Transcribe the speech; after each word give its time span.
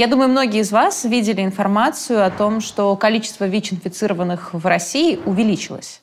Я 0.00 0.06
думаю, 0.06 0.30
многие 0.30 0.60
из 0.62 0.72
вас 0.72 1.04
видели 1.04 1.42
информацию 1.42 2.24
о 2.24 2.30
том, 2.30 2.62
что 2.62 2.96
количество 2.96 3.44
ВИЧ-инфицированных 3.44 4.54
в 4.54 4.64
России 4.64 5.20
увеличилось. 5.26 6.00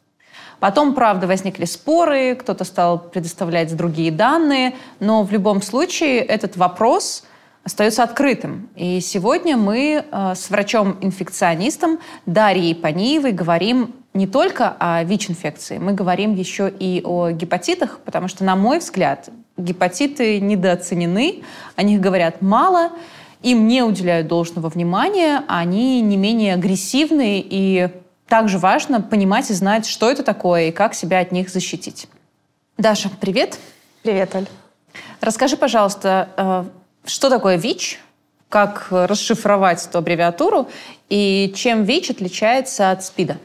Потом, 0.60 0.94
правда, 0.94 1.26
возникли 1.26 1.66
споры, 1.66 2.36
кто-то 2.36 2.64
стал 2.64 3.00
предоставлять 3.00 3.76
другие 3.76 4.12
данные, 4.12 4.76
но 5.00 5.24
в 5.24 5.32
любом 5.32 5.64
случае 5.64 6.20
этот 6.20 6.58
вопрос 6.58 7.24
остается 7.64 8.04
открытым. 8.04 8.70
И 8.76 9.00
сегодня 9.02 9.58
мы 9.58 10.06
э, 10.12 10.34
с 10.36 10.52
врачом-инфекционистом 10.52 11.98
Дарьей 12.28 12.76
Паниевой 12.76 13.32
говорим 13.32 13.96
не 14.14 14.28
только 14.28 14.76
о 14.78 15.04
ВИЧ-инфекции, 15.06 15.80
мы 15.80 15.94
говорим 15.94 16.36
еще 16.36 16.70
и 16.70 17.02
о 17.04 17.32
гепатитах, 17.32 17.98
потому 18.06 18.28
что, 18.28 18.44
на 18.44 18.56
мой 18.56 18.78
взгляд, 18.78 19.30
гепатиты 19.58 20.40
недооценены, 20.40 21.42
о 21.76 21.82
них 21.82 22.00
говорят 22.00 22.44
мало, 22.44 22.92
им 23.42 23.68
не 23.68 23.84
уделяют 23.84 24.28
должного 24.28 24.70
внимания, 24.70 25.44
они 25.48 26.02
не 26.02 26.18
менее 26.18 26.54
агрессивны 26.54 27.40
и 27.40 27.90
также 28.28 28.58
важно 28.58 29.02
понимать 29.02 29.50
и 29.50 29.54
знать, 29.54 29.86
что 29.86 30.10
это 30.10 30.24
такое 30.24 30.68
и 30.68 30.72
как 30.72 30.94
себя 30.94 31.20
от 31.20 31.32
них 31.32 31.50
защитить. 31.50 32.08
Даша, 32.78 33.10
привет. 33.22 33.58
Привет, 34.04 34.36
Оль. 34.36 34.48
Расскажи, 35.22 35.58
пожалуйста, 35.58 36.30
э, 36.38 36.64
что 37.06 37.30
такое 37.30 37.58
ВИЧ, 37.58 38.00
как 38.50 38.88
расшифровать 38.92 39.86
эту 39.86 39.98
аббревиатуру 39.98 40.70
и 41.10 41.52
чем 41.56 41.84
ВИЧ 41.84 42.12
отличается 42.12 42.92
от 42.92 43.04
СПИДа? 43.04 43.38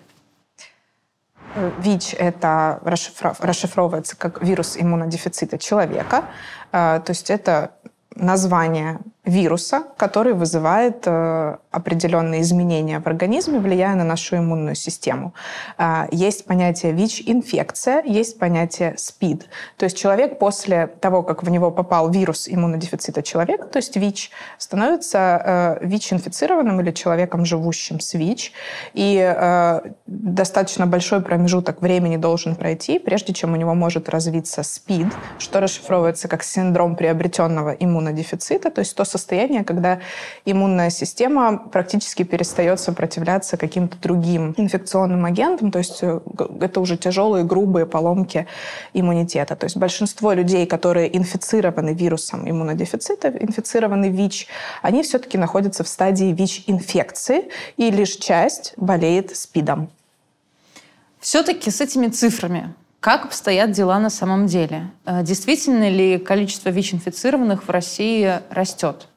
ВИЧ 1.78 2.14
это 2.14 2.80
расшифровывается 2.82 4.16
как 4.16 4.42
вирус 4.42 4.76
иммунодефицита 4.78 5.58
человека. 5.58 6.24
Э, 6.72 7.00
то 7.04 7.10
есть 7.10 7.30
это 7.30 7.72
название 8.14 9.00
вируса, 9.24 9.84
который 9.96 10.32
вызывает 10.32 11.04
э, 11.06 11.56
определенные 11.70 12.40
изменения 12.40 12.98
в 12.98 13.06
организме, 13.06 13.60
влияя 13.60 13.94
на 13.94 14.02
нашу 14.02 14.36
иммунную 14.36 14.74
систему. 14.74 15.32
Э, 15.78 16.06
есть 16.10 16.44
понятие 16.44 16.90
ВИЧ-инфекция, 16.92 18.02
есть 18.02 18.40
понятие 18.40 18.94
СПИД. 18.98 19.48
То 19.76 19.84
есть 19.84 19.96
человек 19.96 20.40
после 20.40 20.88
того, 20.88 21.22
как 21.22 21.44
в 21.44 21.50
него 21.50 21.70
попал 21.70 22.10
вирус 22.10 22.48
иммунодефицита 22.48 23.22
человека, 23.22 23.66
то 23.66 23.76
есть 23.76 23.96
ВИЧ, 23.96 24.32
становится 24.58 25.78
э, 25.80 25.86
ВИЧ-инфицированным 25.86 26.80
или 26.80 26.90
человеком, 26.90 27.44
живущим 27.44 28.00
с 28.00 28.14
ВИЧ. 28.14 28.52
И 28.94 29.12
достаточно 30.06 30.86
большой 30.86 31.20
промежуток 31.20 31.80
времени 31.80 32.16
должен 32.16 32.56
пройти, 32.56 32.98
прежде 32.98 33.32
чем 33.32 33.52
у 33.52 33.56
него 33.56 33.74
может 33.74 34.08
развиться 34.08 34.62
СПИД, 34.62 35.06
что 35.38 35.60
расшифровывается 35.60 36.28
как 36.28 36.42
синдром 36.42 36.96
приобретенного 36.96 37.70
иммунодефицита, 37.70 38.70
то 38.70 38.80
есть 38.80 38.96
то 38.96 39.04
состояние, 39.12 39.64
когда 39.64 40.00
иммунная 40.44 40.90
система 40.90 41.58
практически 41.58 42.24
перестает 42.24 42.80
сопротивляться 42.80 43.56
каким-то 43.56 43.96
другим 43.98 44.54
инфекционным 44.56 45.24
агентам, 45.24 45.70
то 45.70 45.78
есть 45.78 46.02
э, 46.02 46.20
это 46.60 46.80
уже 46.80 46.96
тяжелые, 46.96 47.44
грубые 47.44 47.86
поломки 47.86 48.46
иммунитета. 48.94 49.56
То 49.56 49.66
есть 49.66 49.76
большинство 49.76 50.32
людей, 50.32 50.66
которые 50.66 51.16
инфицированы 51.16 51.94
вирусом 51.94 52.48
иммунодефицита, 52.48 53.28
инфицированы 53.28 54.08
ВИЧ, 54.08 54.48
они 54.82 55.02
все-таки 55.02 55.38
находятся 55.38 55.84
в 55.84 55.88
стадии 55.88 56.32
ВИЧ-инфекции, 56.32 57.50
и 57.76 57.90
лишь 57.90 58.16
часть 58.16 58.74
болеет 58.76 59.36
СПИДом. 59.36 59.88
Все-таки 61.20 61.70
с 61.70 61.80
этими 61.80 62.08
цифрами 62.08 62.74
как 63.02 63.24
обстоят 63.24 63.72
дела 63.72 63.98
на 63.98 64.10
самом 64.10 64.46
деле? 64.46 64.92
Э, 65.04 65.24
действительно 65.24 65.90
ли 65.90 66.18
количество 66.18 66.68
ВИЧ-инфицированных 66.68 67.64
в 67.64 67.68
России 67.68 68.38
растет? 68.48 69.08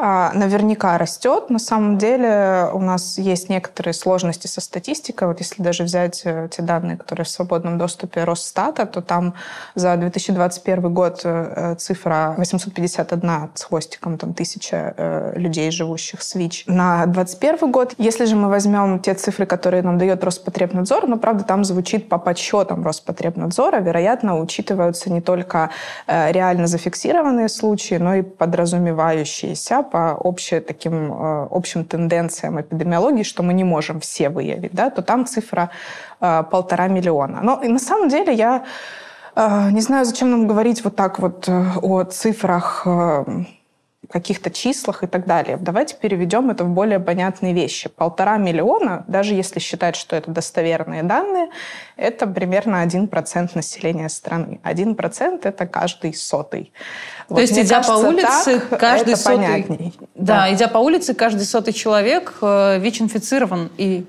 А, 0.00 0.30
наверняка 0.32 0.96
растет. 0.96 1.50
На 1.50 1.58
самом 1.58 1.98
деле 1.98 2.70
у 2.72 2.78
нас 2.78 3.18
есть 3.18 3.48
некоторые 3.48 3.94
сложности 3.94 4.46
со 4.46 4.60
статистикой. 4.60 5.26
Вот 5.26 5.40
если 5.40 5.60
даже 5.60 5.82
взять 5.82 6.22
э, 6.24 6.48
те 6.52 6.62
данные, 6.62 6.96
которые 6.96 7.24
в 7.24 7.28
свободном 7.28 7.78
доступе 7.78 8.22
Росстата, 8.22 8.86
то 8.86 9.02
там 9.02 9.34
за 9.74 9.96
2021 9.96 10.94
год 10.94 11.22
э, 11.24 11.74
цифра 11.78 12.34
851 12.36 13.50
с 13.54 13.64
хвостиком 13.64 14.18
там, 14.18 14.34
тысяча 14.34 14.94
э, 14.96 15.32
людей, 15.34 15.72
живущих 15.72 16.22
с 16.22 16.36
ВИЧ. 16.36 16.66
На 16.68 17.04
2021 17.06 17.72
год, 17.72 17.94
если 17.98 18.24
же 18.26 18.36
мы 18.36 18.50
возьмем 18.50 19.00
те 19.00 19.14
цифры, 19.14 19.46
которые 19.46 19.82
нам 19.82 19.98
дает 19.98 20.22
Роспотребнадзор, 20.22 21.08
ну, 21.08 21.18
правда, 21.18 21.42
там 21.42 21.64
звучит 21.64 22.08
по 22.08 22.18
подсчетам 22.18 22.84
Роспотребнадзора, 22.84 23.80
вероятно, 23.80 24.38
учитываются 24.38 25.10
не 25.10 25.20
только 25.20 25.70
реально 26.06 26.68
зафиксированные 26.68 27.48
случаи, 27.48 27.96
но 27.96 28.14
и 28.14 28.22
подразумевающиеся 28.22 29.87
по 29.90 30.18
общим, 30.24 30.62
таким, 30.62 31.12
э, 31.12 31.48
общим 31.50 31.84
тенденциям 31.84 32.60
эпидемиологии, 32.60 33.22
что 33.22 33.42
мы 33.42 33.54
не 33.54 33.64
можем 33.64 34.00
все 34.00 34.28
выявить, 34.28 34.72
да, 34.72 34.90
то 34.90 35.02
там 35.02 35.26
цифра 35.26 35.70
э, 36.20 36.44
полтора 36.50 36.88
миллиона. 36.88 37.40
Но 37.42 37.60
на 37.62 37.78
самом 37.78 38.08
деле 38.08 38.32
я 38.32 38.64
э, 39.36 39.70
не 39.70 39.80
знаю, 39.80 40.04
зачем 40.04 40.30
нам 40.30 40.46
говорить 40.46 40.84
вот 40.84 40.96
так 40.96 41.18
вот 41.18 41.48
о 41.48 42.04
цифрах 42.04 42.86
каких-то 44.08 44.50
числах 44.50 45.04
и 45.04 45.06
так 45.06 45.26
далее. 45.26 45.58
Давайте 45.60 45.94
переведем 45.96 46.50
это 46.50 46.64
в 46.64 46.70
более 46.70 46.98
понятные 46.98 47.52
вещи. 47.52 47.88
Полтора 47.90 48.38
миллиона, 48.38 49.04
даже 49.06 49.34
если 49.34 49.58
считать, 49.58 49.96
что 49.96 50.16
это 50.16 50.30
достоверные 50.30 51.02
данные, 51.02 51.50
это 51.96 52.26
примерно 52.26 52.82
1% 52.84 53.50
населения 53.54 54.08
страны. 54.08 54.60
1% 54.64 55.40
это 55.42 55.66
каждый 55.66 56.14
сотый. 56.14 56.72
То 57.28 57.34
вот, 57.34 57.40
есть, 57.40 57.58
идя 57.58 57.82
кажется, 57.82 57.92
по 57.92 58.06
улице, 58.06 58.60
так, 58.60 58.80
каждый 58.80 59.12
это 59.12 59.20
сотый... 59.20 59.36
Понятней. 59.36 59.94
Да, 60.14 60.36
да, 60.36 60.54
идя 60.54 60.68
по 60.68 60.78
улице, 60.78 61.12
каждый 61.14 61.44
сотый 61.44 61.74
человек 61.74 62.38
э, 62.40 62.78
ВИЧ-инфицирован. 62.78 63.70
И... 63.76 64.06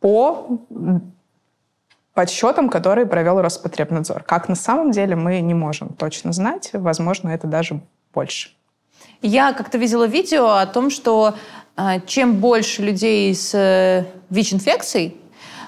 По 0.00 0.46
подсчетам, 2.14 2.68
которые 2.68 3.06
провел 3.06 3.40
Роспотребнадзор. 3.40 4.24
Как 4.24 4.48
на 4.48 4.56
самом 4.56 4.90
деле 4.90 5.14
мы 5.14 5.40
не 5.40 5.54
можем 5.54 5.88
точно 5.90 6.32
знать. 6.32 6.70
Возможно, 6.72 7.30
это 7.30 7.46
даже 7.46 7.80
больше. 8.12 8.57
Я 9.22 9.52
как-то 9.52 9.78
видела 9.78 10.04
видео 10.04 10.46
о 10.46 10.66
том, 10.66 10.90
что 10.90 11.34
э, 11.76 12.00
чем 12.06 12.36
больше 12.36 12.82
людей 12.82 13.34
с 13.34 13.52
э, 13.52 14.04
ВИЧ-инфекцией, 14.30 15.16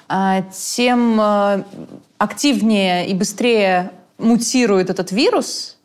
э, 0.09 0.43
тем 0.53 1.21
э, 1.21 1.65
активнее 2.19 3.09
и 3.09 3.15
быстрее 3.15 3.91
мутирует 4.19 4.89
этот 4.91 5.11
вирус, 5.11 5.79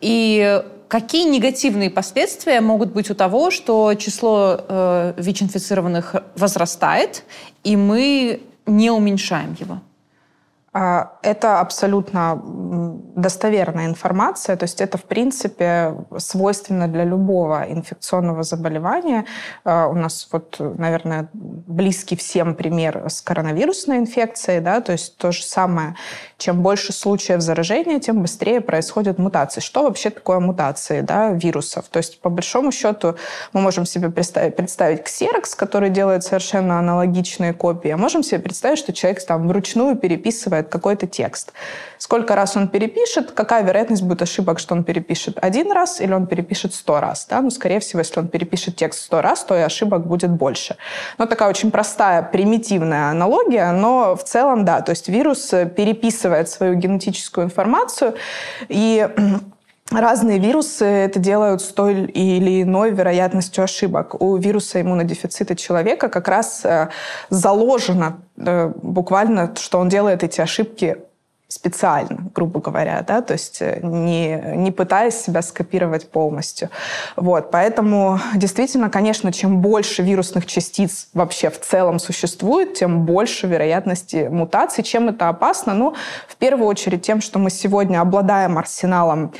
и 0.00 0.62
какие 0.88 1.28
негативные 1.28 1.90
последствия 1.90 2.60
могут 2.60 2.92
быть 2.92 3.10
у 3.10 3.14
того, 3.14 3.50
что 3.50 3.94
число 3.94 4.58
э, 4.58 5.14
ВИЧ-инфицированных 5.16 6.16
возрастает, 6.34 7.22
и 7.62 7.76
мы 7.76 8.40
не 8.66 8.90
уменьшаем 8.90 9.56
его? 9.58 9.80
А, 10.76 11.12
это 11.22 11.60
абсолютно 11.60 12.42
достоверная 13.14 13.86
информация, 13.86 14.56
то 14.56 14.64
есть 14.64 14.80
это, 14.80 14.98
в 14.98 15.04
принципе, 15.04 15.94
свойственно 16.18 16.88
для 16.88 17.04
любого 17.04 17.64
инфекционного 17.68 18.42
заболевания. 18.42 19.24
А, 19.64 19.86
у 19.86 19.94
нас 19.94 20.28
вот, 20.32 20.56
наверное, 20.58 21.28
близкий 21.32 22.16
всем 22.16 22.56
пример 22.56 23.04
с 23.08 23.22
коронавирусной 23.22 23.98
инфекцией, 23.98 24.58
да, 24.58 24.80
то 24.80 24.90
есть 24.90 25.16
то 25.16 25.30
же 25.30 25.44
самое. 25.44 25.94
Чем 26.38 26.60
больше 26.60 26.92
случаев 26.92 27.40
заражения, 27.40 28.00
тем 28.00 28.22
быстрее 28.22 28.60
происходят 28.60 29.16
мутации. 29.18 29.60
Что 29.60 29.84
вообще 29.84 30.10
такое 30.10 30.40
мутации 30.40 31.02
да, 31.02 31.30
вирусов? 31.30 31.86
То 31.88 31.98
есть, 31.98 32.20
по 32.20 32.30
большому 32.30 32.72
счету, 32.72 33.14
мы 33.52 33.60
можем 33.60 33.86
себе 33.86 34.10
представить, 34.10 34.56
представить 34.56 35.04
ксерокс, 35.04 35.54
который 35.54 35.90
делает 35.90 36.24
совершенно 36.24 36.80
аналогичные 36.80 37.52
копии, 37.52 37.90
а 37.90 37.96
можем 37.96 38.24
себе 38.24 38.40
представить, 38.40 38.80
что 38.80 38.92
человек 38.92 39.24
там 39.24 39.46
вручную 39.46 39.94
переписывает 39.94 40.63
делает 40.64 40.68
какой-то 40.68 41.06
текст. 41.06 41.52
Сколько 41.98 42.34
раз 42.34 42.56
он 42.56 42.68
перепишет, 42.68 43.32
какая 43.32 43.64
вероятность 43.64 44.02
будет 44.02 44.22
ошибок, 44.22 44.58
что 44.58 44.74
он 44.74 44.84
перепишет 44.84 45.38
один 45.42 45.72
раз 45.72 46.00
или 46.00 46.12
он 46.12 46.26
перепишет 46.26 46.74
сто 46.74 47.00
раз. 47.00 47.26
Да? 47.30 47.40
Ну, 47.40 47.50
скорее 47.50 47.78
всего, 47.78 48.00
если 48.00 48.20
он 48.20 48.28
перепишет 48.28 48.76
текст 48.76 49.00
сто 49.00 49.22
раз, 49.22 49.44
то 49.44 49.56
и 49.56 49.60
ошибок 49.60 50.06
будет 50.06 50.30
больше. 50.30 50.76
Но 51.18 51.26
такая 51.26 51.48
очень 51.48 51.70
простая, 51.70 52.22
примитивная 52.22 53.10
аналогия, 53.10 53.72
но 53.72 54.14
в 54.16 54.24
целом, 54.24 54.64
да, 54.64 54.80
то 54.80 54.92
есть 54.92 55.08
вирус 55.08 55.54
переписывает 55.76 56.48
свою 56.48 56.74
генетическую 56.74 57.46
информацию, 57.46 58.14
и 58.68 59.08
Разные 59.90 60.38
вирусы 60.38 60.86
это 60.86 61.18
делают 61.18 61.60
с 61.60 61.66
той 61.66 62.06
или 62.06 62.62
иной 62.62 62.90
вероятностью 62.90 63.62
ошибок. 63.62 64.20
У 64.20 64.36
вируса 64.36 64.80
иммунодефицита 64.80 65.54
человека 65.54 66.08
как 66.08 66.26
раз 66.26 66.64
э, 66.64 66.88
заложено 67.28 68.22
э, 68.36 68.72
буквально, 68.82 69.54
что 69.56 69.78
он 69.78 69.90
делает 69.90 70.24
эти 70.24 70.40
ошибки 70.40 70.96
специально, 71.48 72.30
грубо 72.34 72.60
говоря, 72.60 73.04
да, 73.06 73.20
то 73.20 73.34
есть 73.34 73.58
э, 73.60 73.80
не, 73.82 74.42
не 74.56 74.72
пытаясь 74.72 75.20
себя 75.20 75.42
скопировать 75.42 76.10
полностью. 76.10 76.70
Вот, 77.16 77.50
поэтому 77.50 78.18
действительно, 78.34 78.88
конечно, 78.88 79.32
чем 79.32 79.60
больше 79.60 80.02
вирусных 80.02 80.46
частиц 80.46 81.08
вообще 81.12 81.50
в 81.50 81.60
целом 81.60 81.98
существует, 81.98 82.74
тем 82.74 83.04
больше 83.04 83.46
вероятности 83.46 84.28
мутаций. 84.30 84.82
Чем 84.82 85.10
это 85.10 85.28
опасно? 85.28 85.74
Ну, 85.74 85.94
в 86.26 86.36
первую 86.36 86.66
очередь 86.66 87.02
тем, 87.02 87.20
что 87.20 87.38
мы 87.38 87.50
сегодня 87.50 88.00
обладаем 88.00 88.56
арсеналом 88.56 89.32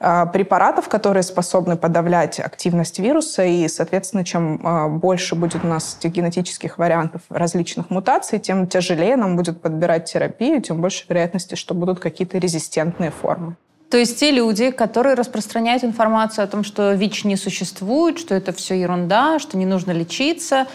препаратов, 0.00 0.88
которые 0.88 1.22
способны 1.22 1.76
подавлять 1.76 2.40
активность 2.40 2.98
вируса, 2.98 3.44
и, 3.44 3.68
соответственно, 3.68 4.24
чем 4.24 4.56
э, 4.66 4.88
больше 4.88 5.34
будет 5.34 5.62
у 5.62 5.66
нас 5.66 5.98
этих 6.00 6.12
генетических 6.12 6.78
вариантов 6.78 7.20
различных 7.28 7.90
мутаций, 7.90 8.38
тем 8.38 8.66
тяжелее 8.66 9.16
нам 9.16 9.36
будет 9.36 9.60
подбирать 9.60 10.10
терапию, 10.10 10.62
тем 10.62 10.80
больше 10.80 11.04
вероятности, 11.06 11.54
что 11.54 11.74
будут 11.74 12.00
какие-то 12.00 12.38
резистентные 12.38 13.10
формы. 13.10 13.56
То 13.90 13.96
есть 13.96 14.20
те 14.20 14.30
люди, 14.30 14.70
которые 14.70 15.16
распространяют 15.16 15.82
информацию 15.82 16.44
о 16.44 16.46
том, 16.46 16.62
что 16.62 16.92
ВИЧ 16.92 17.24
не 17.24 17.36
существует, 17.36 18.20
что 18.20 18.36
это 18.36 18.52
все 18.52 18.80
ерунда, 18.80 19.40
что 19.40 19.58
не 19.58 19.66
нужно 19.66 19.90
лечиться, 19.90 20.68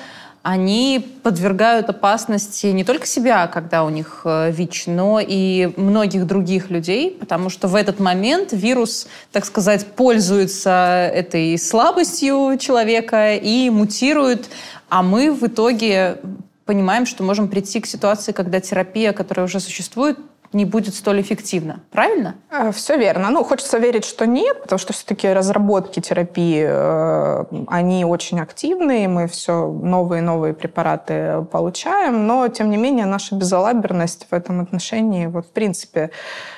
они 0.45 1.03
подвергают 1.23 1.89
опасности 1.89 2.67
не 2.67 2.83
только 2.83 3.07
себя, 3.07 3.47
когда 3.47 3.83
у 3.83 3.89
них 3.89 4.21
э, 4.25 4.51
ВИЧ, 4.51 4.83
но 4.85 5.19
и 5.19 5.71
многих 5.75 6.27
других 6.27 6.69
людей, 6.69 7.17
потому 7.19 7.49
что 7.49 7.67
в 7.67 7.73
этот 7.73 7.99
момент 7.99 8.49
вирус, 8.51 9.07
так 9.31 9.43
сказать, 9.43 9.87
пользуется 9.87 11.09
этой 11.11 11.57
слабостью 11.57 12.59
человека 12.59 13.33
и 13.33 13.71
мутирует, 13.71 14.51
а 14.87 15.01
мы 15.01 15.33
в 15.33 15.47
итоге 15.47 16.17
понимаем, 16.65 17.07
что 17.07 17.23
можем 17.23 17.47
прийти 17.47 17.79
к 17.79 17.87
ситуации, 17.87 18.31
когда 18.31 18.59
терапия, 18.59 19.13
которая 19.13 19.47
уже 19.47 19.59
существует, 19.59 20.19
не 20.53 20.65
будет 20.65 20.95
столь 20.95 21.21
эффективно. 21.21 21.81
Правильно? 21.91 22.35
Э, 22.51 22.71
Все 22.71 22.97
верно. 22.97 23.29
Ну, 23.29 23.43
хочется 23.43 23.77
верить, 23.77 24.05
что 24.05 24.25
нет, 24.25 24.61
потому 24.61 24.79
что 24.79 24.93
все-таки 24.93 25.27
разработки 25.27 25.99
терапии, 25.99 26.65
э, 26.67 27.43
они 27.67 28.05
очень 28.05 28.39
активные, 28.39 29.07
мы 29.07 29.27
все 29.27 29.67
новые 29.71 30.21
и 30.21 30.25
новые 30.25 30.53
препараты 30.53 31.45
получаем, 31.51 32.27
но, 32.27 32.47
тем 32.47 32.69
не 32.69 32.77
менее, 32.77 33.05
наша 33.05 33.35
безалаберность 33.35 34.27
в 34.29 34.33
этом 34.33 34.61
отношении, 34.61 35.27
вот, 35.27 35.45
в 35.47 35.51
принципе, 35.51 36.11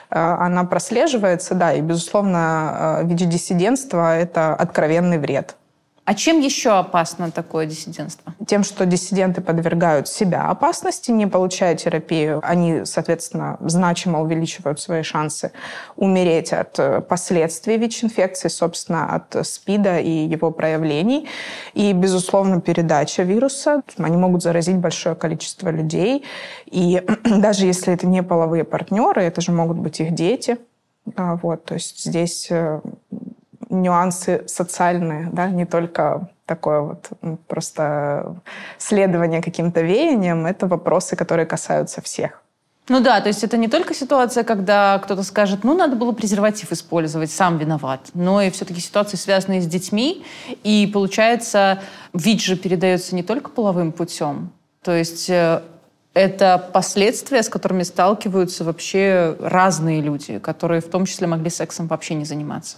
э, 0.09 0.19
она 0.19 0.63
прослеживается, 0.63 1.55
да, 1.55 1.73
и, 1.73 1.81
безусловно, 1.81 3.01
ВИЧ-диссидентство– 3.03 4.17
это 4.17 4.53
откровенный 4.55 5.17
вред. 5.17 5.55
А 6.07 6.13
чем 6.13 6.39
еще 6.39 6.69
опасно 6.69 7.31
такое 7.31 7.65
диссидентство? 7.65 8.33
Тем, 8.48 8.63
что 8.63 8.86
диссиденты 8.86 9.42
подвергают 9.42 10.07
себя 10.07 10.45
опасности, 10.45 11.12
не 11.12 11.27
получая 11.27 11.75
терапию. 11.75 12.39
Они, 12.44 12.86
соответственно, 12.86 13.57
значимо 13.59 14.21
увеличивают 14.21 14.80
свои 14.80 15.04
шансы 15.04 15.51
умереть 15.98 16.54
от 16.54 16.80
э, 16.80 17.01
последствий 17.01 17.75
ВИЧ-инфекции, 17.75 18.48
собственно, 18.48 19.13
от 19.15 19.45
СПИДа 19.45 20.00
и 20.00 20.09
его 20.09 20.50
проявлений. 20.51 21.27
И, 21.74 21.92
безусловно, 21.92 22.62
передача 22.62 23.24
вируса. 23.24 23.81
Они 23.98 24.15
могут 24.15 24.44
заразить 24.44 24.77
большое 24.77 25.13
количество 25.13 25.71
людей. 25.71 26.24
И 26.68 27.04
даже 27.25 27.65
если 27.65 27.94
это 27.94 28.07
не 28.07 28.24
половые 28.24 28.63
партнеры, 28.63 29.24
это 29.24 29.42
же 29.42 29.51
могут 29.51 29.77
быть 29.77 30.00
их 30.00 30.13
дети. 30.13 30.57
А, 31.18 31.36
вот, 31.36 31.65
то 31.65 31.74
есть 31.74 32.06
здесь 32.06 32.48
э, 32.50 32.80
нюансы 33.69 34.43
социальные, 34.47 35.29
да, 35.31 35.49
не 35.49 35.65
только 35.65 36.29
такое 36.45 36.81
вот 36.81 37.09
просто 37.47 38.35
следование 38.77 39.41
каким-то 39.41 39.81
веяниям, 39.81 40.45
это 40.45 40.67
вопросы, 40.67 41.15
которые 41.15 41.45
касаются 41.45 42.01
всех. 42.01 42.41
Ну 42.89 43.01
да, 43.01 43.19
то 43.19 43.27
есть 43.27 43.43
это 43.43 43.57
не 43.57 43.67
только 43.67 43.93
ситуация, 43.93 44.45
когда 44.45 44.97
кто-то 44.99 45.23
скажет, 45.23 45.65
ну 45.65 45.75
надо 45.75 45.97
было 45.97 46.13
презерватив 46.13 46.71
использовать, 46.71 47.31
сам 47.31 47.57
виноват, 47.57 47.99
но 48.13 48.41
и 48.41 48.49
все-таки 48.49 48.79
ситуации, 48.79 49.17
связанные 49.17 49.61
с 49.61 49.65
детьми, 49.65 50.23
и 50.63 50.89
получается, 50.93 51.81
ВИЧ 52.13 52.45
же 52.45 52.55
передается 52.55 53.13
не 53.13 53.23
только 53.23 53.49
половым 53.49 53.91
путем, 53.91 54.51
то 54.83 54.95
есть 54.95 55.29
э, 55.29 55.63
это 56.13 56.69
последствия, 56.71 57.43
с 57.43 57.49
которыми 57.49 57.83
сталкиваются 57.83 58.63
вообще 58.63 59.35
разные 59.41 59.99
люди, 59.99 60.39
которые 60.39 60.79
в 60.79 60.89
том 60.89 61.05
числе 61.05 61.27
могли 61.27 61.49
сексом 61.49 61.87
вообще 61.87 62.15
не 62.15 62.23
заниматься. 62.23 62.77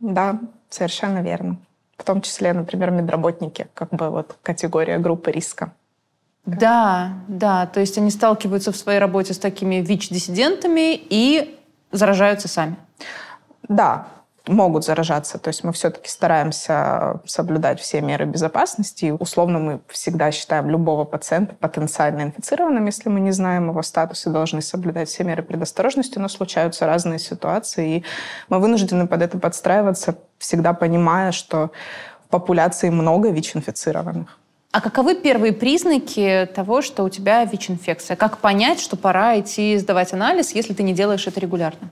Да, 0.00 0.40
совершенно 0.68 1.22
верно. 1.22 1.58
В 1.96 2.04
том 2.04 2.20
числе, 2.20 2.52
например, 2.52 2.90
медработники, 2.90 3.68
как 3.74 3.90
бы 3.90 4.10
вот 4.10 4.36
категория 4.42 4.98
группы 4.98 5.30
риска. 5.30 5.72
Да, 6.44 7.14
да, 7.26 7.66
то 7.66 7.80
есть 7.80 7.98
они 7.98 8.10
сталкиваются 8.10 8.70
в 8.70 8.76
своей 8.76 9.00
работе 9.00 9.34
с 9.34 9.38
такими 9.38 9.76
ВИЧ-диссидентами 9.76 10.94
и 10.94 11.58
заражаются 11.90 12.46
сами. 12.46 12.76
Да, 13.68 14.06
могут 14.46 14.84
заражаться. 14.84 15.38
То 15.38 15.48
есть 15.48 15.64
мы 15.64 15.72
все-таки 15.72 16.08
стараемся 16.08 17.20
соблюдать 17.24 17.80
все 17.80 18.00
меры 18.00 18.26
безопасности. 18.26 19.06
И 19.06 19.10
условно 19.10 19.58
мы 19.58 19.80
всегда 19.88 20.30
считаем 20.30 20.70
любого 20.70 21.04
пациента 21.04 21.54
потенциально 21.54 22.22
инфицированным, 22.22 22.86
если 22.86 23.08
мы 23.08 23.20
не 23.20 23.32
знаем 23.32 23.68
его 23.68 23.82
статус 23.82 24.26
и 24.26 24.30
должны 24.30 24.62
соблюдать 24.62 25.08
все 25.08 25.24
меры 25.24 25.42
предосторожности, 25.42 26.18
но 26.18 26.28
случаются 26.28 26.86
разные 26.86 27.18
ситуации, 27.18 27.96
и 27.98 28.04
мы 28.48 28.58
вынуждены 28.58 29.06
под 29.06 29.22
это 29.22 29.38
подстраиваться, 29.38 30.16
всегда 30.38 30.72
понимая, 30.72 31.32
что 31.32 31.70
в 32.26 32.28
популяции 32.28 32.90
много 32.90 33.30
ВИЧ-инфицированных. 33.30 34.38
А 34.72 34.80
каковы 34.80 35.14
первые 35.14 35.52
признаки 35.52 36.48
того, 36.54 36.82
что 36.82 37.04
у 37.04 37.08
тебя 37.08 37.44
ВИЧ-инфекция? 37.44 38.16
Как 38.16 38.38
понять, 38.38 38.78
что 38.78 38.96
пора 38.96 39.40
идти 39.40 39.76
сдавать 39.78 40.12
анализ, 40.12 40.54
если 40.54 40.74
ты 40.74 40.82
не 40.82 40.92
делаешь 40.92 41.26
это 41.26 41.40
регулярно? 41.40 41.90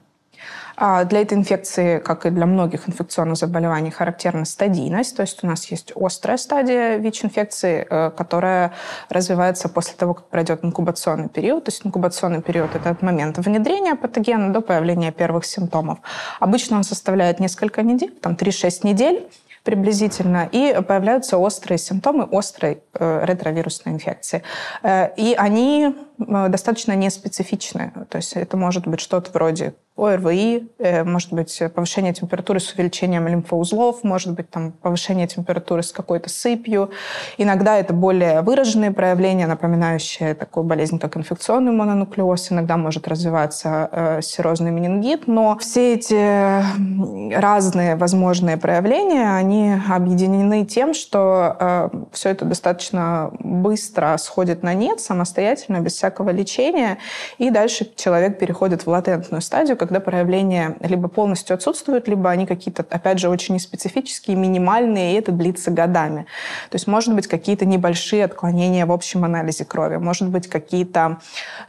А 0.76 1.04
для 1.04 1.22
этой 1.22 1.38
инфекции, 1.38 1.98
как 1.98 2.26
и 2.26 2.30
для 2.30 2.46
многих 2.46 2.88
инфекционных 2.88 3.36
заболеваний, 3.36 3.90
характерна 3.90 4.44
стадийность. 4.44 5.16
То 5.16 5.22
есть 5.22 5.44
у 5.44 5.46
нас 5.46 5.66
есть 5.66 5.92
острая 5.94 6.36
стадия 6.36 6.96
ВИЧ-инфекции, 6.96 7.86
э, 7.88 8.10
которая 8.10 8.72
развивается 9.08 9.68
после 9.68 9.94
того, 9.94 10.14
как 10.14 10.26
пройдет 10.28 10.64
инкубационный 10.64 11.28
период. 11.28 11.64
То 11.64 11.70
есть 11.70 11.86
инкубационный 11.86 12.42
период– 12.42 12.70
это 12.74 12.90
от 12.90 13.02
момента 13.02 13.40
внедрения 13.40 13.94
патогена 13.94 14.52
до 14.52 14.60
появления 14.60 15.12
первых 15.12 15.44
симптомов. 15.44 15.98
Обычно 16.40 16.76
он 16.76 16.84
составляет 16.84 17.40
несколько 17.40 17.82
недель, 17.82 18.12
там 18.20 18.34
3-6 18.34 18.80
недель 18.82 19.28
приблизительно, 19.64 20.48
и 20.52 20.78
появляются 20.86 21.38
острые 21.38 21.78
симптомы 21.78 22.28
острой 22.30 22.82
э, 22.92 23.24
ретровирусной 23.24 23.94
инфекции. 23.94 24.42
Э, 24.82 25.08
и 25.16 25.34
они 25.34 25.94
достаточно 26.18 26.94
неспецифичны. 26.94 27.92
То 28.08 28.16
есть 28.16 28.34
это 28.34 28.56
может 28.56 28.86
быть 28.86 29.00
что-то 29.00 29.30
вроде 29.32 29.74
ОРВИ, 29.96 30.72
э, 30.78 31.04
может 31.04 31.32
быть 31.32 31.62
повышение 31.72 32.12
температуры 32.12 32.58
с 32.58 32.72
увеличением 32.72 33.28
лимфоузлов, 33.28 34.02
может 34.02 34.32
быть 34.32 34.50
там 34.50 34.72
повышение 34.72 35.28
температуры 35.28 35.84
с 35.84 35.92
какой-то 35.92 36.28
сыпью. 36.28 36.90
Иногда 37.38 37.78
это 37.78 37.94
более 37.94 38.42
выраженные 38.42 38.90
проявления, 38.90 39.46
напоминающие 39.46 40.34
такую 40.34 40.64
болезнь, 40.64 40.98
как 40.98 41.16
инфекционный 41.16 41.70
мононуклеоз. 41.70 42.50
Иногда 42.50 42.76
может 42.76 43.06
развиваться 43.06 43.88
э, 43.92 44.22
серозный 44.22 44.72
менингит. 44.72 45.28
Но 45.28 45.56
все 45.58 45.94
эти 45.94 47.34
разные 47.38 47.94
возможные 47.94 48.56
проявления, 48.56 49.32
они 49.36 49.76
объединены 49.88 50.64
тем, 50.64 50.94
что 50.94 51.56
э, 51.58 51.90
все 52.10 52.30
это 52.30 52.44
достаточно 52.44 53.30
быстро 53.38 54.16
сходит 54.18 54.64
на 54.64 54.74
нет 54.74 55.00
самостоятельно, 55.00 55.80
без 55.80 55.94
всякого 56.04 56.30
лечения. 56.30 56.98
И 57.38 57.50
дальше 57.50 57.86
человек 57.96 58.38
переходит 58.38 58.84
в 58.84 58.88
латентную 58.88 59.40
стадию, 59.40 59.76
когда 59.76 60.00
проявления 60.00 60.76
либо 60.80 61.08
полностью 61.08 61.54
отсутствуют, 61.54 62.08
либо 62.08 62.30
они 62.30 62.46
какие-то, 62.46 62.84
опять 62.90 63.18
же, 63.18 63.30
очень 63.30 63.58
специфические, 63.58 64.36
минимальные, 64.36 65.14
и 65.14 65.18
это 65.18 65.32
длится 65.32 65.70
годами. 65.70 66.26
То 66.70 66.76
есть, 66.76 66.86
может 66.86 67.14
быть, 67.14 67.26
какие-то 67.26 67.64
небольшие 67.64 68.24
отклонения 68.24 68.84
в 68.84 68.92
общем 68.92 69.24
анализе 69.24 69.64
крови, 69.64 69.96
может 69.96 70.28
быть, 70.28 70.48
какие-то 70.48 71.20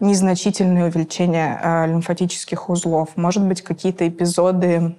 незначительные 0.01 0.85
увеличения 0.85 1.59
э, 1.63 1.87
лимфатических 1.87 2.69
узлов, 2.69 3.09
может 3.15 3.43
быть, 3.43 3.61
какие-то 3.61 4.07
эпизоды 4.07 4.95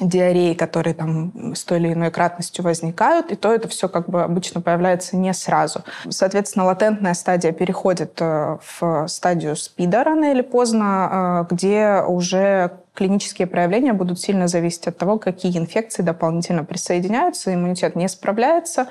диареи, 0.00 0.54
которые 0.54 0.94
там 0.94 1.54
с 1.54 1.64
той 1.64 1.78
или 1.78 1.92
иной 1.92 2.10
кратностью 2.10 2.64
возникают, 2.64 3.30
и 3.30 3.36
то 3.36 3.52
это 3.52 3.68
все 3.68 3.88
как 3.88 4.08
бы 4.08 4.22
обычно 4.22 4.60
появляется 4.60 5.16
не 5.16 5.32
сразу. 5.32 5.82
Соответственно, 6.08 6.66
латентная 6.66 7.14
стадия 7.14 7.52
переходит 7.52 8.16
э, 8.20 8.58
в 8.78 9.06
стадию 9.08 9.56
СПИДа 9.56 10.04
рано 10.04 10.30
или 10.30 10.42
поздно, 10.42 11.46
э, 11.50 11.54
где 11.54 12.02
уже 12.06 12.72
клинические 12.94 13.46
проявления 13.46 13.92
будут 13.92 14.20
сильно 14.20 14.48
зависеть 14.48 14.86
от 14.86 14.96
того, 14.96 15.18
какие 15.18 15.56
инфекции 15.58 16.02
дополнительно 16.02 16.64
присоединяются, 16.64 17.52
иммунитет 17.52 17.96
не 17.96 18.08
справляется, 18.08 18.86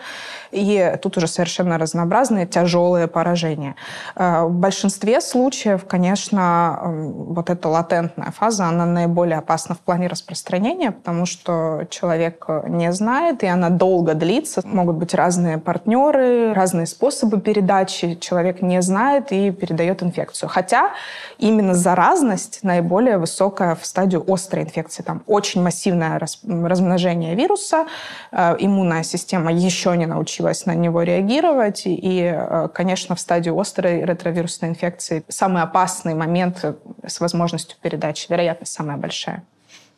и 0.51 0.97
тут 1.01 1.17
уже 1.17 1.27
совершенно 1.27 1.77
разнообразные 1.77 2.45
тяжелые 2.45 3.07
поражения. 3.07 3.75
Э, 4.15 4.43
в 4.43 4.51
большинстве 4.51 5.21
случаев, 5.21 5.85
конечно, 5.87 6.81
вот 6.83 7.49
эта 7.49 7.69
латентная 7.69 8.31
фаза, 8.31 8.65
она 8.65 8.85
наиболее 8.85 9.37
опасна 9.37 9.75
в 9.75 9.79
плане 9.79 10.07
распространения, 10.07 10.91
потому 10.91 11.25
что 11.25 11.87
человек 11.89 12.45
не 12.67 12.91
знает, 12.91 13.43
и 13.43 13.47
она 13.47 13.69
долго 13.69 14.13
длится. 14.13 14.61
Могут 14.65 14.97
быть 14.97 15.13
разные 15.13 15.57
партнеры, 15.57 16.53
разные 16.53 16.85
способы 16.85 17.39
передачи. 17.39 18.15
Человек 18.15 18.61
не 18.61 18.81
знает 18.81 19.31
и 19.31 19.51
передает 19.51 20.03
инфекцию. 20.03 20.49
Хотя 20.49 20.91
именно 21.37 21.73
заразность 21.73 22.59
наиболее 22.63 23.17
высокая 23.17 23.75
в 23.75 23.85
стадию 23.93 24.23
острой 24.27 24.63
инфекции. 24.63 25.03
Там 25.03 25.21
очень 25.27 25.61
массивное 25.61 26.19
размножение 26.19 27.35
вируса, 27.35 27.85
э, 28.31 28.55
иммунная 28.57 29.03
система 29.03 29.53
еще 29.53 29.95
не 29.95 30.07
научилась 30.07 30.65
на 30.65 30.73
него 30.73 31.03
реагировать. 31.03 31.83
И, 31.85 32.23
э, 32.23 32.69
конечно, 32.73 33.15
в 33.15 33.19
стадию 33.19 33.59
острой 33.59 34.03
ретровирусной 34.03 34.69
инфекции 34.69 35.23
самый 35.27 35.61
опасный 35.61 36.15
момент 36.15 36.65
с 37.05 37.19
возможностью 37.19 37.77
передачи, 37.83 38.25
вероятность 38.31 38.73
самая 38.73 38.97
большая. 38.97 39.43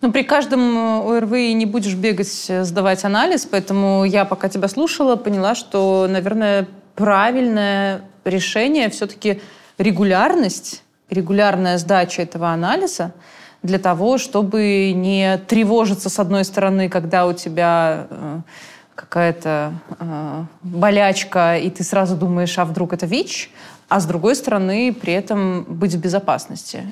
Ну, 0.02 0.12
при 0.12 0.24
каждом 0.24 0.78
ОРВИ 1.08 1.54
не 1.54 1.66
будешь 1.66 1.96
бегать, 1.96 2.52
сдавать 2.68 3.06
анализ, 3.06 3.46
поэтому 3.46 4.04
я, 4.04 4.26
пока 4.26 4.50
тебя 4.50 4.68
слушала, 4.68 5.16
поняла, 5.16 5.56
что, 5.56 6.08
наверное, 6.10 6.68
правильное 6.96 8.02
решение 8.26 8.90
все-таки 8.90 9.42
регулярность, 9.78 10.84
регулярная 11.10 11.78
сдача 11.78 12.24
этого 12.24 12.50
анализа 12.50 13.14
для 13.66 13.80
того, 13.80 14.18
чтобы 14.18 14.94
не 14.96 15.38
тревожиться 15.48 16.10
с 16.10 16.20
одной 16.20 16.46
стороны, 16.46 16.90
когда 16.90 17.26
у 17.26 17.34
тебя 17.34 18.08
э, 18.10 18.40
какая-то 18.96 19.74
э, 20.00 20.44
болячка, 20.64 21.58
и 21.58 21.70
ты 21.70 21.84
сразу 21.84 22.16
думаешь, 22.16 22.58
а 22.58 22.66
вдруг 22.66 22.94
это 22.94 23.06
ВИЧ, 23.06 23.52
а 23.90 24.00
с 24.00 24.06
другой 24.06 24.36
стороны 24.36 24.94
при 24.94 25.14
этом 25.14 25.64
быть 25.64 25.94
в 25.94 26.00
безопасности. 26.00 26.84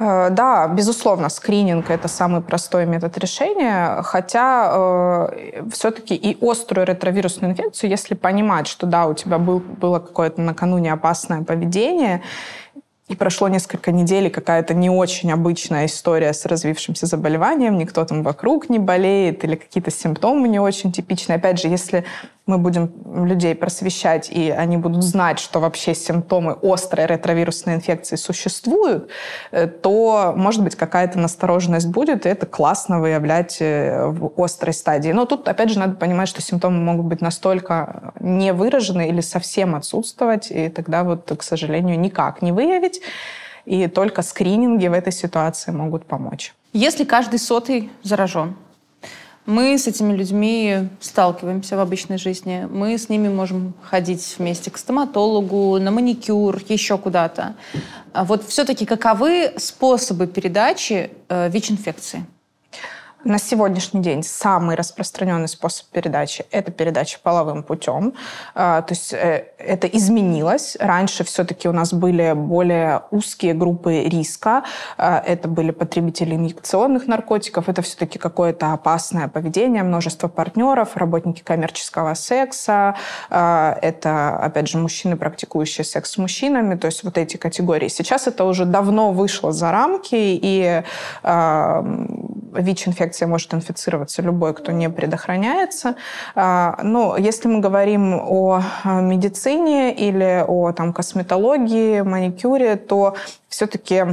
Э, 0.00 0.30
да, 0.30 0.66
безусловно, 0.68 1.28
скрининг– 1.28 1.88
это 1.90 2.08
самый 2.08 2.40
простой 2.40 2.86
метод 2.86 3.18
решения, 3.18 4.02
хотя 4.02 4.70
э, 4.72 5.62
все-таки 5.72 6.14
и 6.14 6.36
острую 6.40 6.86
ретровирусную 6.86 7.52
инфекцию, 7.52 7.90
если 7.90 8.14
понимать, 8.14 8.66
что 8.66 8.86
да, 8.86 9.06
у 9.06 9.14
тебя 9.14 9.38
был, 9.38 9.60
было 9.60 9.98
какое-то 9.98 10.40
накануне 10.40 10.92
опасное 10.92 11.42
поведение, 11.42 12.22
и 13.10 13.16
прошло 13.16 13.48
несколько 13.48 13.90
недель, 13.90 14.30
какая-то 14.30 14.72
не 14.72 14.88
очень 14.88 15.32
обычная 15.32 15.86
история 15.86 16.32
с 16.32 16.46
развившимся 16.46 17.06
заболеванием, 17.06 17.76
никто 17.76 18.04
там 18.04 18.22
вокруг 18.22 18.70
не 18.70 18.78
болеет, 18.78 19.42
или 19.42 19.56
какие-то 19.56 19.90
симптомы 19.90 20.46
не 20.46 20.60
очень 20.60 20.92
типичные. 20.92 21.36
Опять 21.36 21.60
же, 21.60 21.66
если 21.66 22.04
мы 22.50 22.58
будем 22.58 22.90
людей 23.26 23.54
просвещать, 23.54 24.28
и 24.30 24.50
они 24.50 24.76
будут 24.76 25.02
знать, 25.02 25.38
что 25.38 25.60
вообще 25.60 25.94
симптомы 25.94 26.56
острой 26.62 27.06
ретровирусной 27.06 27.74
инфекции 27.76 28.16
существуют, 28.16 29.08
э, 29.52 29.66
то, 29.66 30.34
может 30.36 30.62
быть, 30.64 30.74
какая-то 30.74 31.18
настороженность 31.18 31.88
будет, 31.88 32.26
и 32.26 32.28
это 32.28 32.46
классно 32.46 33.00
выявлять 33.00 33.58
э, 33.60 34.06
в 34.06 34.32
острой 34.36 34.74
стадии. 34.74 35.12
Но 35.12 35.26
тут, 35.26 35.48
опять 35.48 35.70
же, 35.70 35.78
надо 35.78 35.94
понимать, 35.94 36.28
что 36.28 36.42
симптомы 36.42 36.78
могут 36.80 37.06
быть 37.06 37.20
настолько 37.20 38.12
не 38.20 38.52
выражены 38.52 39.08
или 39.08 39.20
совсем 39.20 39.74
отсутствовать, 39.74 40.50
и 40.50 40.68
тогда 40.68 41.04
вот, 41.04 41.32
к 41.38 41.42
сожалению, 41.42 41.98
никак 41.98 42.42
не 42.42 42.52
выявить. 42.52 43.00
И 43.64 43.86
только 43.86 44.22
скрининги 44.22 44.88
в 44.88 44.92
этой 44.92 45.12
ситуации 45.12 45.70
могут 45.70 46.04
помочь. 46.06 46.54
Если 46.72 47.04
каждый 47.04 47.38
сотый 47.38 47.90
заражен, 48.02 48.56
мы 49.46 49.78
с 49.78 49.86
этими 49.86 50.12
людьми 50.12 50.88
сталкиваемся 51.00 51.76
в 51.76 51.80
обычной 51.80 52.18
жизни. 52.18 52.68
Мы 52.70 52.96
с 52.98 53.08
ними 53.08 53.28
можем 53.28 53.74
ходить 53.82 54.36
вместе 54.38 54.70
к 54.70 54.78
стоматологу, 54.78 55.78
на 55.78 55.90
маникюр, 55.90 56.60
еще 56.68 56.98
куда-то. 56.98 57.56
А 58.12 58.24
вот 58.24 58.44
все-таки 58.46 58.84
каковы 58.84 59.52
способы 59.56 60.26
передачи 60.26 61.10
э, 61.28 61.48
ВИЧ-инфекции? 61.48 62.26
На 63.22 63.38
сегодняшний 63.38 64.00
день 64.00 64.22
самый 64.22 64.76
распространенный 64.76 65.48
способ 65.48 65.86
передачи– 65.88 66.46
это 66.50 66.72
передача 66.72 67.18
половым 67.22 67.62
путем. 67.62 68.14
А, 68.54 68.80
то 68.80 68.94
есть 68.94 69.12
э, 69.12 69.44
это 69.58 69.86
изменилось. 69.86 70.74
Раньше 70.80 71.22
все-таки 71.24 71.68
у 71.68 71.72
нас 71.72 71.92
были 71.92 72.32
более 72.32 73.02
узкие 73.10 73.52
группы 73.52 74.04
риска. 74.04 74.64
А, 74.96 75.22
это 75.26 75.48
были 75.48 75.70
потребители 75.70 76.34
инъекционных 76.34 77.08
наркотиков. 77.08 77.68
Это 77.68 77.82
все-таки 77.82 78.18
какое-то 78.18 78.72
опасное 78.72 79.28
поведение, 79.28 79.82
множество 79.82 80.28
партнеров, 80.28 80.96
работники 80.96 81.42
коммерческого 81.42 82.14
секса. 82.14 82.96
А, 83.28 83.78
это, 83.82 84.38
опять 84.38 84.68
же, 84.68 84.78
мужчины, 84.78 85.18
практикующие 85.18 85.84
секс 85.84 86.12
с 86.12 86.16
мужчинами. 86.16 86.74
То 86.74 86.86
есть 86.86 87.04
вот 87.04 87.18
эти 87.18 87.36
категории. 87.36 87.88
Сейчас 87.88 88.26
это 88.28 88.44
уже 88.44 88.64
давно 88.64 89.12
вышло 89.12 89.52
за 89.52 89.70
рамки, 89.72 90.14
и 90.14 90.82
ВИЧ-инфекция 91.22 93.09
может 93.26 93.52
инфицироваться 93.54 94.22
любой, 94.22 94.54
кто 94.54 94.72
не 94.72 94.88
предохраняется. 94.90 95.96
А, 96.34 96.78
но 96.82 97.16
если 97.16 97.48
мы 97.48 97.60
говорим 97.60 98.14
о 98.14 98.62
медицине 98.84 99.94
или 99.94 100.44
о 100.46 100.72
там, 100.72 100.92
косметологии, 100.92 102.00
маникюре, 102.02 102.76
то 102.76 103.16
все-таки 103.48 104.04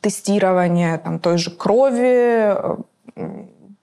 тестирование 0.00 0.98
там, 0.98 1.18
той 1.18 1.38
же 1.38 1.50
крови, 1.50 2.56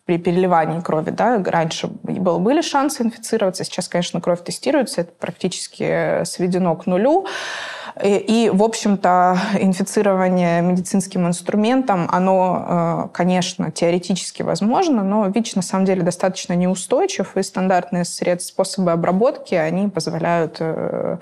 при 0.10 0.18
переливании 0.18 0.80
крови, 0.80 1.12
да, 1.12 1.40
раньше 1.46 1.88
был, 2.02 2.40
были 2.40 2.62
шансы 2.62 3.04
инфицироваться, 3.04 3.64
сейчас, 3.64 3.88
конечно, 3.88 4.20
кровь 4.20 4.44
тестируется, 4.44 5.02
это 5.02 5.12
практически 5.12 6.24
сведено 6.24 6.76
к 6.76 6.88
нулю. 6.88 7.28
И, 8.03 8.50
в 8.53 8.63
общем-то, 8.63 9.38
инфицирование 9.60 10.62
медицинским 10.62 11.27
инструментом, 11.27 12.08
оно, 12.12 12.65
э, 12.68 13.08
конечно, 13.13 13.72
теоретически 13.72 14.41
возможно, 14.41 15.03
но 15.03 15.27
ВИЧ 15.27 15.56
на 15.56 15.62
самом 15.62 15.86
деле 15.86 16.03
достаточно 16.03 16.53
неустойчив, 16.53 17.36
и 17.36 17.44
стандартные 17.44 18.06
средства, 18.06 18.63
способы 18.63 18.91
обработки, 18.91 19.56
они 19.56 19.89
позволяют 19.89 20.58
э, 20.60 21.18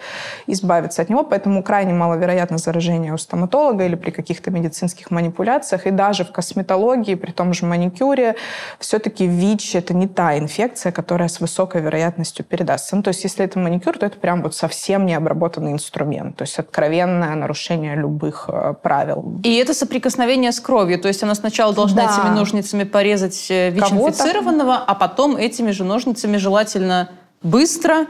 избавиться 0.46 1.01
от 1.01 1.10
него, 1.10 1.24
поэтому 1.24 1.63
крайне 1.63 1.93
маловероятно 1.93 2.57
заражение 2.57 3.13
у 3.13 3.17
стоматолога 3.17 3.86
или 3.86 3.96
при 3.96 4.12
каких-то 4.12 4.51
медицинских 4.51 5.10
манипуляциях, 5.10 5.88
и 5.88 5.91
даже 5.91 6.25
в 6.25 6.31
косметологии, 6.31 7.15
при 7.15 7.31
том 7.31 7.53
же 7.53 7.65
маникюре, 7.65 8.36
все-таки 8.79 9.25
ВИЧ– 9.25 9.75
это 9.77 9.93
не 9.96 10.07
та 10.07 10.38
инфекция, 10.38 10.91
которая 10.91 11.27
с 11.27 11.39
высокой 11.39 11.81
вероятностью 11.81 12.46
передастся. 12.46 12.96
Ну, 12.96 13.01
то 13.01 13.10
есть 13.10 13.24
если 13.24 13.43
это 13.46 13.57
маникюр, 13.57 13.98
то 13.98 14.05
это 14.05 14.19
прям 14.19 14.43
вот 14.43 14.55
совсем 14.55 15.05
необработанный 15.05 15.72
инструмент. 15.72 16.36
То 16.36 16.43
есть 16.43 16.60
откровенное 16.67 17.36
нарушение 17.36 17.95
любых 17.95 18.50
э, 18.50 18.74
правил. 18.81 19.39
И 19.43 19.55
это 19.55 19.74
соприкосновение 19.74 20.51
с 20.51 20.59
кровью, 20.59 21.00
то 21.00 21.07
есть 21.07 21.24
она 21.24 21.36
сначала 21.36 21.74
должна 21.74 22.03
да. 22.03 22.12
этими 22.12 22.36
ножницами 22.36 22.83
порезать 22.83 23.47
э, 23.50 23.69
ВИЧ-инфицированного, 23.71 24.75
а 24.75 24.95
потом 24.95 25.38
этими 25.38 25.71
же 25.71 25.83
ножницами 25.83 26.38
желательно 26.38 27.09
быстро 27.41 28.05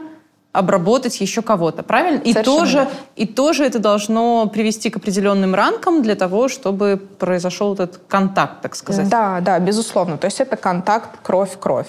обработать 0.58 1.20
еще 1.20 1.40
кого-то, 1.40 1.84
правильно? 1.84 2.18
И 2.18 2.34
тоже, 2.34 2.88
и 3.14 3.26
тоже 3.26 3.64
это 3.64 3.78
должно 3.78 4.48
привести 4.48 4.90
к 4.90 4.96
определенным 4.96 5.54
ранкам 5.54 6.02
для 6.02 6.16
того, 6.16 6.48
чтобы 6.48 6.96
произошел 6.96 7.74
этот 7.74 8.00
контакт, 8.08 8.60
так 8.62 8.74
сказать. 8.74 9.08
Да, 9.08 9.40
да, 9.40 9.60
безусловно. 9.60 10.18
То 10.18 10.24
есть 10.24 10.40
это 10.40 10.56
контакт 10.56 11.10
кровь-кровь. 11.22 11.86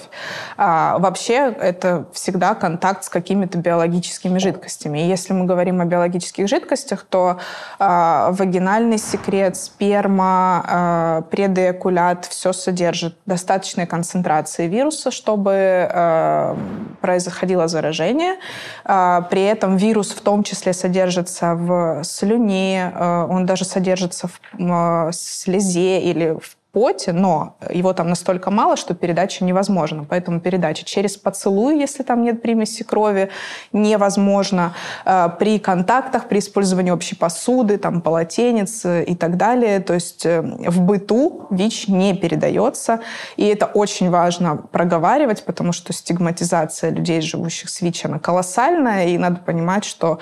А, 0.56 0.98
вообще 0.98 1.52
это 1.60 2.04
всегда 2.12 2.54
контакт 2.54 3.02
с 3.02 3.08
какими-то 3.08 3.58
биологическими 3.58 4.38
жидкостями. 4.38 5.00
И 5.00 5.08
если 5.08 5.32
мы 5.32 5.46
говорим 5.46 5.80
о 5.80 5.84
биологических 5.84 6.46
жидкостях, 6.48 7.04
то 7.08 7.38
а, 7.80 8.30
вагинальный 8.30 8.98
секрет, 8.98 9.56
сперма, 9.56 10.64
а, 10.64 11.22
предэякулят 11.22 12.26
все 12.26 12.52
содержит 12.52 13.16
достаточной 13.26 13.86
концентрации 13.86 14.68
вируса, 14.68 15.10
чтобы 15.10 15.88
а, 15.92 16.56
происходило 17.00 17.66
заражение. 17.66 18.36
А, 18.84 19.22
при 19.22 19.42
этом 19.42 19.76
вирус 19.76 20.10
в 20.10 20.20
том 20.20 20.42
числе 20.42 20.72
содержится 20.72 21.54
в 21.54 22.02
слюне, 22.04 22.92
а, 22.94 23.26
он 23.26 23.46
даже 23.46 23.64
содержится 23.64 24.28
в 24.28 24.40
а, 24.58 25.10
слезе 25.12 26.00
или 26.00 26.36
в 26.38 26.59
поте, 26.72 27.12
но 27.12 27.56
его 27.70 27.92
там 27.92 28.08
настолько 28.08 28.50
мало, 28.50 28.76
что 28.76 28.94
передача 28.94 29.44
невозможна. 29.44 30.04
Поэтому 30.08 30.40
передача 30.40 30.84
через 30.84 31.16
поцелуй, 31.16 31.78
если 31.78 32.02
там 32.02 32.22
нет 32.22 32.42
примеси 32.42 32.84
крови, 32.84 33.30
невозможно. 33.72 34.74
Э, 35.04 35.28
при 35.38 35.58
контактах, 35.58 36.28
при 36.28 36.38
использовании 36.38 36.90
общей 36.90 37.16
посуды, 37.16 37.78
там, 37.78 38.00
полотенец 38.00 38.84
и 38.84 39.14
так 39.14 39.36
далее. 39.36 39.80
То 39.80 39.94
есть 39.94 40.24
э, 40.26 40.40
в 40.42 40.80
быту 40.80 41.46
ВИЧ 41.50 41.88
не 41.88 42.14
передается. 42.14 43.00
И 43.36 43.46
это 43.46 43.66
очень 43.66 44.10
важно 44.10 44.56
проговаривать, 44.56 45.44
потому 45.44 45.72
что 45.72 45.92
стигматизация 45.92 46.90
людей, 46.90 47.20
живущих 47.20 47.70
с 47.70 47.80
ВИЧ, 47.80 48.06
она 48.06 48.18
колоссальная. 48.18 49.08
И 49.08 49.18
надо 49.18 49.40
понимать, 49.40 49.84
что 49.84 50.18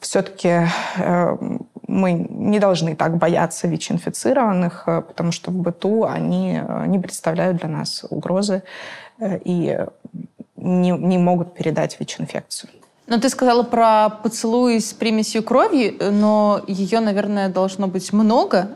все-таки 0.00 0.66
э, 0.96 1.36
мы 1.86 2.12
не 2.12 2.58
должны 2.58 2.94
так 2.94 3.16
бояться 3.16 3.66
ВИЧ-инфицированных, 3.68 4.84
э, 4.86 5.02
потому 5.02 5.32
что 5.32 5.50
в 5.50 5.54
быту 5.54 6.04
они 6.04 6.60
э, 6.62 6.86
не 6.86 6.98
представляют 6.98 7.58
для 7.58 7.68
нас 7.68 8.04
угрозы 8.08 8.62
и 9.20 9.78
не, 10.56 10.90
не 10.90 11.18
могут 11.18 11.54
передать 11.54 11.98
ВИЧ-инфекцию. 11.98 12.70
Но 13.06 13.18
ты 13.18 13.28
сказала 13.30 13.62
про 13.62 14.10
поцелуй 14.10 14.80
с 14.80 14.92
примесью 14.92 15.42
крови, 15.42 15.96
но 15.98 16.60
ее, 16.66 17.00
наверное, 17.00 17.48
должно 17.48 17.88
быть 17.88 18.12
много. 18.12 18.68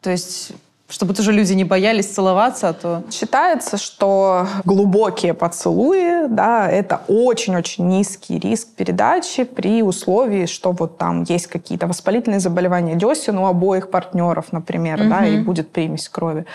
То 0.00 0.10
есть 0.10 0.52
чтобы 0.88 1.12
тоже 1.12 1.32
люди 1.32 1.52
не 1.52 1.64
боялись 1.64 2.06
целоваться, 2.06 2.70
а 2.70 2.72
то... 2.72 3.02
Считается, 3.10 3.76
что 3.76 4.46
глубокие 4.64 5.34
поцелуи, 5.34 6.26
да, 6.28 6.70
это 6.70 7.02
очень-очень 7.08 7.86
низкий 7.86 8.38
риск 8.38 8.68
передачи 8.74 9.44
при 9.44 9.82
условии, 9.82 10.46
что 10.46 10.72
вот 10.72 10.96
там 10.96 11.24
есть 11.24 11.46
какие-то 11.46 11.86
воспалительные 11.86 12.40
заболевания 12.40 12.94
десен 12.94 13.36
у 13.36 13.46
обоих 13.46 13.90
партнеров, 13.90 14.46
например, 14.50 15.02
угу. 15.02 15.10
да, 15.10 15.26
и 15.26 15.38
будет 15.38 15.70
примесь 15.70 16.08
крови. 16.08 16.46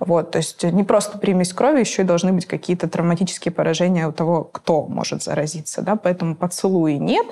Вот, 0.00 0.30
то 0.30 0.38
есть 0.38 0.62
не 0.62 0.82
просто 0.82 1.18
примесь 1.18 1.52
крови, 1.52 1.80
еще 1.80 2.02
и 2.02 2.04
должны 2.06 2.32
быть 2.32 2.46
какие-то 2.46 2.88
травматические 2.88 3.52
поражения 3.52 4.08
у 4.08 4.12
того, 4.12 4.44
кто 4.44 4.86
может 4.86 5.22
заразиться, 5.22 5.82
да, 5.82 5.96
поэтому 5.96 6.36
поцелуи 6.36 6.94
нет. 6.94 7.26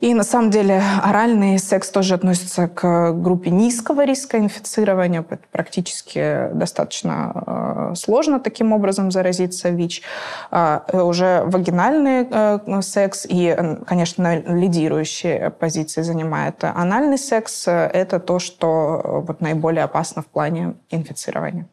И 0.00 0.14
на 0.14 0.24
самом 0.24 0.50
деле 0.50 0.82
оральный 1.02 1.58
секс 1.58 1.90
тоже 1.90 2.14
относится 2.14 2.68
к 2.68 3.12
группе 3.12 3.50
низкого 3.50 4.06
риска 4.06 4.38
инфицирования. 4.38 5.22
Практически 5.52 6.48
достаточно 6.54 7.90
э, 7.92 7.94
сложно 7.96 8.40
таким 8.40 8.72
образом 8.72 9.10
заразиться 9.10 9.68
ВИЧ. 9.68 10.02
А, 10.50 10.84
э, 10.88 11.02
уже 11.02 11.42
вагинальный 11.44 12.26
э, 12.30 12.80
секс 12.80 13.26
и, 13.28 13.54
конечно, 13.86 14.38
лидирующие 14.38 15.50
позиции 15.50 16.00
занимает 16.00 16.64
анальный 16.64 17.18
секс. 17.18 17.68
Это 17.68 18.20
то, 18.20 18.38
что 18.38 19.22
вот 19.26 19.42
наиболее 19.42 19.84
опасно 19.84 20.22
в 20.22 20.26
плане 20.26 20.76
инфицирования. 20.88 21.66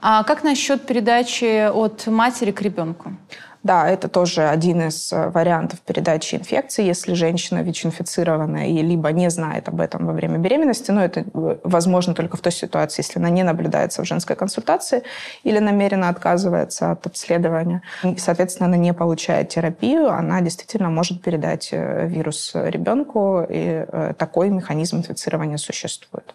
А 0.00 0.22
как 0.22 0.44
насчет 0.44 0.86
передачи 0.86 1.68
от 1.68 2.06
матери 2.06 2.52
к 2.52 2.62
ребенку? 2.62 3.12
Да, 3.62 3.88
это 3.88 4.08
тоже 4.08 4.48
один 4.48 4.88
из 4.88 5.12
э, 5.12 5.28
вариантов 5.28 5.80
передачи 5.80 6.34
инфекции, 6.34 6.84
если 6.84 7.14
женщина 7.14 7.62
ВИЧ-инфицированная 7.62 8.66
и 8.66 8.82
либо 8.82 9.12
не 9.12 9.30
знает 9.30 9.68
об 9.68 9.80
этом 9.80 10.06
во 10.06 10.12
время 10.12 10.38
беременности, 10.38 10.90
но 10.90 11.04
это 11.04 11.20
э, 11.20 11.56
возможно 11.62 12.12
только 12.14 12.36
в 12.36 12.40
той 12.40 12.50
ситуации, 12.50 13.02
если 13.02 13.20
она 13.20 13.30
не 13.30 13.44
наблюдается 13.44 14.02
в 14.02 14.04
женской 14.04 14.34
консультации 14.34 15.04
или 15.44 15.60
намеренно 15.60 16.08
отказывается 16.08 16.90
от 16.90 17.06
обследования. 17.06 17.82
И, 18.02 18.16
соответственно, 18.18 18.66
она 18.66 18.76
не 18.76 18.92
получает 18.92 19.50
терапию, 19.50 20.10
она 20.10 20.40
действительно 20.40 20.90
может 20.90 21.22
передать 21.22 21.68
э, 21.70 22.08
вирус 22.08 22.52
ребенку, 22.54 23.46
и 23.48 23.86
такой 24.18 24.50
механизм 24.50 24.98
инфицирования 24.98 25.56
существует 25.56 26.34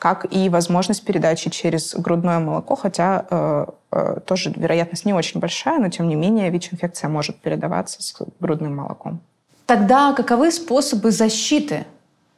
как 0.00 0.26
и 0.32 0.48
возможность 0.48 1.04
передачи 1.04 1.50
через 1.50 1.94
грудное 1.94 2.38
молоко, 2.38 2.74
хотя 2.74 3.26
э, 3.30 3.66
э, 3.92 4.20
тоже 4.24 4.50
вероятность 4.56 5.04
не 5.04 5.12
очень 5.12 5.40
большая, 5.40 5.78
но 5.78 5.90
тем 5.90 6.08
не 6.08 6.16
менее 6.16 6.50
ВИЧ-инфекция 6.50 7.10
может 7.10 7.36
передаваться 7.36 8.02
с 8.02 8.16
грудным 8.40 8.76
молоком. 8.76 9.20
Тогда 9.66 10.14
каковы 10.14 10.50
способы 10.52 11.10
защиты 11.10 11.84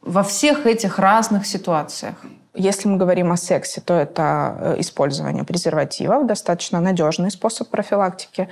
во 0.02 0.24
всех 0.24 0.66
этих 0.66 0.98
разных 0.98 1.46
ситуациях? 1.46 2.16
Если 2.54 2.86
мы 2.86 2.98
говорим 2.98 3.32
о 3.32 3.38
сексе, 3.38 3.80
то 3.80 3.94
это 3.94 4.56
э, 4.60 4.80
использование 4.80 5.42
презервативов, 5.42 6.26
достаточно 6.26 6.80
надежный 6.80 7.30
способ 7.30 7.68
профилактики 7.68 8.46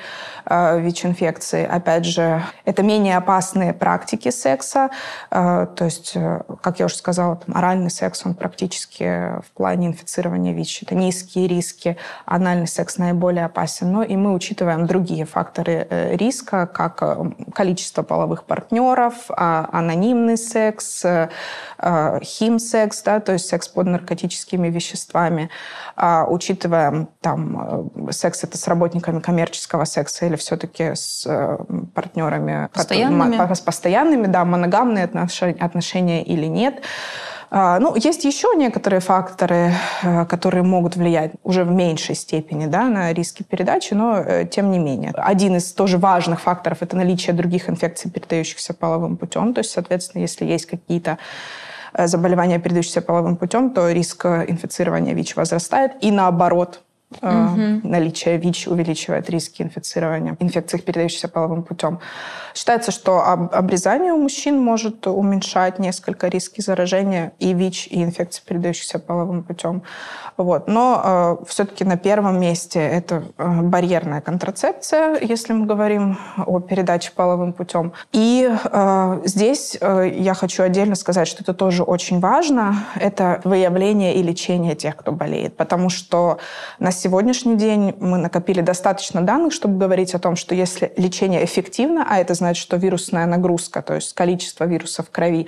э, 0.46 0.80
ВИЧ-инфекции. 0.80 1.66
Опять 1.66 2.06
же, 2.06 2.42
это 2.64 2.82
менее 2.82 3.18
опасные 3.18 3.74
практики 3.74 4.30
секса. 4.30 4.88
Э, 5.30 5.66
то 5.76 5.84
есть, 5.84 6.16
как 6.62 6.78
я 6.78 6.86
уже 6.86 6.94
сказала, 6.94 7.36
там, 7.36 7.54
оральный 7.54 7.90
секс, 7.90 8.24
он 8.24 8.32
практически 8.32 9.38
в 9.42 9.50
плане 9.54 9.88
инфицирования 9.88 10.54
ВИЧ. 10.54 10.84
Это 10.84 10.94
низкие 10.94 11.46
риски. 11.46 11.98
Анальный 12.24 12.68
секс 12.68 12.96
наиболее 12.96 13.44
опасен. 13.44 13.92
Но 13.92 14.02
и 14.02 14.16
мы 14.16 14.32
учитываем 14.32 14.86
другие 14.86 15.26
факторы 15.26 15.86
риска, 16.12 16.66
как 16.66 17.02
количество 17.54 18.02
половых 18.02 18.44
партнеров, 18.44 19.14
а, 19.28 19.68
анонимный 19.72 20.38
секс, 20.38 21.04
хим-секс, 21.78 23.02
да, 23.02 23.20
то 23.20 23.32
есть 23.32 23.46
секс 23.46 23.68
под 23.68 23.89
наркотическими 23.90 24.68
веществами, 24.68 25.50
а, 25.96 26.26
учитывая 26.28 27.08
там 27.20 27.90
э, 28.08 28.12
секс 28.12 28.44
это 28.44 28.56
с 28.56 28.66
работниками 28.68 29.20
коммерческого 29.20 29.84
секса 29.84 30.26
или 30.26 30.36
все-таки 30.36 30.94
с 30.94 31.24
э, 31.26 31.58
партнерами 31.94 32.68
постоянными, 32.72 33.32
которые, 33.32 33.56
с 33.56 33.60
постоянными, 33.60 34.26
да, 34.26 34.44
моногамные 34.44 35.04
отношения, 35.04 35.60
отношения 35.60 36.24
или 36.24 36.46
нет. 36.46 36.82
А, 37.52 37.80
ну, 37.80 37.94
есть 37.96 38.24
еще 38.24 38.48
некоторые 38.56 39.00
факторы, 39.00 39.72
э, 40.02 40.24
которые 40.26 40.62
могут 40.62 40.96
влиять 40.96 41.32
уже 41.42 41.64
в 41.64 41.70
меньшей 41.70 42.14
степени 42.14 42.66
да, 42.66 42.84
на 42.84 43.12
риски 43.12 43.42
передачи, 43.42 43.94
но 43.94 44.44
тем 44.44 44.70
не 44.70 44.78
менее. 44.78 45.12
Один 45.16 45.56
из 45.56 45.72
тоже 45.72 45.98
важных 45.98 46.40
факторов– 46.40 46.78
это 46.80 46.96
наличие 46.96 47.34
других 47.34 47.68
инфекций, 47.68 48.10
передающихся 48.10 48.72
половым 48.72 49.16
путем. 49.16 49.52
То 49.52 49.60
есть, 49.60 49.70
соответственно, 49.72 50.22
если 50.22 50.44
есть 50.44 50.66
какие-то 50.66 51.18
заболевания, 51.96 52.58
передающиеся 52.58 53.02
половым 53.02 53.36
путем, 53.36 53.70
то 53.70 53.90
риск 53.90 54.24
инфицирования 54.26 55.14
ВИЧ 55.14 55.36
возрастает. 55.36 55.92
И 56.00 56.10
наоборот, 56.10 56.82
Угу. 57.22 57.80
Наличие 57.82 58.36
ВИЧ 58.36 58.68
увеличивает 58.68 59.28
риски 59.30 59.62
инфицирования, 59.62 60.36
инфекций, 60.38 60.80
передающихся 60.80 61.28
половым 61.28 61.64
путем. 61.64 61.98
Считается, 62.54 62.92
что 62.92 63.20
обрезание 63.20 64.12
у 64.12 64.18
мужчин 64.18 64.58
может 64.58 65.06
уменьшать 65.06 65.78
несколько 65.78 66.28
риски 66.28 66.60
заражения 66.60 67.32
и 67.40 67.52
ВИЧ, 67.52 67.88
и 67.88 68.02
инфекций, 68.04 68.42
передающихся 68.46 68.98
половым 69.00 69.42
путем. 69.42 69.82
Вот. 70.36 70.68
Но 70.68 71.38
э, 71.42 71.44
все-таки 71.46 71.84
на 71.84 71.96
первом 71.96 72.40
месте 72.40 72.80
это 72.80 73.24
э, 73.36 73.60
барьерная 73.62 74.20
контрацепция, 74.20 75.18
если 75.20 75.52
мы 75.52 75.66
говорим 75.66 76.16
о 76.46 76.60
передаче 76.60 77.12
половым 77.14 77.52
путем. 77.52 77.92
И 78.12 78.48
э, 78.48 79.20
здесь 79.24 79.76
э, 79.80 80.12
я 80.16 80.34
хочу 80.34 80.62
отдельно 80.62 80.94
сказать, 80.94 81.28
что 81.28 81.42
это 81.42 81.54
тоже 81.54 81.82
очень 81.82 82.20
важно. 82.20 82.84
Это 82.94 83.40
выявление 83.44 84.14
и 84.14 84.22
лечение 84.22 84.74
тех, 84.74 84.96
кто 84.96 85.12
болеет. 85.12 85.56
Потому 85.56 85.90
что 85.90 86.38
на 86.78 86.90
сегодняшний 87.00 87.56
день 87.56 87.94
мы 87.98 88.18
накопили 88.18 88.60
достаточно 88.60 89.22
данных, 89.22 89.52
чтобы 89.52 89.78
говорить 89.78 90.14
о 90.14 90.18
том, 90.18 90.36
что 90.36 90.54
если 90.54 90.92
лечение 90.96 91.44
эффективно, 91.44 92.06
а 92.08 92.18
это 92.18 92.34
значит, 92.34 92.62
что 92.62 92.76
вирусная 92.76 93.26
нагрузка, 93.26 93.82
то 93.82 93.94
есть 93.94 94.14
количество 94.14 94.64
вируса 94.64 95.02
в 95.02 95.10
крови, 95.10 95.46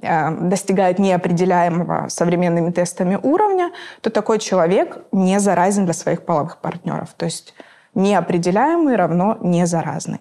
э, 0.00 0.30
достигает 0.30 0.98
неопределяемого 0.98 2.08
современными 2.08 2.70
тестами 2.70 3.18
уровня, 3.22 3.72
то 4.00 4.10
такой 4.10 4.38
человек 4.38 4.98
не 5.12 5.40
заразен 5.40 5.84
для 5.84 5.94
своих 5.94 6.24
половых 6.24 6.58
партнеров. 6.58 7.10
То 7.16 7.24
есть 7.24 7.54
неопределяемый 7.94 8.96
равно 8.96 9.38
не 9.40 9.66
заразный. 9.66 10.20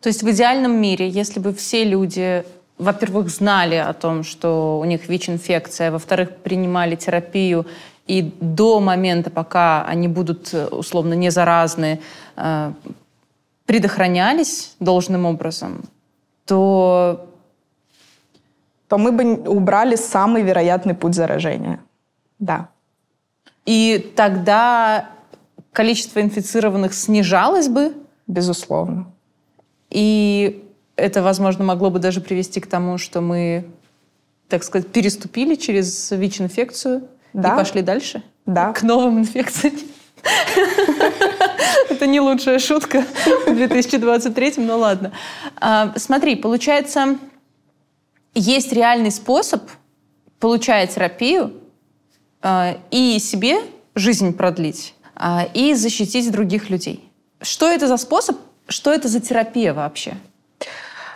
То 0.00 0.08
есть 0.08 0.22
в 0.22 0.30
идеальном 0.30 0.80
мире, 0.80 1.08
если 1.08 1.40
бы 1.40 1.52
все 1.52 1.84
люди 1.84 2.44
во-первых, 2.78 3.28
знали 3.28 3.76
о 3.76 3.92
том, 3.92 4.24
что 4.24 4.80
у 4.80 4.84
них 4.84 5.08
ВИЧ-инфекция, 5.08 5.92
во-вторых, 5.92 6.36
принимали 6.42 6.96
терапию 6.96 7.66
и 8.06 8.34
до 8.40 8.80
момента, 8.80 9.30
пока 9.30 9.84
они 9.84 10.08
будут 10.08 10.52
э, 10.52 10.66
условно 10.66 11.14
не 11.14 11.30
заразны, 11.30 12.00
э, 12.36 12.72
предохранялись 13.66 14.76
должным 14.80 15.24
образом, 15.24 15.84
то... 16.44 17.28
То 18.88 18.98
мы 18.98 19.12
бы 19.12 19.24
убрали 19.48 19.96
самый 19.96 20.42
вероятный 20.42 20.94
путь 20.94 21.14
заражения. 21.14 21.80
Да. 22.38 22.68
И 23.64 24.12
тогда 24.14 25.08
количество 25.72 26.20
инфицированных 26.20 26.92
снижалось 26.92 27.68
бы? 27.68 27.94
Безусловно. 28.26 29.06
И 29.88 30.62
это, 30.96 31.22
возможно, 31.22 31.64
могло 31.64 31.90
бы 31.90 31.98
даже 31.98 32.20
привести 32.20 32.60
к 32.60 32.66
тому, 32.66 32.98
что 32.98 33.22
мы, 33.22 33.64
так 34.48 34.62
сказать, 34.64 34.88
переступили 34.88 35.54
через 35.54 36.10
ВИЧ-инфекцию 36.10 37.08
да. 37.34 37.52
и 37.52 37.56
пошли 37.56 37.82
дальше? 37.82 38.22
Да. 38.46 38.72
К 38.72 38.82
новым 38.82 39.18
инфекциям. 39.18 39.74
Это 41.90 42.06
не 42.06 42.20
лучшая 42.20 42.58
шутка 42.58 43.04
в 43.46 43.54
2023, 43.54 44.54
но 44.58 44.78
ладно. 44.78 45.12
А, 45.56 45.92
смотри, 45.96 46.36
получается, 46.36 47.18
есть 48.34 48.72
реальный 48.72 49.10
способ, 49.10 49.62
получая 50.40 50.86
терапию, 50.86 51.52
а, 52.40 52.78
и 52.90 53.18
себе 53.18 53.58
жизнь 53.94 54.34
продлить, 54.34 54.94
а, 55.14 55.46
и 55.54 55.74
защитить 55.74 56.30
других 56.30 56.70
людей. 56.70 57.10
Что 57.40 57.68
это 57.68 57.86
за 57.86 57.96
способ? 57.96 58.38
Что 58.68 58.92
это 58.92 59.08
за 59.08 59.20
терапия 59.20 59.74
вообще? 59.74 60.14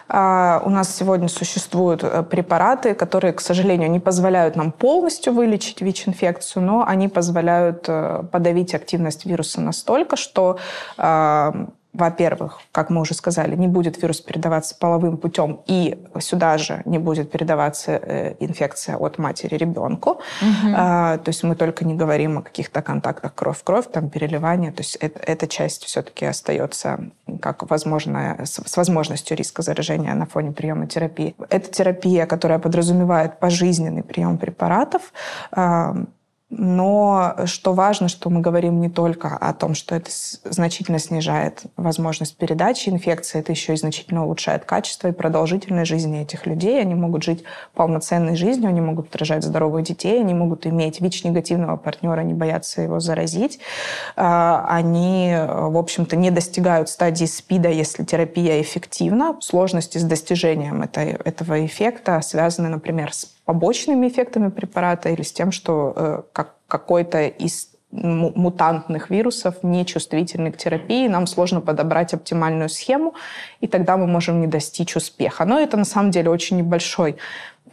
А, 0.08 0.62
у 0.64 0.70
нас 0.70 0.94
сегодня 0.94 1.28
существуют 1.28 2.02
э, 2.02 2.22
препараты, 2.22 2.94
которые, 2.94 3.32
к 3.34 3.40
сожалению, 3.40 3.90
не 3.90 4.00
позволяют 4.00 4.56
нам 4.56 4.72
полностью 4.72 5.34
вылечить 5.34 5.82
ВИЧ-инфекцию, 5.82 6.62
но 6.62 6.84
они 6.86 7.08
позволяют 7.08 7.84
э, 7.88 8.24
подавить 8.32 8.74
активность 8.74 9.26
вируса 9.26 9.60
настолько, 9.60 10.16
что 10.16 10.58
а, 10.96 11.68
во-первых, 11.98 12.60
как 12.70 12.90
мы 12.90 13.00
уже 13.00 13.14
сказали, 13.14 13.56
не 13.56 13.66
будет 13.66 14.00
вирус 14.00 14.20
передаваться 14.20 14.76
половым 14.78 15.16
путем, 15.16 15.60
и 15.66 15.98
сюда 16.20 16.56
же 16.56 16.82
не 16.84 16.98
будет 16.98 17.30
передаваться 17.30 17.90
э, 17.92 18.34
инфекция 18.38 18.96
от 18.96 19.18
матери 19.18 19.56
ребенку. 19.56 20.10
Угу. 20.10 20.74
А, 20.76 21.18
то 21.18 21.28
есть 21.28 21.42
мы 21.42 21.56
только 21.56 21.84
не 21.84 21.94
говорим 21.94 22.38
о 22.38 22.42
каких-то 22.42 22.82
контактах 22.82 23.34
кровь-кровь, 23.34 23.86
там 23.92 24.10
переливание. 24.10 24.70
То 24.70 24.82
есть 24.82 24.94
это, 24.96 25.18
эта 25.18 25.48
часть 25.48 25.84
все-таки 25.84 26.24
остается 26.24 27.10
как 27.42 27.68
возможная, 27.68 28.44
с, 28.44 28.60
с 28.64 28.76
возможностью 28.76 29.36
риска 29.36 29.62
заражения 29.62 30.14
на 30.14 30.26
фоне 30.26 30.52
приема 30.52 30.86
терапии. 30.86 31.34
Это 31.50 31.68
терапия, 31.68 32.26
которая 32.26 32.60
подразумевает 32.60 33.40
пожизненный 33.40 34.04
прием 34.04 34.38
препаратов. 34.38 35.12
А, 35.50 35.96
Но 36.50 37.36
что 37.44 37.74
важно, 37.74 38.08
что 38.08 38.30
мы 38.30 38.40
говорим 38.40 38.80
не 38.80 38.88
только 38.88 39.36
о 39.36 39.52
том, 39.52 39.74
что 39.74 39.94
это 39.94 40.10
значительно 40.44 40.98
снижает 40.98 41.64
возможность 41.76 42.38
передачи 42.38 42.88
инфекции, 42.88 43.40
это 43.40 43.52
еще 43.52 43.74
и 43.74 43.76
значительно 43.76 44.24
улучшает 44.24 44.64
качество 44.64 45.08
и 45.08 45.12
продолжительность 45.12 45.90
жизни 45.90 46.22
этих 46.22 46.46
людей. 46.46 46.80
Они 46.80 46.94
могут 46.94 47.22
жить 47.22 47.44
полноценной 47.74 48.34
жизнью, 48.34 48.70
они 48.70 48.80
могут 48.80 49.14
рожать 49.14 49.44
здоровых 49.44 49.84
детей, 49.84 50.20
они 50.20 50.32
могут 50.32 50.66
иметь 50.66 51.02
ВИЧ-негативного 51.02 51.76
партнера, 51.76 52.22
не 52.22 52.32
бояться 52.32 52.80
его 52.80 52.98
заразить. 52.98 53.60
А, 54.16 54.66
они, 54.70 55.34
в 55.36 55.76
общем-то, 55.76 56.16
не 56.16 56.30
достигают 56.30 56.88
стадии 56.88 57.26
СПИДа, 57.26 57.68
если 57.68 58.04
терапия 58.04 58.62
эффективна. 58.62 59.36
Сложности 59.40 59.98
с 59.98 60.02
достижением 60.02 60.82
этого 60.82 61.66
эффекта 61.66 62.22
связаны, 62.22 62.70
например, 62.70 63.12
с 63.12 63.26
побочными 63.48 64.08
эффектами 64.08 64.50
препарата 64.50 65.08
или 65.08 65.22
с 65.22 65.32
тем, 65.32 65.52
что 65.52 65.94
э, 65.96 66.22
как, 66.34 66.56
какой-то 66.66 67.28
из 67.28 67.70
мутантных 67.90 69.08
вирусов 69.08 69.62
не 69.62 69.86
чувствительны 69.86 70.52
к 70.52 70.58
терапии, 70.58 71.08
нам 71.08 71.26
сложно 71.26 71.62
подобрать 71.62 72.12
оптимальную 72.12 72.68
схему, 72.68 73.14
и 73.60 73.66
тогда 73.66 73.96
мы 73.96 74.06
можем 74.06 74.42
не 74.42 74.46
достичь 74.46 74.96
успеха. 74.96 75.46
Но 75.46 75.58
это 75.58 75.78
на 75.78 75.86
самом 75.86 76.10
деле 76.10 76.28
очень 76.28 76.58
небольшой 76.58 77.16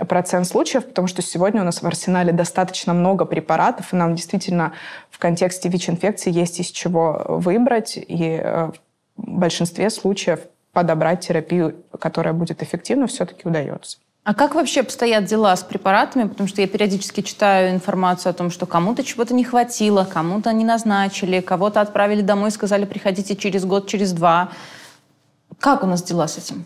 процент 0.08 0.48
случаев, 0.48 0.86
потому 0.86 1.10
что 1.10 1.22
сегодня 1.22 1.62
у 1.62 1.66
нас 1.66 1.82
в 1.82 1.86
арсенале 1.86 2.32
достаточно 2.32 2.94
много 2.94 3.26
препаратов, 3.26 3.92
и 3.92 3.98
нам 3.98 4.16
действительно 4.16 4.72
в 5.10 5.20
контексте 5.20 5.68
ВИЧ-инфекции 5.68 6.32
есть 6.32 6.58
из 6.62 6.68
чего 6.68 7.26
выбрать, 7.28 7.98
и 7.98 8.40
э, 8.42 8.72
в 9.18 9.28
большинстве 9.28 9.90
случаев 9.90 10.40
подобрать 10.72 11.28
терапию, 11.28 11.84
которая 12.00 12.34
будет 12.34 12.64
эффективна, 12.64 13.08
все-таки 13.08 13.46
удается. 13.46 13.98
А 14.26 14.34
как 14.34 14.56
вообще 14.56 14.82
обстоят 14.82 15.26
дела 15.26 15.56
с 15.56 15.62
препаратами? 15.62 16.28
Потому 16.28 16.50
что 16.50 16.60
я 16.60 16.68
периодически 16.68 17.22
читаю 17.22 17.76
информацию 17.76 18.32
о 18.32 18.34
том, 18.34 18.50
что 18.50 18.66
кому-то 18.66 19.04
чего-то 19.04 19.36
не 19.36 19.44
хватило, 19.44 20.04
кому-то 20.04 20.52
не 20.52 20.66
назначили, 20.66 21.42
кого-то 21.42 21.80
отправили 21.80 22.22
домой, 22.22 22.50
сказали, 22.50 22.86
приходите 22.86 23.36
через 23.36 23.66
год, 23.66 23.88
через 23.88 24.14
два. 24.14 24.50
Как 25.60 25.84
у 25.84 25.86
нас 25.86 26.02
дела 26.02 26.28
с 26.28 26.40
этим? 26.40 26.66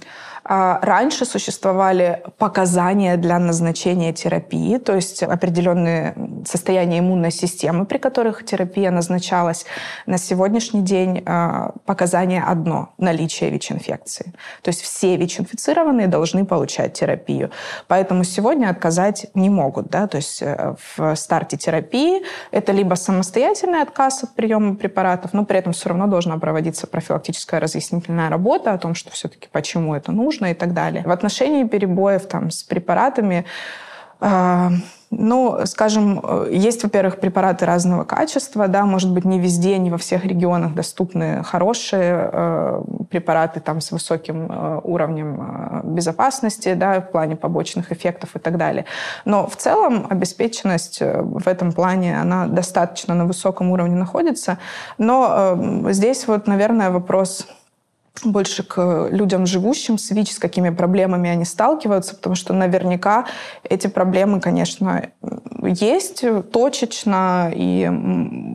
А, 0.52 0.80
раньше 0.82 1.26
существовали 1.26 2.24
показания 2.40 3.18
для 3.18 3.38
назначения 3.38 4.14
терапии, 4.14 4.80
то 4.80 4.96
есть 4.96 5.22
определенные 5.22 6.16
состояния 6.44 7.00
иммунной 7.00 7.30
системы, 7.32 7.86
при 7.86 8.00
которых 8.00 8.44
терапия 8.44 8.90
назначалась. 8.90 9.68
На 10.08 10.18
сегодняшний 10.18 10.82
день 10.82 11.22
а, 11.28 11.74
показание 11.86 12.42
одно– 12.42 12.94
наличие 12.98 13.52
ВИЧ-инфекции. 13.52 14.34
То 14.64 14.70
есть 14.70 14.82
все 14.82 15.18
ВИЧ-инфицированные 15.18 16.08
должны 16.08 16.44
получать 16.46 16.94
терапию. 16.94 17.52
Поэтому 17.88 18.24
сегодня 18.24 18.72
отказать 18.72 19.28
не 19.36 19.52
могут. 19.52 19.90
Да? 19.90 20.08
То 20.08 20.18
есть 20.18 20.42
э, 20.42 20.76
в 20.98 21.16
старте 21.16 21.58
терапии 21.58 22.24
это 22.50 22.72
либо 22.72 22.96
самостоятельный 22.96 23.84
отказ 23.84 24.24
от 24.24 24.34
приема 24.34 24.76
препаратов, 24.76 25.34
но 25.34 25.46
при 25.46 25.60
этом 25.60 25.74
все 25.74 25.90
равно 25.90 26.08
должна 26.08 26.40
проводиться 26.40 26.88
профилактическая 26.88 27.60
разъяснительная 27.60 28.32
работа 28.32 28.74
о 28.74 28.80
том, 28.80 28.96
что 28.96 29.12
все-таки 29.12 29.48
почему 29.52 29.94
это 29.94 30.12
нужно, 30.12 30.39
нужно 30.40 30.52
и 30.52 30.54
так 30.54 30.74
далее. 30.74 31.04
В 31.06 31.12
отношении 31.12 31.64
перебоев 31.64 32.26
там, 32.28 32.52
с 32.52 32.64
препаратами 32.64 33.46
э, 34.22 34.70
ну, 35.12 35.58
скажем, 35.66 36.24
есть, 36.52 36.84
во-первых, 36.84 37.20
препараты 37.20 37.66
разного 37.66 38.04
качества, 38.04 38.68
да, 38.68 38.86
может 38.86 39.12
быть, 39.12 39.26
не 39.26 39.40
везде, 39.40 39.80
не 39.80 39.90
во 39.90 39.98
всех 39.98 40.24
регионах 40.24 40.76
доступны 40.76 41.44
хорошие 41.44 42.30
э, 42.32 42.82
препараты 43.10 43.60
там 43.60 43.82
с 43.82 43.92
высоким 43.92 44.52
э, 44.52 44.82
уровнем 44.84 45.42
э, 45.42 45.82
безопасности, 45.84 46.76
да, 46.76 47.02
в 47.02 47.10
плане 47.12 47.36
побочных 47.36 47.92
эффектов 47.92 48.36
и 48.36 48.40
так 48.40 48.58
далее. 48.58 48.86
Но 49.26 49.48
в 49.48 49.56
целом 49.56 50.06
обеспеченность 50.08 51.02
э, 51.02 51.22
в 51.24 51.48
этом 51.48 51.72
плане, 51.72 52.22
она 52.22 52.46
достаточно 52.46 53.16
на 53.16 53.26
высоком 53.26 53.72
уровне 53.72 53.96
находится. 53.96 54.60
Но 55.00 55.56
э, 55.88 55.92
здесь 55.92 56.28
вот, 56.28 56.46
наверное, 56.46 56.92
вопрос 56.92 57.48
больше 58.26 58.64
к 58.64 59.08
людям, 59.12 59.46
живущим 59.46 59.98
с 59.98 60.12
ВИЧ, 60.12 60.34
с 60.34 60.40
какими 60.40 60.70
проблемами 60.70 61.30
они 61.30 61.46
сталкиваются, 61.46 62.16
потому 62.16 62.36
что 62.36 62.54
наверняка 62.54 63.26
эти 63.64 63.88
проблемы, 63.88 64.40
конечно, 64.40 65.10
есть 65.62 66.24
точечно 66.52 67.52
и 67.54 67.88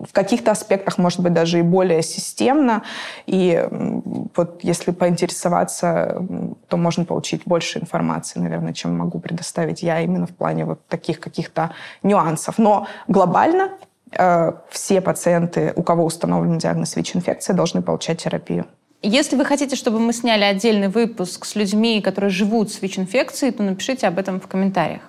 в 0.09 0.13
каких-то 0.13 0.51
аспектах, 0.51 0.99
может 0.99 1.21
быть, 1.21 1.33
даже 1.33 1.59
и 1.59 1.63
более 1.63 2.03
системно. 2.03 2.83
И 3.27 3.69
вот 4.37 4.63
если 4.63 4.91
поинтересоваться, 4.91 6.27
то 6.69 6.77
можно 6.77 7.05
получить 7.05 7.43
больше 7.47 7.79
информации, 7.79 8.39
наверное, 8.41 8.73
чем 8.73 8.97
могу 8.97 9.19
предоставить 9.19 9.83
я 9.83 10.01
именно 10.01 10.27
в 10.27 10.35
плане 10.35 10.65
вот 10.65 10.87
таких 10.89 11.21
каких-то 11.21 11.73
нюансов. 12.03 12.59
Но 12.59 12.87
глобально 13.09 13.71
э, 14.13 14.53
все 14.71 15.01
пациенты, 15.01 15.73
у 15.77 15.83
кого 15.83 16.05
установлен 16.05 16.59
диагноз 16.59 16.97
ВИЧ-инфекция, 16.97 17.55
должны 17.55 17.83
получать 17.83 18.23
терапию. 18.23 18.67
Если 19.07 19.37
вы 19.37 19.45
хотите, 19.45 19.77
чтобы 19.77 20.01
мы 20.01 20.15
сняли 20.15 20.45
отдельный 20.45 20.89
выпуск 20.89 21.45
с 21.45 21.55
людьми, 21.57 22.01
которые 22.01 22.31
живут 22.31 22.73
с 22.73 22.81
ВИЧ-инфекцией, 22.81 23.53
то 23.53 23.63
напишите 23.63 24.07
об 24.07 24.19
этом 24.19 24.41
в 24.41 24.47
комментариях. 24.47 25.03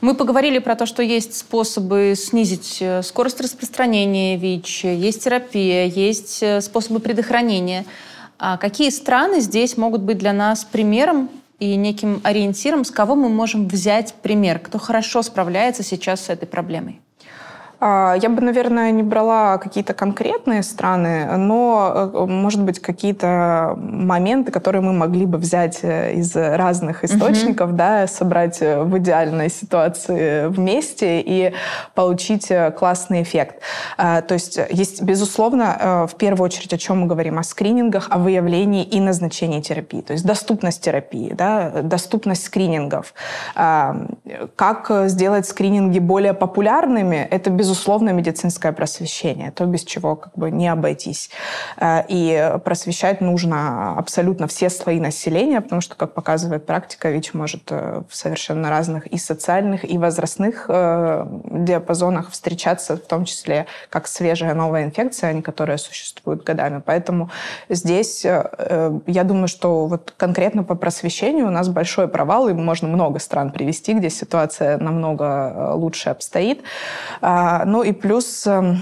Мы 0.00 0.16
поговорили 0.16 0.58
про 0.58 0.74
то, 0.74 0.86
что 0.86 1.04
есть 1.04 1.36
способы 1.36 2.14
снизить 2.16 2.78
э, 2.80 3.00
скорость 3.04 3.40
распространения 3.40 4.36
ВИЧ, 4.36 4.86
есть 4.86 5.22
терапия, 5.22 5.84
есть 5.84 6.42
э, 6.42 6.60
способы 6.60 6.98
предохранения. 6.98 7.84
А 8.40 8.56
какие 8.56 8.90
страны 8.90 9.38
здесь 9.38 9.76
могут 9.76 10.00
быть 10.00 10.18
для 10.18 10.32
нас 10.32 10.64
примером 10.64 11.30
и 11.60 11.76
неким 11.76 12.20
ориентиром, 12.24 12.84
с 12.84 12.90
кого 12.90 13.14
мы 13.14 13.28
можем 13.28 13.68
взять 13.68 14.14
пример, 14.20 14.58
кто 14.58 14.80
хорошо 14.80 15.22
справляется 15.22 15.84
сейчас 15.84 16.22
с 16.22 16.28
этой 16.28 16.48
проблемой? 16.48 17.00
А, 17.84 18.14
я 18.14 18.28
бы, 18.28 18.40
наверное, 18.40 18.92
не 18.92 19.02
брала 19.02 19.58
какие-то 19.58 19.92
конкретные 19.92 20.62
страны, 20.62 21.36
но, 21.36 22.10
э, 22.14 22.26
может 22.26 22.62
быть, 22.62 22.78
какие-то 22.78 23.76
моменты, 23.76 24.52
которые 24.52 24.82
мы 24.82 24.92
могли 24.92 25.26
бы 25.26 25.36
взять 25.36 25.80
э, 25.82 26.14
из 26.14 26.36
разных 26.36 27.02
источников, 27.02 27.70
угу. 27.70 27.76
да, 27.76 28.06
собрать 28.06 28.62
э, 28.62 28.84
в 28.84 28.98
идеальной 28.98 29.50
ситуации 29.50 30.46
вместе 30.46 31.20
и 31.22 31.54
получить 31.96 32.52
классный 32.78 33.22
эффект. 33.22 33.56
А, 33.98 34.20
то 34.20 34.34
есть 34.34 34.60
есть, 34.70 35.02
безусловно, 35.02 36.06
в 36.08 36.14
первую 36.14 36.44
очередь, 36.44 36.72
о 36.72 36.78
чем 36.78 37.00
мы 37.00 37.06
говорим, 37.08 37.40
о 37.40 37.42
скринингах, 37.42 38.06
о 38.10 38.18
выявлении 38.18 38.84
и 38.84 39.00
назначении 39.00 39.60
терапии. 39.60 40.02
То 40.02 40.12
есть 40.12 40.24
доступность 40.24 40.84
терапии, 40.84 41.32
да, 41.34 41.82
доступность 41.82 42.44
скринингов. 42.44 43.12
Как 43.54 44.90
сделать 45.06 45.48
скрининги 45.48 45.98
более 45.98 46.32
популярными, 46.32 47.26
это, 47.28 47.50
безусловно, 47.50 47.71
безусловно, 47.72 48.10
медицинское 48.10 48.70
просвещение, 48.72 49.50
то, 49.50 49.64
без 49.64 49.82
чего 49.84 50.14
как 50.16 50.34
бы 50.36 50.50
не 50.50 50.68
обойтись. 50.68 51.30
Э, 51.78 52.02
и 52.06 52.52
просвещать 52.62 53.22
нужно 53.22 53.96
абсолютно 53.96 54.46
все 54.46 54.68
слои 54.68 55.00
населения, 55.00 55.62
потому 55.62 55.80
что, 55.80 55.94
как 55.94 56.12
показывает 56.12 56.66
практика, 56.66 57.08
ВИЧ 57.08 57.32
может 57.32 57.62
э, 57.70 58.02
в 58.06 58.14
совершенно 58.14 58.68
разных 58.68 59.06
и 59.06 59.16
социальных, 59.16 59.90
и 59.90 59.96
возрастных 59.96 60.66
э, 60.68 61.26
диапазонах 61.50 62.30
встречаться, 62.30 62.96
в 62.96 63.06
том 63.06 63.24
числе 63.24 63.64
как 63.88 64.06
свежая 64.06 64.52
новая 64.54 64.84
инфекция, 64.84 65.30
а 65.30 65.32
не 65.32 65.40
которая 65.40 65.78
существует 65.78 66.44
годами. 66.44 66.82
Поэтому 66.84 67.30
здесь 67.70 68.24
я 68.24 69.24
думаю, 69.24 69.48
что 69.48 69.86
вот 69.86 70.12
конкретно 70.18 70.62
по 70.62 70.74
просвещению 70.74 71.46
у 71.46 71.50
нас 71.50 71.68
большой 71.68 72.08
провал, 72.08 72.48
и 72.48 72.52
можно 72.52 72.88
много 72.88 73.18
стран 73.18 73.50
привести, 73.50 73.94
где 73.94 74.10
ситуация 74.10 74.76
намного 74.76 75.72
лучше 75.74 76.10
обстоит. 76.10 76.62
Ну 77.64 77.82
и 77.82 77.92
плюс 77.92 78.46
эм, 78.46 78.78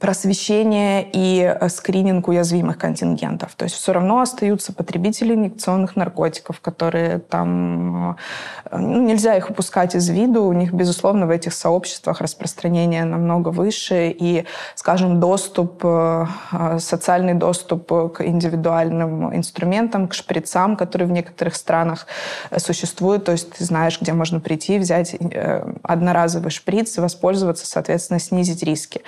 просвещение 0.00 1.08
и 1.12 1.40
э, 1.42 1.68
скрининг 1.68 2.28
уязвимых 2.28 2.78
контингентов. 2.78 3.54
То 3.56 3.64
есть 3.64 3.76
все 3.76 3.92
равно 3.92 4.20
остаются 4.20 4.72
потребители 4.72 5.34
инъекционных 5.34 5.96
наркотиков, 5.96 6.60
которые 6.60 7.18
там... 7.18 8.16
Э, 8.70 8.78
ну, 8.78 9.06
нельзя 9.06 9.36
их 9.36 9.50
упускать 9.50 9.94
из 9.94 10.08
виду. 10.10 10.44
У 10.44 10.52
них, 10.52 10.72
безусловно, 10.72 11.26
в 11.26 11.30
этих 11.30 11.54
сообществах 11.54 12.20
распространение 12.20 13.04
намного 13.04 13.48
выше. 13.48 14.10
И, 14.10 14.44
скажем, 14.74 15.20
доступ, 15.20 15.80
э, 15.82 16.26
социальный 16.78 17.34
доступ 17.34 17.88
к 18.12 18.20
индивидуальным 18.20 19.34
инструментам, 19.34 20.08
к 20.08 20.14
шприцам, 20.14 20.76
которые 20.76 21.08
в 21.08 21.12
некоторых 21.12 21.54
странах 21.56 22.06
существуют. 22.56 23.24
То 23.24 23.32
есть 23.32 23.50
ты 23.50 23.64
знаешь, 23.64 23.98
где 24.00 24.12
можно 24.12 24.40
прийти, 24.40 24.78
взять 24.78 25.16
одноразовый 25.82 26.50
шприц 26.50 26.98
и 26.98 27.00
воспользоваться, 27.00 27.66
соответственно, 27.66 28.20
снизить 28.20 28.62
риски. 28.62 29.02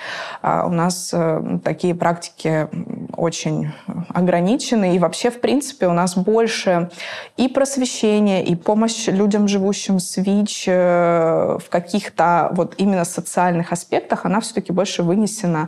У 0.71 0.73
нас 0.73 1.09
э, 1.13 1.59
такие 1.65 1.93
практики 1.93 2.69
очень 3.17 3.73
ограничены. 4.07 4.95
И 4.95 4.99
вообще, 4.99 5.29
в 5.29 5.41
принципе, 5.41 5.87
у 5.87 5.91
нас 5.91 6.15
больше 6.15 6.89
и 7.35 7.49
просвещения, 7.49 8.41
и 8.41 8.55
помощь 8.55 9.07
людям, 9.07 9.49
живущим 9.49 9.99
с 9.99 10.15
ВИЧ 10.15 10.63
э, 10.67 11.57
в 11.59 11.69
каких-то 11.69 12.51
вот 12.53 12.75
именно 12.77 13.03
социальных 13.03 13.73
аспектах, 13.73 14.25
она 14.25 14.39
все-таки 14.39 14.71
больше 14.71 15.03
вынесена 15.03 15.67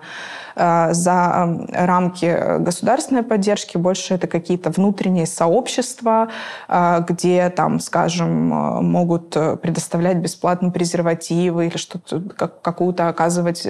за 0.56 1.68
рамки 1.72 2.60
государственной 2.60 3.24
поддержки, 3.24 3.78
больше 3.78 4.14
это 4.14 4.28
какие-то 4.28 4.70
внутренние 4.70 5.26
сообщества, 5.26 6.30
э, 6.68 7.04
где 7.08 7.50
там, 7.50 7.80
скажем, 7.80 8.54
э, 8.54 8.82
могут 8.82 9.30
предоставлять 9.62 10.18
бесплатные 10.18 10.72
презервативы 10.72 11.68
или 11.68 11.78
что-то, 11.78 12.22
какую-то 12.22 13.08
оказывать 13.08 13.68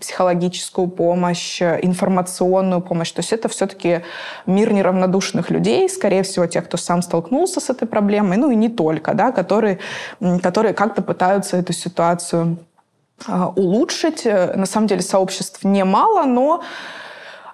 психологическую 0.00 0.88
помощь, 0.88 1.60
информационную 1.62 2.80
помощь. 2.80 3.12
То 3.12 3.20
есть 3.20 3.32
это 3.32 3.48
все-таки 3.48 4.02
мир 4.46 4.72
неравнодушных 4.72 5.50
людей, 5.50 5.88
скорее 5.88 6.22
всего, 6.22 6.46
тех, 6.46 6.64
кто 6.64 6.76
сам 6.76 7.02
столкнулся 7.02 7.60
с 7.60 7.70
этой 7.70 7.86
проблемой, 7.86 8.36
ну 8.36 8.50
и 8.50 8.56
не 8.56 8.68
только, 8.68 9.14
да, 9.14 9.32
которые, 9.32 9.78
которые 10.42 10.74
как-то 10.74 11.02
пытаются 11.02 11.56
эту 11.56 11.72
ситуацию 11.72 12.58
улучшить. 13.56 14.26
Э, 14.26 14.54
на 14.56 14.66
самом 14.66 14.86
деле 14.86 15.02
сообществ 15.02 15.64
немало, 15.64 16.24
но 16.24 16.62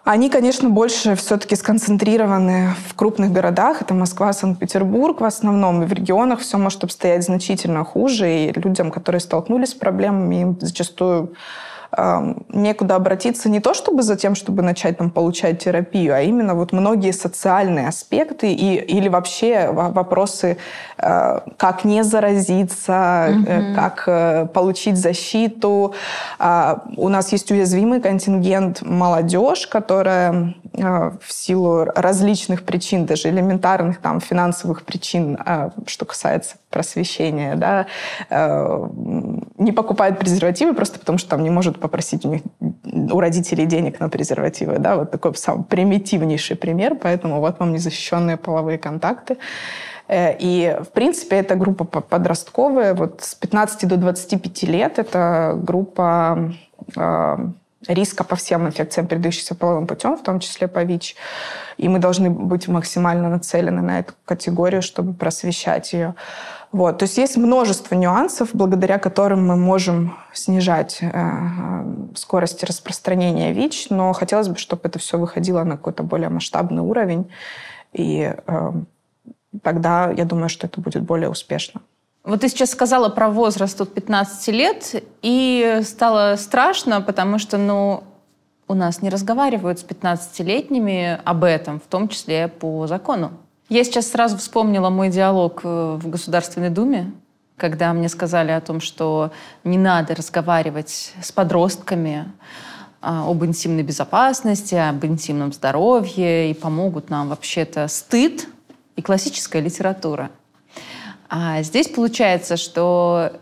они, 0.04 0.30
конечно, 0.30 0.68
больше 0.68 1.14
все-таки 1.14 1.54
сконцентрированы 1.54 2.74
в 2.88 2.94
крупных 2.94 3.32
городах. 3.32 3.82
Это 3.82 3.94
Москва, 3.94 4.32
Санкт-Петербург 4.32 5.20
в 5.20 5.24
основном. 5.24 5.84
И 5.84 5.86
в 5.86 5.92
регионах 5.92 6.40
все 6.40 6.58
может 6.58 6.82
обстоять 6.82 7.24
значительно 7.24 7.84
хуже. 7.84 8.28
И 8.30 8.52
людям, 8.52 8.90
которые 8.90 9.20
столкнулись 9.20 9.70
с 9.70 9.74
проблемами, 9.74 10.42
им 10.42 10.58
зачастую 10.60 11.34
некуда 11.94 12.96
обратиться 12.96 13.50
не 13.50 13.60
то 13.60 13.74
чтобы 13.74 14.02
за 14.02 14.16
тем, 14.16 14.34
чтобы 14.34 14.62
начать 14.62 14.96
там 14.96 15.10
получать 15.10 15.62
терапию, 15.62 16.14
а 16.14 16.20
именно 16.22 16.54
вот 16.54 16.72
многие 16.72 17.12
социальные 17.12 17.88
аспекты 17.88 18.52
и, 18.52 18.76
или 18.76 19.08
вообще 19.08 19.70
вопросы, 19.70 20.56
э, 20.96 21.40
как 21.58 21.84
не 21.84 22.02
заразиться, 22.02 22.92
mm-hmm. 23.28 23.74
как 23.74 24.04
э, 24.06 24.46
получить 24.46 24.96
защиту. 24.96 25.94
А, 26.38 26.82
у 26.96 27.10
нас 27.10 27.30
есть 27.32 27.50
уязвимый 27.50 28.00
контингент 28.00 28.80
молодежь, 28.80 29.66
которая 29.66 30.54
в 30.72 31.30
силу 31.30 31.84
различных 31.84 32.62
причин, 32.62 33.04
даже 33.04 33.28
элементарных 33.28 34.00
там 34.00 34.20
финансовых 34.20 34.84
причин, 34.84 35.38
что 35.86 36.06
касается 36.06 36.56
просвещения, 36.70 37.56
да, 37.56 37.86
не 39.62 39.72
покупает 39.72 40.18
презервативы 40.18 40.74
просто 40.74 40.98
потому, 40.98 41.18
что 41.18 41.30
там 41.30 41.42
не 41.42 41.50
может 41.50 41.80
попросить 41.80 42.24
у 42.24 42.28
них 42.28 42.42
у 42.84 43.20
родителей 43.20 43.66
денег 43.66 44.00
на 44.00 44.08
презервативы, 44.08 44.78
да, 44.78 44.96
вот 44.96 45.10
такой 45.10 45.34
самый 45.34 45.64
примитивнейший 45.64 46.56
пример, 46.56 46.94
поэтому 46.94 47.40
вот 47.40 47.58
вам 47.58 47.72
незащищенные 47.72 48.36
половые 48.36 48.78
контакты. 48.78 49.38
Э, 50.08 50.36
и, 50.38 50.76
в 50.80 50.88
принципе, 50.88 51.36
эта 51.36 51.54
группа 51.54 51.84
подростковая, 51.84 52.94
вот 52.94 53.22
с 53.22 53.34
15 53.34 53.88
до 53.88 53.96
25 53.96 54.62
лет, 54.64 54.98
это 54.98 55.54
группа 55.56 56.52
э, 56.96 57.36
риска 57.88 58.24
по 58.24 58.36
всем 58.36 58.66
инфекциям, 58.66 59.06
передающимся 59.06 59.54
половым 59.54 59.86
путем, 59.86 60.16
в 60.16 60.22
том 60.22 60.40
числе 60.40 60.68
по 60.68 60.82
ВИЧ. 60.84 61.16
И 61.78 61.88
мы 61.88 61.98
должны 61.98 62.30
быть 62.30 62.68
максимально 62.68 63.28
нацелены 63.28 63.82
на 63.82 64.00
эту 64.00 64.12
категорию, 64.24 64.82
чтобы 64.82 65.14
просвещать 65.14 65.92
ее. 65.92 66.14
Вот. 66.72 66.98
То 66.98 67.04
есть 67.04 67.18
есть 67.18 67.36
множество 67.36 67.94
нюансов, 67.94 68.50
благодаря 68.54 68.98
которым 68.98 69.46
мы 69.46 69.56
можем 69.56 70.16
снижать 70.32 70.98
э, 71.02 71.10
э 71.12 71.82
скорость 72.14 72.64
распространения 72.64 73.52
ВИЧ, 73.52 73.88
но 73.90 74.12
хотелось 74.12 74.48
бы, 74.48 74.56
чтобы 74.56 74.82
это 74.84 74.98
все 74.98 75.18
выходило 75.18 75.64
на 75.64 75.76
какой-то 75.76 76.02
более 76.02 76.28
масштабный 76.28 76.82
уровень, 76.82 77.30
и 77.92 78.34
э, 78.46 78.72
тогда 79.62 80.10
я 80.10 80.24
думаю, 80.24 80.48
что 80.48 80.66
это 80.66 80.80
будет 80.80 81.02
более 81.02 81.28
успешно. 81.28 81.80
Вот 82.24 82.40
ты 82.40 82.48
сейчас 82.48 82.70
сказала 82.70 83.08
про 83.08 83.28
возраст 83.28 83.80
от 83.80 83.92
15 83.94 84.48
лет, 84.48 85.02
и 85.22 85.80
стало 85.82 86.36
страшно, 86.36 87.00
потому 87.00 87.38
что, 87.38 87.58
ну, 87.58 88.04
у 88.68 88.74
нас 88.74 89.02
не 89.02 89.10
разговаривают 89.10 89.80
с 89.80 89.84
15-летними 89.84 91.20
об 91.24 91.44
этом, 91.44 91.80
в 91.80 91.86
том 91.88 92.08
числе 92.08 92.48
по 92.48 92.86
закону. 92.86 93.32
Я 93.68 93.84
сейчас 93.84 94.10
сразу 94.10 94.36
вспомнила 94.36 94.90
мой 94.90 95.08
диалог 95.08 95.60
э, 95.64 95.98
в 96.00 96.08
Государственной 96.08 96.70
Думе, 96.70 97.12
когда 97.56 97.92
мне 97.92 98.08
сказали 98.08 98.50
о 98.50 98.60
том, 98.60 98.80
что 98.80 99.32
не 99.64 99.78
надо 99.78 100.14
разговаривать 100.14 101.14
с 101.22 101.30
подростками 101.30 102.30
а, 103.00 103.28
об 103.28 103.44
интимной 103.44 103.82
безопасности, 103.82 104.74
об 104.74 105.04
интимном 105.04 105.52
здоровье, 105.52 106.50
и 106.50 106.54
помогут 106.54 107.08
нам 107.08 107.28
вообще-то 107.28 107.86
стыд 107.88 108.48
и 108.96 109.02
классическая 109.02 109.62
литература. 109.62 110.30
А 111.28 111.62
здесь 111.62 111.88
получается, 111.88 112.56
что 112.56 113.32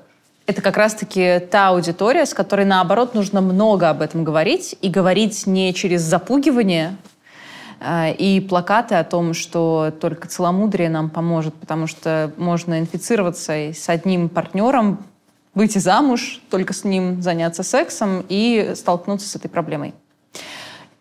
это 0.47 0.63
как 0.63 0.77
раз-таки 0.77 1.41
та 1.51 1.69
аудитория, 1.69 2.27
с 2.27 2.35
которой, 2.35 2.65
наоборот, 2.65 3.15
нужно 3.15 3.41
много 3.41 3.89
об 3.89 4.03
этом 4.03 4.25
говорить, 4.25 4.77
и 4.83 4.89
говорить 4.89 5.47
не 5.47 5.73
через 5.75 6.03
запугивание, 6.03 6.97
и 7.83 8.47
плакаты 8.47 8.95
о 8.97 9.05
том, 9.05 9.33
что 9.33 9.93
только 10.01 10.29
целомудрие 10.29 10.91
нам 10.91 11.09
поможет, 11.09 11.55
потому 11.55 11.87
что 11.87 12.33
можно 12.37 12.79
инфицироваться 12.79 13.53
с 13.53 13.89
одним 13.89 14.29
партнером, 14.29 14.99
выйти 15.55 15.79
замуж, 15.79 16.41
только 16.51 16.73
с 16.73 16.85
ним 16.85 17.23
заняться 17.23 17.63
сексом 17.63 18.25
и 18.29 18.73
столкнуться 18.77 19.29
с 19.29 19.37
этой 19.37 19.49
проблемой. 19.49 19.95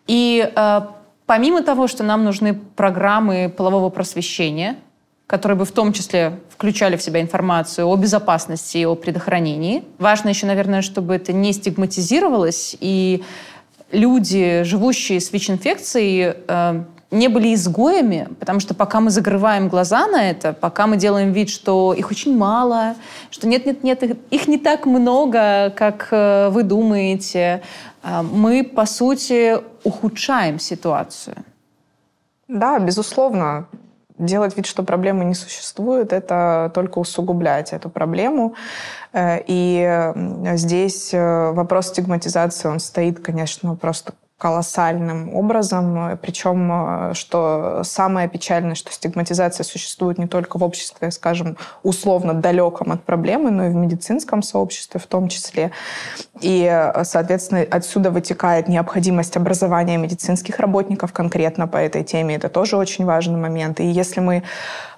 И 0.06 0.50
э, 0.54 0.80
помимо 1.26 1.62
того, 1.62 1.86
что 1.86 2.02
нам 2.02 2.24
нужны 2.24 2.54
программы 2.54 3.52
полового 3.54 3.90
просвещения, 3.90 4.76
которые 5.26 5.56
бы 5.56 5.64
в 5.64 5.70
том 5.70 5.92
числе 5.92 6.40
включали 6.48 6.96
в 6.96 7.02
себя 7.02 7.20
информацию 7.20 7.86
о 7.86 7.94
безопасности 7.94 8.78
и 8.78 8.84
о 8.84 8.96
предохранении, 8.96 9.84
важно 9.98 10.30
еще, 10.30 10.46
наверное, 10.46 10.82
чтобы 10.82 11.14
это 11.14 11.32
не 11.32 11.52
стигматизировалось 11.52 12.76
и 12.80 13.22
люди, 13.92 14.62
живущие 14.64 15.20
с 15.20 15.32
ВИЧ-инфекцией, 15.32 16.34
э, 16.46 16.84
не 17.10 17.28
были 17.28 17.54
изгоями, 17.54 18.28
потому 18.38 18.60
что 18.60 18.74
пока 18.74 19.00
мы 19.00 19.10
закрываем 19.10 19.68
глаза 19.68 20.06
на 20.06 20.30
это, 20.30 20.52
пока 20.52 20.86
мы 20.86 20.96
делаем 20.96 21.32
вид, 21.32 21.50
что 21.50 21.92
их 21.92 22.10
очень 22.10 22.36
мало, 22.36 22.94
что 23.30 23.48
нет-нет-нет, 23.48 24.02
их 24.30 24.48
не 24.48 24.58
так 24.58 24.86
много, 24.86 25.72
как 25.76 26.08
э, 26.12 26.50
вы 26.50 26.62
думаете, 26.62 27.62
э, 28.02 28.22
мы, 28.22 28.62
по 28.62 28.86
сути, 28.86 29.58
ухудшаем 29.82 30.60
ситуацию. 30.60 31.36
Да, 32.46 32.78
безусловно. 32.78 33.66
Делать 34.20 34.54
вид, 34.54 34.66
что 34.66 34.82
проблемы 34.82 35.24
не 35.24 35.34
существует, 35.34 36.12
это 36.12 36.70
только 36.74 36.98
усугублять 36.98 37.72
эту 37.72 37.88
проблему. 37.88 38.54
Э, 39.12 39.38
и 39.46 40.12
здесь 40.56 41.14
э, 41.14 41.52
вопрос 41.52 41.88
стигматизации, 41.88 42.68
он 42.68 42.80
стоит, 42.80 43.20
конечно, 43.20 43.74
просто 43.76 44.12
колоссальным 44.40 45.34
образом. 45.34 46.18
Причем, 46.22 46.70
э, 46.72 47.14
что 47.14 47.82
самое 47.84 48.28
печальное, 48.28 48.74
что 48.74 48.90
стигматизация 48.90 49.64
существует 49.64 50.18
не 50.18 50.26
только 50.26 50.58
в 50.58 50.64
обществе, 50.64 51.10
скажем, 51.10 51.58
условно 51.82 52.32
далеком 52.32 52.90
от 52.90 53.04
проблемы, 53.04 53.50
но 53.50 53.66
и 53.66 53.68
в 53.68 53.74
медицинском 53.74 54.42
сообществе 54.42 54.98
в 54.98 55.06
том 55.06 55.28
числе. 55.28 55.72
И, 56.40 56.90
соответственно, 57.04 57.66
отсюда 57.70 58.10
вытекает 58.10 58.66
необходимость 58.66 59.36
образования 59.36 59.98
медицинских 59.98 60.58
работников 60.58 61.12
конкретно 61.12 61.68
по 61.68 61.76
этой 61.76 62.02
теме. 62.02 62.36
Это 62.36 62.48
тоже 62.48 62.78
очень 62.78 63.04
важный 63.04 63.38
момент. 63.38 63.78
И 63.80 63.84
если 63.84 64.20
мы 64.20 64.42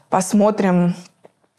посмотрим 0.08 0.94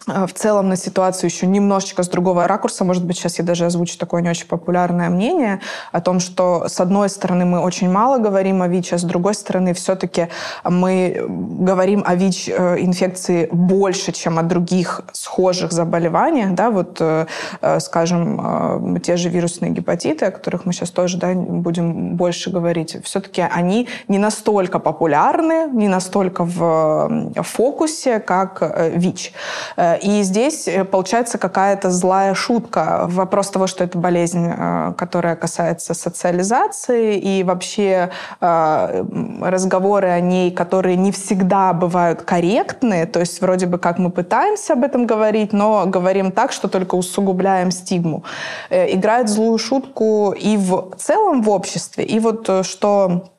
в 0.08 0.34
целом 0.34 0.70
на 0.70 0.76
ситуацию 0.76 1.30
еще 1.30 1.48
немножечко 1.48 2.04
с 2.04 2.10
другого 2.10 2.48
ракурса. 2.48 2.84
Может 2.84 3.06
быть, 3.06 3.18
сейчас 3.18 3.40
я 3.40 3.46
даже 3.46 3.66
озвучу 3.66 3.98
такое 3.98 4.22
не 4.22 4.30
очень 4.30 4.48
популярное 4.48 5.10
мнение 5.10 5.62
о 5.92 6.02
том, 6.02 6.20
что 6.20 6.68
с 6.68 6.80
одной 6.80 7.10
стороны 7.10 7.46
мы 7.46 7.60
очень 7.60 7.90
мало 7.90 8.18
говорим 8.18 8.62
о 8.62 8.68
ВИЧ, 8.68 8.94
а 8.94 8.98
с 8.98 9.04
другой 9.04 9.34
стороны 9.34 9.74
все-таки 9.74 10.28
мы 10.64 11.26
говорим 11.28 12.04
о 12.06 12.16
ВИЧ-инфекции 12.16 13.48
больше, 13.52 14.12
чем 14.12 14.40
о 14.40 14.44
других 14.44 15.02
схожих 15.14 15.72
заболеваниях. 15.72 16.54
Да? 16.54 16.70
Вот, 16.70 16.98
э, 17.00 17.26
э, 17.62 17.80
скажем, 17.80 18.96
э, 18.96 19.00
те 19.00 19.16
же 19.16 19.30
вирусные 19.30 19.72
гепатиты, 19.72 20.26
о 20.26 20.32
которых 20.32 20.66
мы 20.66 20.74
сейчас 20.74 20.92
тоже 20.92 21.18
да, 21.18 21.34
будем 21.34 22.16
больше 22.16 22.50
говорить, 22.50 22.98
все-таки 23.04 23.42
они 23.42 23.88
не 24.08 24.18
настолько 24.18 24.80
популярны, 24.80 25.70
не 25.72 25.88
настолько 25.88 26.44
в 26.44 27.32
фокусе, 27.44 28.20
как 28.20 28.92
ВИЧ. 28.96 29.34
И 30.02 30.24
здесь 30.24 30.68
э, 30.68 30.84
получается 30.84 31.38
какая-то 31.38 31.90
злая 31.90 32.34
шутка. 32.34 33.06
Вопрос 33.08 33.50
того, 33.50 33.68
что 33.68 33.84
это 33.84 33.98
болезнь, 33.98 34.48
э, 34.48 34.94
которая 34.98 35.36
касается 35.36 35.94
социализации 35.94 37.18
и 37.18 37.44
вообще 37.44 38.10
э, 38.42 39.06
разговоры 39.42 40.10
о 40.10 40.20
ней, 40.20 40.52
которые 40.52 40.96
не 40.96 41.12
всегда 41.12 41.74
бывают 41.74 42.22
корректны. 42.22 43.06
То 43.06 43.20
есть 43.20 43.42
вроде 43.42 43.66
бы 43.66 43.78
как 43.78 44.00
мы 44.00 44.10
пытаемся 44.10 44.74
об 44.74 44.84
этом 44.84 45.06
говорить, 45.06 45.54
но 45.54 45.86
говорим 45.86 46.32
так, 46.32 46.52
что 46.52 46.68
только 46.68 46.96
усугубляем 46.96 47.72
стигму. 47.72 48.24
Играет 48.70 49.30
злую 49.30 49.58
шутку 49.58 50.32
и 50.32 50.58
в 50.58 50.96
целом 50.98 51.42
в 51.42 51.50
обществе, 51.50 52.04
и 52.04 52.20
вот 52.20 52.50
что 52.66 53.33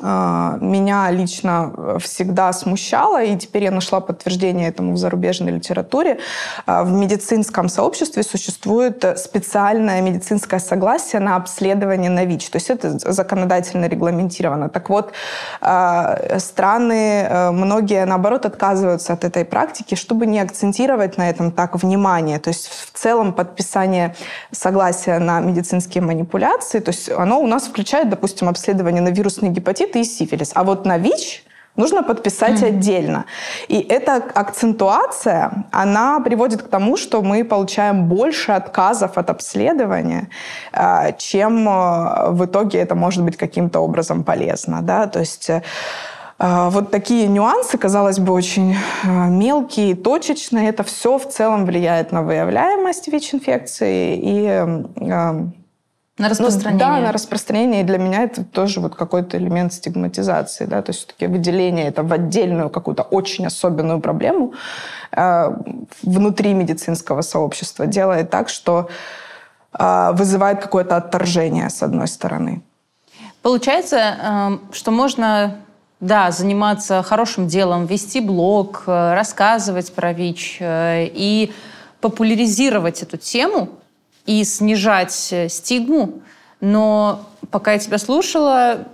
меня 0.00 1.10
лично 1.10 1.98
всегда 2.00 2.52
смущало, 2.52 3.22
и 3.22 3.36
теперь 3.36 3.64
я 3.64 3.70
нашла 3.70 4.00
подтверждение 4.00 4.68
этому 4.68 4.92
в 4.92 4.96
зарубежной 4.96 5.52
литературе. 5.52 6.18
А, 6.66 6.84
в 6.84 6.92
медицинском 6.92 7.68
сообществе 7.68 8.22
существует 8.22 9.04
специальное 9.18 10.00
медицинское 10.00 10.60
согласие 10.60 11.20
на 11.20 11.36
обследование 11.36 12.10
на 12.10 12.24
ВИЧ, 12.24 12.50
то 12.50 12.56
есть 12.56 12.70
это 12.70 13.12
законодательно 13.12 13.86
регламентировано. 13.86 14.68
Так 14.68 14.90
вот, 14.90 15.12
а, 15.60 16.38
страны, 16.38 17.26
э, 17.28 17.50
многие, 17.50 18.04
наоборот, 18.04 18.46
отказываются 18.46 19.12
от 19.12 19.24
этой 19.24 19.44
практики, 19.44 19.94
чтобы 19.94 20.26
не 20.26 20.40
акцентировать 20.40 21.18
на 21.18 21.28
этом 21.28 21.52
так 21.52 21.74
внимание. 21.82 22.38
То 22.38 22.48
есть 22.48 22.68
в 22.68 22.98
целом 22.98 23.32
подписание 23.32 24.14
согласия 24.50 25.18
на 25.18 25.40
медицинские 25.40 26.02
манипуляции, 26.02 26.80
то 26.80 26.90
есть 26.90 27.10
оно 27.10 27.40
у 27.40 27.46
нас 27.46 27.64
включает, 27.64 28.08
допустим, 28.10 28.48
обследование 28.48 29.02
на 29.02 29.10
вирусный 29.10 29.48
гепатит, 29.48 29.81
гепатит 29.82 29.96
и 29.96 30.04
сифилис. 30.04 30.52
А 30.54 30.64
вот 30.64 30.86
на 30.86 30.98
ВИЧ 30.98 31.44
нужно 31.76 32.02
подписать 32.02 32.62
mm. 32.62 32.66
отдельно. 32.66 33.24
И 33.68 33.80
эта 33.80 34.16
акцентуация, 34.16 35.64
она 35.70 36.20
приводит 36.20 36.62
к 36.62 36.68
тому, 36.68 36.96
что 36.96 37.22
мы 37.22 37.44
получаем 37.44 38.08
больше 38.08 38.52
отказов 38.52 39.16
от 39.16 39.30
обследования, 39.30 40.28
а, 40.72 41.12
чем 41.12 41.66
а, 41.68 42.30
в 42.30 42.44
итоге 42.44 42.78
это 42.78 42.94
может 42.94 43.24
быть 43.24 43.36
каким-то 43.36 43.80
образом 43.80 44.22
полезно. 44.22 44.82
Да? 44.82 45.06
То 45.06 45.20
есть 45.20 45.50
а, 46.38 46.68
вот 46.70 46.90
такие 46.90 47.26
нюансы, 47.26 47.78
казалось 47.78 48.18
бы, 48.18 48.34
очень 48.34 48.76
мелкие, 49.04 49.94
точечные, 49.94 50.68
это 50.68 50.82
все 50.82 51.16
в 51.16 51.26
целом 51.26 51.64
влияет 51.64 52.12
на 52.12 52.22
выявляемость 52.22 53.08
ВИЧ-инфекции 53.08 54.18
и 54.22 55.61
на 56.22 56.28
распространение. 56.28 56.86
Ну, 56.86 56.94
да, 56.94 57.00
на 57.00 57.12
распространение. 57.12 57.80
И 57.80 57.84
для 57.84 57.98
меня 57.98 58.22
это 58.22 58.44
тоже 58.44 58.80
вот 58.80 58.94
какой-то 58.94 59.36
элемент 59.36 59.72
стигматизации. 59.72 60.66
Да? 60.66 60.82
То 60.82 60.90
есть 60.90 61.00
все-таки 61.00 61.26
выделение 61.26 61.88
это 61.88 62.02
в 62.02 62.12
отдельную 62.12 62.70
какую-то 62.70 63.02
очень 63.02 63.46
особенную 63.46 64.00
проблему 64.00 64.54
э, 65.10 65.56
внутри 66.02 66.54
медицинского 66.54 67.22
сообщества 67.22 67.86
делает 67.86 68.30
так, 68.30 68.48
что 68.48 68.88
э, 69.78 70.12
вызывает 70.12 70.60
какое-то 70.60 70.96
отторжение 70.96 71.68
с 71.68 71.82
одной 71.82 72.06
стороны. 72.06 72.62
Получается, 73.42 73.96
э, 73.98 74.58
что 74.72 74.90
можно 74.90 75.56
да, 76.00 76.30
заниматься 76.30 77.02
хорошим 77.02 77.46
делом, 77.46 77.86
вести 77.86 78.20
блог, 78.20 78.84
э, 78.86 79.14
рассказывать 79.14 79.92
про 79.92 80.12
ВИЧ 80.12 80.56
э, 80.60 81.06
и 81.06 81.52
популяризировать 82.00 83.02
эту 83.02 83.16
тему, 83.16 83.68
и 84.26 84.44
снижать 84.44 85.28
э, 85.32 85.48
стигму. 85.48 86.22
Но 86.60 87.28
пока 87.50 87.72
я 87.72 87.78
тебя 87.78 87.98
слушала, 87.98 88.86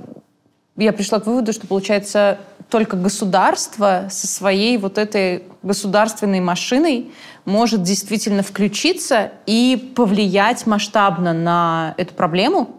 я 0.76 0.92
пришла 0.92 1.20
к 1.20 1.26
выводу, 1.26 1.52
что, 1.52 1.66
получается, 1.66 2.38
только 2.70 2.96
государство 2.96 4.08
со 4.10 4.26
своей 4.26 4.76
вот 4.78 4.98
этой 4.98 5.44
государственной 5.62 6.40
машиной 6.40 7.10
может 7.44 7.82
действительно 7.82 8.42
включиться 8.42 9.32
и 9.46 9.92
повлиять 9.96 10.66
масштабно 10.66 11.32
на 11.32 11.94
эту 11.96 12.14
проблему. 12.14 12.76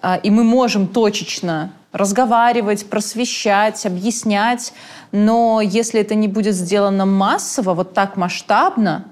А, 0.00 0.16
и 0.16 0.30
мы 0.30 0.44
можем 0.44 0.86
точечно 0.86 1.72
разговаривать, 1.92 2.88
просвещать, 2.88 3.84
объяснять, 3.86 4.72
но 5.12 5.60
если 5.60 6.00
это 6.00 6.14
не 6.14 6.28
будет 6.28 6.54
сделано 6.54 7.06
массово, 7.06 7.74
вот 7.74 7.92
так 7.92 8.16
масштабно, 8.16 9.04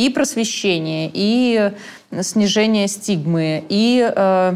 и 0.00 0.08
просвещение, 0.08 1.10
и 1.12 1.72
снижение 2.22 2.88
стигмы, 2.88 3.62
и 3.68 4.10
э, 4.10 4.54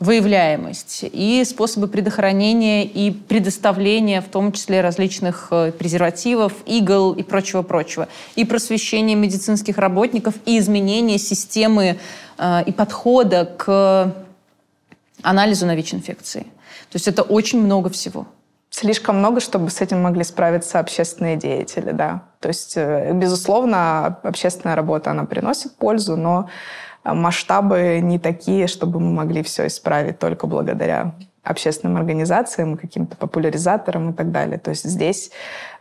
выявляемость, 0.00 1.04
и 1.04 1.44
способы 1.44 1.86
предохранения 1.86 2.84
и 2.84 3.12
предоставления, 3.12 4.20
в 4.20 4.28
том 4.28 4.50
числе 4.50 4.80
различных 4.80 5.48
э, 5.52 5.70
презервативов, 5.70 6.52
игл 6.66 7.12
и 7.12 7.22
прочего-прочего, 7.22 8.08
и 8.34 8.44
просвещение 8.44 9.14
медицинских 9.14 9.78
работников, 9.78 10.34
и 10.46 10.58
изменение 10.58 11.18
системы 11.18 12.00
э, 12.38 12.64
и 12.66 12.72
подхода 12.72 13.44
к 13.56 14.12
анализу 15.22 15.66
на 15.66 15.76
ВИЧ-инфекции. 15.76 16.42
То 16.90 16.96
есть 16.96 17.06
это 17.06 17.22
очень 17.22 17.62
много 17.62 17.88
всего. 17.88 18.26
Слишком 18.82 19.18
много, 19.18 19.38
чтобы 19.38 19.70
с 19.70 19.80
этим 19.80 20.02
могли 20.02 20.24
справиться 20.24 20.80
общественные 20.80 21.36
деятели, 21.36 21.92
да. 21.92 22.24
То 22.40 22.48
есть, 22.48 22.72
э, 22.76 23.12
безусловно, 23.12 24.18
общественная 24.24 24.74
работа, 24.74 25.12
она 25.12 25.24
приносит 25.24 25.76
пользу, 25.76 26.16
но 26.16 26.48
масштабы 27.04 28.00
не 28.02 28.18
такие, 28.18 28.66
чтобы 28.66 28.98
мы 28.98 29.12
могли 29.12 29.44
все 29.44 29.68
исправить 29.68 30.18
только 30.18 30.48
благодаря 30.48 31.14
общественным 31.44 31.96
организациям, 31.96 32.76
каким-то 32.76 33.16
популяризаторам 33.16 34.10
и 34.10 34.12
так 34.14 34.32
далее. 34.32 34.58
То 34.58 34.70
есть 34.70 34.82
здесь 34.82 35.30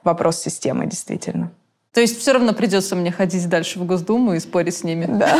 вопрос 0.04 0.38
системы 0.38 0.86
действительно. 0.86 1.52
То 1.94 2.02
есть 2.02 2.20
все 2.20 2.34
равно 2.34 2.54
придется 2.54 2.96
мне 2.96 3.12
ходить 3.12 3.50
дальше 3.50 3.80
в 3.80 3.86
Госдуму 3.88 4.36
и 4.36 4.40
спорить 4.40 4.78
с 4.78 4.84
ними? 4.84 5.08
Да. 5.08 5.36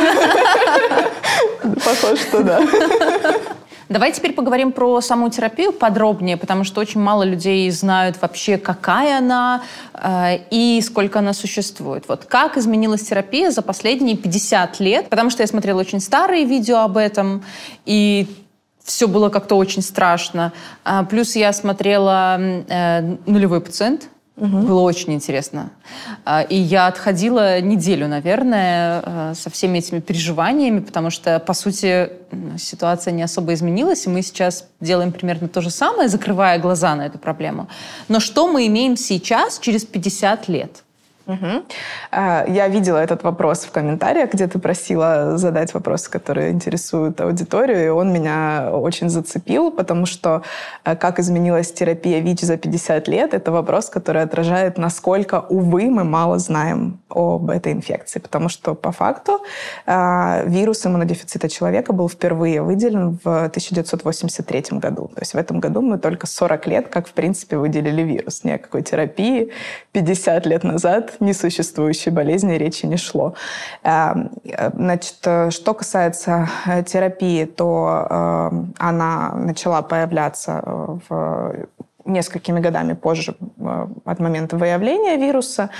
Похоже, 1.62 2.16
что 2.16 2.42
да. 2.42 2.60
Давай 3.92 4.10
теперь 4.12 4.32
поговорим 4.32 4.72
про 4.72 5.02
саму 5.02 5.28
терапию 5.28 5.70
подробнее, 5.70 6.38
потому 6.38 6.64
что 6.64 6.80
очень 6.80 7.00
мало 7.00 7.24
людей 7.24 7.70
знают 7.70 8.16
вообще, 8.22 8.56
какая 8.56 9.18
она 9.18 9.62
э, 9.92 10.38
и 10.50 10.80
сколько 10.82 11.18
она 11.18 11.34
существует. 11.34 12.04
Вот 12.08 12.24
как 12.24 12.56
изменилась 12.56 13.02
терапия 13.02 13.50
за 13.50 13.60
последние 13.60 14.16
50 14.16 14.80
лет? 14.80 15.10
Потому 15.10 15.28
что 15.28 15.42
я 15.42 15.46
смотрела 15.46 15.80
очень 15.80 16.00
старые 16.00 16.46
видео 16.46 16.78
об 16.78 16.96
этом, 16.96 17.44
и 17.84 18.26
все 18.82 19.06
было 19.06 19.28
как-то 19.28 19.56
очень 19.56 19.82
страшно. 19.82 20.52
А, 20.84 21.04
плюс 21.04 21.36
я 21.36 21.52
смотрела 21.52 22.38
э, 22.40 23.16
«Нулевой 23.26 23.60
пациент», 23.60 24.08
Угу. 24.36 24.58
Было 24.58 24.80
очень 24.80 25.12
интересно. 25.12 25.70
А, 26.24 26.40
и 26.40 26.56
я 26.56 26.86
отходила 26.86 27.60
неделю, 27.60 28.08
наверное, 28.08 29.02
э, 29.04 29.34
со 29.36 29.50
всеми 29.50 29.78
этими 29.78 30.00
переживаниями, 30.00 30.80
потому 30.80 31.10
что, 31.10 31.38
по 31.38 31.52
сути, 31.52 32.10
ситуация 32.58 33.12
не 33.12 33.22
особо 33.22 33.52
изменилась, 33.52 34.06
и 34.06 34.08
мы 34.08 34.22
сейчас 34.22 34.68
делаем 34.80 35.12
примерно 35.12 35.48
то 35.48 35.60
же 35.60 35.70
самое, 35.70 36.08
закрывая 36.08 36.58
глаза 36.58 36.94
на 36.94 37.06
эту 37.06 37.18
проблему. 37.18 37.68
Но 38.08 38.20
что 38.20 38.48
мы 38.48 38.66
имеем 38.66 38.96
сейчас, 38.96 39.58
через 39.58 39.84
50 39.84 40.48
лет? 40.48 40.82
Угу. 41.26 41.62
Я 42.12 42.68
видела 42.68 42.98
этот 42.98 43.22
вопрос 43.22 43.64
в 43.64 43.70
комментариях, 43.70 44.32
где 44.32 44.46
ты 44.46 44.58
просила 44.58 45.36
задать 45.38 45.74
вопросы, 45.74 46.10
которые 46.10 46.50
интересуют 46.50 47.20
аудиторию, 47.20 47.84
и 47.84 47.88
он 47.88 48.12
меня 48.12 48.70
очень 48.72 49.08
зацепил, 49.08 49.70
потому 49.70 50.06
что 50.06 50.42
э, 50.84 50.96
как 50.96 51.18
изменилась 51.18 51.72
терапия 51.72 52.20
ВИЧ 52.20 52.40
за 52.40 52.56
50 52.56 53.08
лет, 53.08 53.34
это 53.34 53.52
вопрос, 53.52 53.88
который 53.88 54.22
отражает, 54.22 54.78
насколько, 54.78 55.40
увы, 55.48 55.90
мы 55.90 56.04
мало 56.04 56.38
знаем 56.38 57.00
об 57.08 57.50
этой 57.50 57.72
инфекции, 57.72 58.18
потому 58.18 58.48
что 58.48 58.74
по 58.74 58.92
факту 58.92 59.40
э, 59.86 60.48
вирус 60.48 60.86
иммунодефицита 60.86 61.48
человека 61.48 61.92
был 61.92 62.08
впервые 62.08 62.62
выделен 62.62 63.18
в 63.24 63.44
1983 63.44 64.78
году. 64.78 65.08
То 65.14 65.20
есть 65.20 65.34
в 65.34 65.36
этом 65.36 65.60
году 65.60 65.80
мы 65.80 65.98
только 65.98 66.26
40 66.26 66.66
лет, 66.66 66.88
как 66.88 67.08
в 67.08 67.12
принципе 67.12 67.56
выделили 67.56 68.02
вирус. 68.02 68.44
Ни 68.44 68.52
о 68.52 68.58
какой 68.58 68.82
терапии 68.82 69.52
50 69.92 70.46
лет 70.46 70.64
назад 70.64 71.11
несуществующей 71.20 72.10
болезни 72.10 72.54
речи 72.54 72.86
не 72.86 72.96
шло. 72.96 73.34
Эм, 73.82 74.30
значит, 74.74 75.16
что 75.50 75.74
касается 75.74 76.48
э, 76.66 76.82
терапии, 76.82 77.44
то 77.44 78.50
она 78.78 79.32
начала 79.34 79.82
появляться 79.82 80.62
э, 80.64 80.98
в 81.08 81.54
несколькими 82.04 82.60
годами 82.60 82.94
позже 82.94 83.34
э, 83.58 83.86
от 84.04 84.20
момента 84.20 84.56
выявления 84.56 85.16
вируса. 85.16 85.70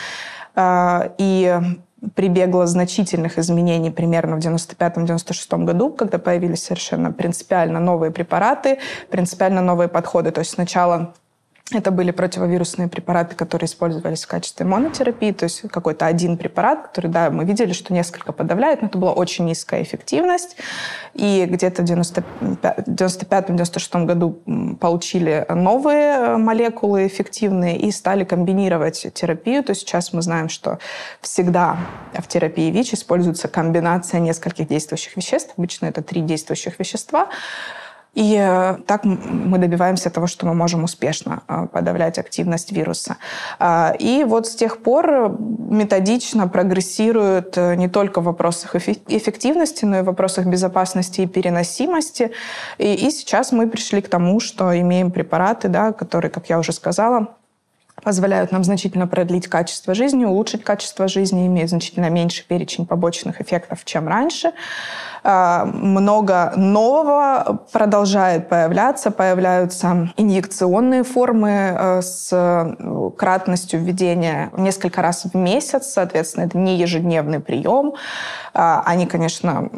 И 1.19 1.61
прибегла 2.15 2.67
значительных 2.67 3.39
изменений 3.39 3.91
примерно 3.91 4.37
в 4.37 4.41
95-96 4.41 5.65
году, 5.65 5.91
когда 5.91 6.19
появились 6.19 6.65
совершенно 6.65 7.13
принципиально 7.13 7.81
новые 7.81 8.11
препараты, 8.11 8.79
принципиально 9.11 9.63
новые 9.63 9.89
подходы. 9.89 10.31
То 10.31 10.41
есть 10.41 10.51
сначала 10.51 11.15
это 11.79 11.91
были 11.91 12.11
противовирусные 12.11 12.89
препараты, 12.89 13.35
которые 13.35 13.67
использовались 13.67 14.25
в 14.25 14.29
качестве 14.29 14.67
монотерапии, 14.67 15.33
то 15.33 15.45
есть 15.45 15.63
какой-то 15.71 16.07
один 16.07 16.37
препарат, 16.37 16.89
который, 16.89 17.11
да, 17.11 17.31
мы 17.31 17.45
видели, 17.45 17.73
что 17.73 17.93
несколько 17.93 18.33
подавляет, 18.33 18.83
но 18.83 18.89
это 18.89 18.99
была 18.99 19.13
очень 19.13 19.47
низкая 19.47 19.83
эффективность. 19.83 20.57
И 21.15 21.47
где-то 21.49 21.83
в 21.83 21.85
95-96 21.85 24.05
году 24.05 24.43
получили 24.81 25.47
новые 25.49 26.15
э, 26.15 26.37
молекулы 26.37 27.07
эффективные 27.07 27.79
и 27.79 27.91
стали 27.91 28.25
комбинировать 28.25 29.07
терапию. 29.15 29.63
То 29.63 29.71
есть 29.71 29.83
сейчас 29.83 30.13
мы 30.13 30.23
знаем, 30.23 30.49
что 30.49 30.79
всегда 31.21 31.77
в 32.15 32.27
терапии 32.27 32.71
ВИЧ 32.71 32.95
используется 32.95 33.49
комбинация 33.49 34.21
нескольких 34.21 34.69
действующих 34.69 35.17
веществ. 35.17 35.53
Обычно 35.57 35.87
это 35.87 36.03
три 36.03 36.23
действующих 36.23 36.79
вещества. 36.79 37.29
И 38.15 38.37
э, 38.39 38.77
так 38.87 39.05
мы 39.05 39.57
добиваемся 39.59 40.11
того, 40.11 40.27
что 40.27 40.47
мы 40.47 40.55
можем 40.55 40.85
успешно 40.85 41.43
э, 41.49 41.67
подавлять 41.73 42.19
активность 42.19 42.71
вируса. 42.71 43.17
А, 43.59 43.95
и 43.99 44.25
вот 44.25 44.47
с 44.47 44.55
тех 44.55 44.83
пор 44.83 45.35
методично 45.39 46.47
прогрессируют 46.47 47.57
э, 47.57 47.75
не 47.77 47.89
только 47.89 48.21
в 48.21 48.25
вопросах 48.25 48.77
эффективности, 48.77 49.87
но 49.87 49.99
и 49.99 50.03
в 50.03 50.05
вопросах 50.05 50.47
безопасности 50.47 51.23
и 51.23 51.27
переносимости. 51.27 52.33
И, 52.77 52.95
и 52.95 53.11
сейчас 53.11 53.51
мы 53.51 53.67
пришли 53.67 54.03
к 54.03 54.09
тому, 54.09 54.41
что 54.41 54.79
имеем 54.79 55.11
препараты, 55.11 55.69
да, 55.69 55.93
которые, 55.93 56.31
как 56.31 56.51
я 56.51 56.59
уже 56.59 56.73
сказала, 56.73 57.29
позволяют 58.03 58.53
нам 58.53 58.65
значительно 58.65 59.07
продлить 59.07 59.49
качество 59.49 59.95
жизни, 59.95 60.25
улучшить 60.25 60.65
качество 60.65 61.09
жизни, 61.09 61.47
имеют 61.47 61.71
значительно 61.71 62.11
меньше 62.11 62.47
перечень 62.47 62.87
побочных 62.87 63.41
эффектов, 63.41 63.85
чем 63.85 64.09
раньше. 64.09 64.53
А, 65.25 65.65
много 65.65 66.53
нового 66.57 67.65
продолжает 67.73 68.49
появляться. 68.49 69.11
Появляются 69.11 70.13
инъекционные 70.17 71.05
формы 71.05 71.51
э, 71.51 72.03
с 72.03 72.31
э, 72.33 73.11
кратностью 73.17 73.81
введения 73.81 74.51
несколько 74.57 75.01
раз 75.01 75.25
в 75.25 75.37
месяц. 75.37 75.93
Соответственно, 75.93 76.47
это 76.47 76.59
не 76.59 76.77
ежедневный 76.77 77.39
прием. 77.39 77.95
А, 78.53 78.83
они, 78.85 79.07
конечно, 79.07 79.71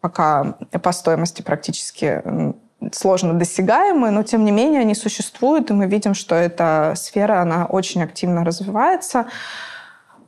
пока 0.00 0.56
по 0.82 0.92
стоимости 0.92 1.42
практически 1.42 2.22
сложно 2.92 3.34
досягаемые, 3.34 4.10
но 4.10 4.22
тем 4.22 4.44
не 4.44 4.52
менее 4.52 4.80
они 4.80 4.94
существуют, 4.94 5.70
и 5.70 5.74
мы 5.74 5.86
видим, 5.86 6.14
что 6.14 6.34
эта 6.34 6.94
сфера, 6.96 7.42
она 7.42 7.66
очень 7.66 8.02
активно 8.02 8.44
развивается. 8.44 9.26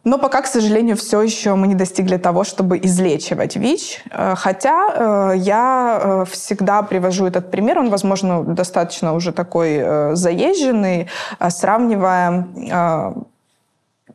Но 0.03 0.18
пока, 0.18 0.40
к 0.40 0.46
сожалению, 0.46 0.96
все 0.96 1.20
еще 1.20 1.55
мы 1.55 1.66
не 1.66 1.74
достигли 1.74 2.16
того, 2.16 2.42
чтобы 2.44 2.78
излечивать 2.78 3.57
ВИЧ. 3.57 4.05
Э, 4.11 4.34
хотя 4.34 5.32
э, 5.34 5.36
я 5.36 6.01
э, 6.03 6.24
всегда 6.30 6.82
привожу 6.82 7.26
этот 7.26 7.51
пример, 7.51 7.78
он, 7.78 7.90
возможно, 7.90 8.42
достаточно 8.42 9.12
уже 9.12 9.32
такой 9.32 10.14
заезженный, 10.16 11.09
сравнивая 11.48 13.14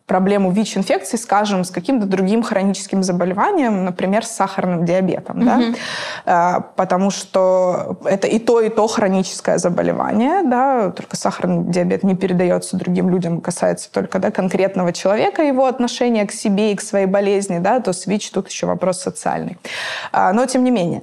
проблему 0.06 0.52
ВИЧ-инфекции, 0.52 1.18
скажем, 1.18 1.64
с 1.64 1.72
каким-то 1.72 2.06
другим 2.06 2.44
хроническим 2.44 3.04
заболеванием, 3.04 3.86
например, 3.86 4.26
с 4.26 4.32
сахарным 4.32 4.86
диабетом. 4.86 5.40
Mm-hmm. 5.40 5.78
Да? 6.26 6.64
Потому 6.76 7.10
что 7.10 7.98
это 8.06 8.28
и 8.28 8.40
то, 8.40 8.62
и 8.62 8.70
то 8.70 8.88
хроническое 8.88 9.58
заболевание. 9.58 10.44
Да? 10.44 10.92
Только 10.92 11.16
сахарный 11.16 11.72
диабет 11.72 12.04
не 12.04 12.16
передается 12.16 12.78
другим 12.78 13.10
людям, 13.10 13.42
касается 13.42 13.92
только 13.92 14.20
да, 14.20 14.30
конкретного 14.30 14.94
человека, 14.94 15.42
его 15.42 15.66
отношения 15.66 16.26
к 16.26 16.32
себе 16.32 16.72
и 16.72 16.76
к 16.76 16.82
своей 16.82 17.08
болезни. 17.08 17.58
Да? 17.58 17.80
То 17.80 17.92
с 17.92 18.06
ВИЧ 18.06 18.32
тут 18.32 18.50
еще 18.50 18.68
вопрос 18.68 19.02
социальный. 19.02 19.58
А, 20.12 20.34
но 20.34 20.46
тем 20.46 20.64
не 20.64 20.72
менее, 20.72 21.02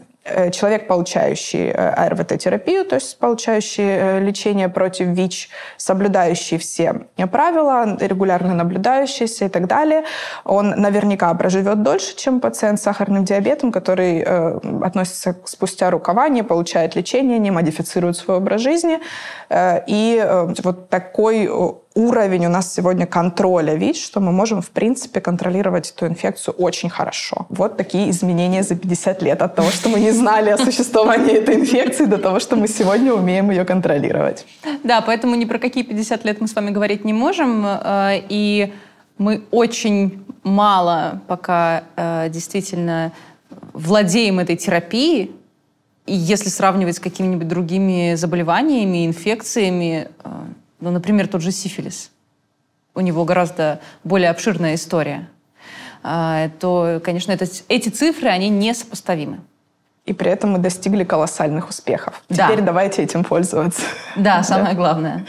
человек, 0.52 0.86
получающий 0.86 1.66
э, 1.66 1.72
АРВТ-терапию, 1.72 2.84
то 2.84 2.94
есть 2.94 3.18
получающий 3.18 3.84
э, 3.84 4.20
лечение 4.20 4.68
против 4.68 5.08
ВИЧ, 5.08 5.50
соблюдающий 5.76 6.58
все 6.58 7.06
правила, 7.30 7.96
регулярно 8.00 8.54
наблюдающийся 8.54 9.46
и 9.46 9.48
так 9.48 9.66
далее, 9.66 10.04
он 10.44 10.70
наверняка 10.70 11.32
проживет 11.34 11.82
дольше, 11.82 12.14
чем 12.16 12.40
пациент 12.40 12.78
с 12.78 12.82
сахарным 12.82 13.24
диабетом, 13.24 13.72
который 13.72 14.22
относится 14.22 15.36
спустя 15.44 15.90
рукава, 15.90 16.28
не 16.28 16.42
получает 16.42 16.94
лечения, 16.94 17.38
не 17.38 17.50
модифицирует 17.50 18.16
свой 18.16 18.36
образ 18.36 18.60
жизни. 18.60 19.00
И 19.54 20.26
вот 20.62 20.88
такой 20.88 21.48
уровень 21.94 22.46
у 22.46 22.48
нас 22.48 22.72
сегодня 22.74 23.06
контроля 23.06 23.74
ВИЧ, 23.74 24.04
что 24.04 24.20
мы 24.20 24.32
можем, 24.32 24.62
в 24.62 24.70
принципе, 24.70 25.20
контролировать 25.20 25.90
эту 25.90 26.06
инфекцию 26.06 26.54
очень 26.54 26.90
хорошо. 26.90 27.46
Вот 27.48 27.76
такие 27.76 28.10
изменения 28.10 28.62
за 28.62 28.74
50 28.74 29.22
лет 29.22 29.42
от 29.42 29.54
того, 29.54 29.70
что 29.70 29.88
мы 29.88 30.00
не 30.00 30.12
знали 30.12 30.50
о 30.50 30.58
существовании 30.58 31.36
этой 31.36 31.56
инфекции, 31.56 32.06
до 32.06 32.18
того, 32.18 32.40
что 32.40 32.56
мы 32.56 32.68
сегодня 32.68 33.12
умеем 33.12 33.50
ее 33.50 33.64
контролировать. 33.64 34.46
Да, 34.84 35.00
поэтому 35.00 35.34
ни 35.34 35.44
про 35.44 35.58
какие 35.58 35.84
50 35.84 36.24
лет 36.24 36.40
мы 36.40 36.48
с 36.48 36.54
вами 36.54 36.70
говорить 36.70 37.04
не 37.04 37.12
можем. 37.12 37.64
Э, 37.66 38.20
и 38.28 38.72
мы 39.18 39.42
очень 39.50 40.24
мало 40.42 41.20
пока 41.26 41.84
э, 41.96 42.28
действительно 42.30 43.12
владеем 43.72 44.38
этой 44.38 44.56
терапией, 44.56 45.30
и 46.06 46.14
если 46.14 46.48
сравнивать 46.48 46.96
с 46.96 47.00
какими-нибудь 47.00 47.46
другими 47.46 48.14
заболеваниями, 48.16 49.06
инфекциями, 49.06 50.08
э, 50.24 50.30
ну, 50.82 50.90
например, 50.90 51.28
тот 51.28 51.42
же 51.42 51.52
сифилис. 51.52 52.10
У 52.94 53.00
него 53.00 53.24
гораздо 53.24 53.80
более 54.02 54.30
обширная 54.30 54.74
история. 54.74 55.28
А, 56.02 56.48
то, 56.58 57.00
конечно, 57.04 57.30
это, 57.30 57.46
эти 57.68 57.88
цифры, 57.88 58.28
они 58.28 58.48
несопоставимы. 58.48 59.40
И 60.04 60.12
при 60.12 60.32
этом 60.32 60.50
мы 60.50 60.58
достигли 60.58 61.04
колоссальных 61.04 61.68
успехов. 61.68 62.20
Да. 62.28 62.48
Теперь 62.48 62.64
давайте 62.64 63.02
этим 63.02 63.22
пользоваться. 63.22 63.82
Да, 64.16 64.42
самое 64.42 64.74
главное. 64.74 65.24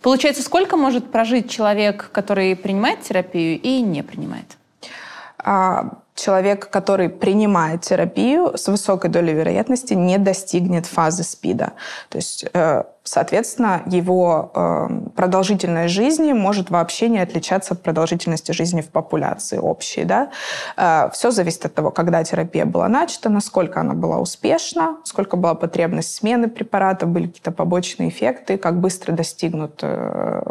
Получается, 0.00 0.42
сколько 0.44 0.76
может 0.76 1.10
прожить 1.10 1.50
человек, 1.50 2.10
который 2.12 2.54
принимает 2.54 3.02
терапию 3.02 3.60
и 3.60 3.80
не 3.80 4.02
принимает? 4.02 4.56
А, 5.38 5.98
человек, 6.14 6.70
который 6.70 7.08
принимает 7.08 7.82
терапию, 7.82 8.56
с 8.56 8.68
высокой 8.68 9.10
долей 9.10 9.32
вероятности 9.32 9.94
не 9.94 10.18
достигнет 10.18 10.86
фазы 10.86 11.24
СПИДа. 11.24 11.72
То 12.08 12.18
есть 12.18 12.44
э, 12.52 12.84
Соответственно, 13.04 13.82
его 13.86 14.52
э, 14.54 14.88
продолжительность 15.16 15.92
жизни 15.92 16.32
может 16.32 16.70
вообще 16.70 17.08
не 17.08 17.18
отличаться 17.18 17.74
от 17.74 17.82
продолжительности 17.82 18.52
жизни 18.52 18.80
в 18.80 18.88
популяции 18.88 19.58
общей. 19.58 20.04
Да? 20.04 20.30
Э, 20.76 21.10
все 21.12 21.30
зависит 21.30 21.66
от 21.66 21.74
того, 21.74 21.90
когда 21.90 22.22
терапия 22.22 22.64
была 22.64 22.88
начата, 22.88 23.28
насколько 23.28 23.80
она 23.80 23.94
была 23.94 24.18
успешна, 24.18 24.98
сколько 25.04 25.36
была 25.36 25.54
потребность 25.54 26.14
смены 26.14 26.48
препарата, 26.48 27.06
были 27.06 27.26
какие-то 27.26 27.50
побочные 27.50 28.08
эффекты, 28.08 28.56
как 28.56 28.78
быстро 28.78 29.12
достигнут 29.12 29.80
э, 29.82 30.42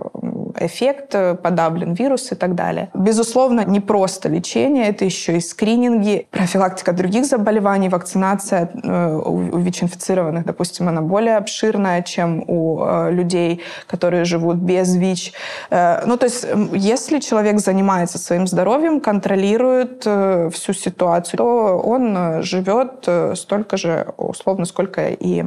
эффект, 0.60 1.16
подавлен 1.42 1.94
вирус 1.94 2.32
и 2.32 2.36
так 2.36 2.56
далее. 2.56 2.90
Безусловно, 2.94 3.64
не 3.64 3.80
просто 3.80 4.28
лечение, 4.28 4.90
это 4.90 5.06
еще 5.06 5.38
и 5.38 5.40
скрининги, 5.40 6.28
профилактика 6.32 6.92
других 6.92 7.26
заболеваний, 7.26 7.88
вакцинация 7.90 8.70
э, 8.84 9.16
у 9.16 9.58
ВИЧ-инфицированных, 9.58 10.46
допустим, 10.46 10.90
она 10.90 11.02
более 11.02 11.38
обширная, 11.38 12.02
чем 12.02 12.41
у 12.48 12.84
э, 12.84 13.12
людей, 13.12 13.62
которые 13.88 14.26
живут 14.26 14.58
без 14.58 14.96
ВИЧ. 14.96 15.34
Э, 15.70 16.06
ну, 16.06 16.18
то 16.18 16.26
есть, 16.26 16.46
если 16.74 17.20
человек 17.20 17.60
занимается 17.60 18.18
своим 18.18 18.48
здоровьем, 18.48 19.00
контролирует 19.00 20.04
э, 20.06 20.50
всю 20.54 20.74
ситуацию, 20.74 21.38
то 21.38 21.82
он 21.84 22.44
живет 22.44 23.08
столько 23.36 23.78
же, 23.78 24.08
условно, 24.18 24.66
сколько 24.66 25.10
и 25.10 25.46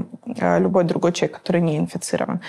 любой 0.59 0.85
другой 0.85 1.13
человек, 1.13 1.39
который 1.39 1.61
не 1.61 1.79
инфицирован. 1.79 2.41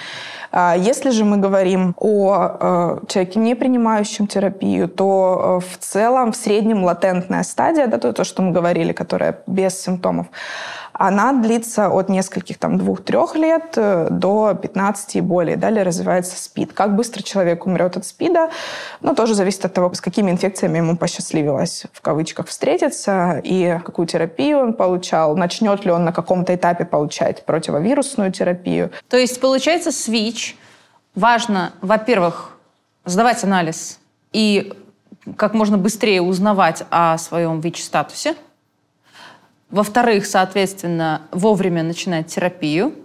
А 0.51 0.75
если 0.75 1.11
же 1.11 1.25
мы 1.25 1.37
говорим 1.37 1.95
о 1.97 2.99
человеке, 3.07 3.39
не 3.39 3.55
принимающем 3.55 4.27
терапию, 4.27 4.87
то 4.87 5.59
в 5.59 5.77
целом 5.77 6.31
в 6.31 6.35
среднем 6.35 6.83
латентная 6.83 7.43
стадия, 7.43 7.87
да, 7.87 7.97
то, 7.97 8.13
то, 8.13 8.23
что 8.23 8.41
мы 8.41 8.51
говорили, 8.51 8.93
которая 8.93 9.39
без 9.47 9.81
симптомов, 9.81 10.27
она 10.97 11.33
длится 11.33 11.89
от 11.89 12.09
нескольких, 12.09 12.57
там, 12.57 12.77
двух-трех 12.77 13.35
лет 13.35 13.73
э, 13.75 14.07
до 14.09 14.53
15 14.53 15.17
и 15.17 15.21
более. 15.21 15.57
Далее 15.57 15.83
развивается 15.83 16.41
СПИД. 16.41 16.71
Как 16.71 16.95
быстро 16.95 17.21
человек 17.21 17.65
умрет 17.65 17.97
от 17.97 18.05
СПИДа, 18.05 18.49
ну, 19.01 19.13
тоже 19.13 19.35
зависит 19.35 19.65
от 19.65 19.73
того, 19.73 19.93
с 19.93 19.99
какими 19.99 20.31
инфекциями 20.31 20.77
ему 20.77 20.95
посчастливилось, 20.95 21.85
в 21.91 22.01
кавычках, 22.01 22.47
встретиться, 22.47 23.41
и 23.43 23.79
какую 23.83 24.07
терапию 24.07 24.59
он 24.59 24.73
получал, 24.73 25.35
начнет 25.35 25.83
ли 25.83 25.91
он 25.91 26.05
на 26.05 26.13
каком-то 26.13 26.55
этапе 26.55 26.85
получать 26.85 27.45
противовирусную 27.45 28.31
терапию. 28.31 28.91
То 29.09 29.17
есть, 29.17 29.41
получается, 29.41 29.91
СВИЧ 29.91 30.55
важно, 31.13 31.73
во-первых, 31.81 32.57
сдавать 33.03 33.43
анализ 33.43 33.99
и 34.31 34.73
как 35.35 35.53
можно 35.53 35.77
быстрее 35.77 36.21
узнавать 36.21 36.83
о 36.89 37.17
своем 37.17 37.59
ВИЧ-статусе, 37.59 38.35
во-вторых, 39.69 40.25
соответственно, 40.25 41.23
вовремя 41.31 41.83
начинать 41.83 42.27
терапию. 42.27 42.95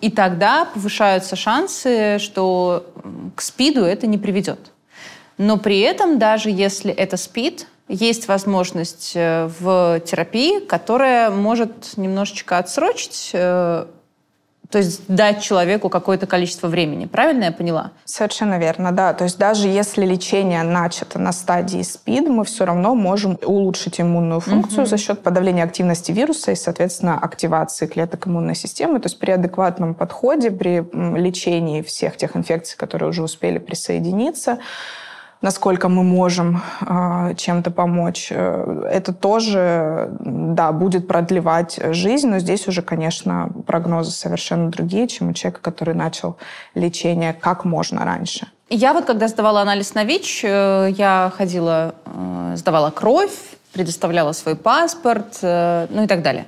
И 0.00 0.10
тогда 0.10 0.64
повышаются 0.64 1.36
шансы, 1.36 2.18
что 2.18 2.92
к 3.36 3.40
СПИДу 3.40 3.82
это 3.84 4.06
не 4.06 4.18
приведет. 4.18 4.72
Но 5.38 5.58
при 5.58 5.80
этом, 5.80 6.18
даже 6.18 6.50
если 6.50 6.92
это 6.92 7.16
СПИД, 7.16 7.66
есть 7.88 8.26
возможность 8.28 9.12
э, 9.14 9.50
в 9.60 10.00
терапии, 10.00 10.60
которая 10.60 11.30
может 11.30 11.96
немножечко 11.96 12.58
отсрочить 12.58 13.30
э, 13.32 13.86
то 14.72 14.78
есть 14.78 15.02
дать 15.06 15.42
человеку 15.42 15.90
какое-то 15.90 16.26
количество 16.26 16.66
времени. 16.66 17.04
Правильно 17.04 17.44
я 17.44 17.52
поняла? 17.52 17.92
Совершенно 18.06 18.58
верно, 18.58 18.90
да. 18.90 19.12
То 19.12 19.24
есть 19.24 19.36
даже 19.38 19.68
если 19.68 20.06
лечение 20.06 20.62
начато 20.62 21.18
на 21.18 21.32
стадии 21.32 21.82
СПИД, 21.82 22.28
мы 22.28 22.44
все 22.46 22.64
равно 22.64 22.94
можем 22.94 23.38
улучшить 23.44 24.00
иммунную 24.00 24.40
функцию 24.40 24.82
угу. 24.82 24.88
за 24.88 24.96
счет 24.96 25.22
подавления 25.22 25.62
активности 25.62 26.10
вируса 26.10 26.52
и, 26.52 26.54
соответственно, 26.54 27.18
активации 27.18 27.86
клеток 27.86 28.26
иммунной 28.26 28.54
системы. 28.54 28.98
То 28.98 29.08
есть 29.08 29.18
при 29.18 29.32
адекватном 29.32 29.94
подходе, 29.94 30.50
при 30.50 30.82
лечении 31.18 31.82
всех 31.82 32.16
тех 32.16 32.34
инфекций, 32.34 32.78
которые 32.78 33.10
уже 33.10 33.22
успели 33.22 33.58
присоединиться, 33.58 34.58
насколько 35.42 35.88
мы 35.88 36.02
можем 36.02 36.62
э, 36.80 37.34
чем-то 37.36 37.70
помочь. 37.70 38.28
Э, 38.30 38.84
это 38.90 39.12
тоже, 39.12 40.08
да, 40.20 40.72
будет 40.72 41.06
продлевать 41.06 41.78
жизнь, 41.90 42.28
но 42.28 42.38
здесь 42.38 42.66
уже, 42.68 42.82
конечно, 42.82 43.50
прогнозы 43.66 44.12
совершенно 44.12 44.70
другие, 44.70 45.08
чем 45.08 45.30
у 45.30 45.32
человека, 45.32 45.60
который 45.60 45.94
начал 45.94 46.38
лечение 46.74 47.32
как 47.34 47.64
можно 47.64 48.04
раньше. 48.04 48.46
Я 48.74 48.94
вот, 48.94 49.04
когда 49.04 49.28
сдавала 49.28 49.60
анализ 49.60 49.92
на 49.92 50.04
ВИЧ, 50.04 50.44
э, 50.44 50.88
я 50.96 51.30
ходила, 51.36 51.94
э, 52.06 52.54
сдавала 52.56 52.90
кровь, 52.90 53.36
предоставляла 53.74 54.32
свой 54.32 54.56
паспорт, 54.56 55.40
э, 55.42 55.88
ну 55.90 56.04
и 56.04 56.06
так 56.06 56.22
далее. 56.22 56.46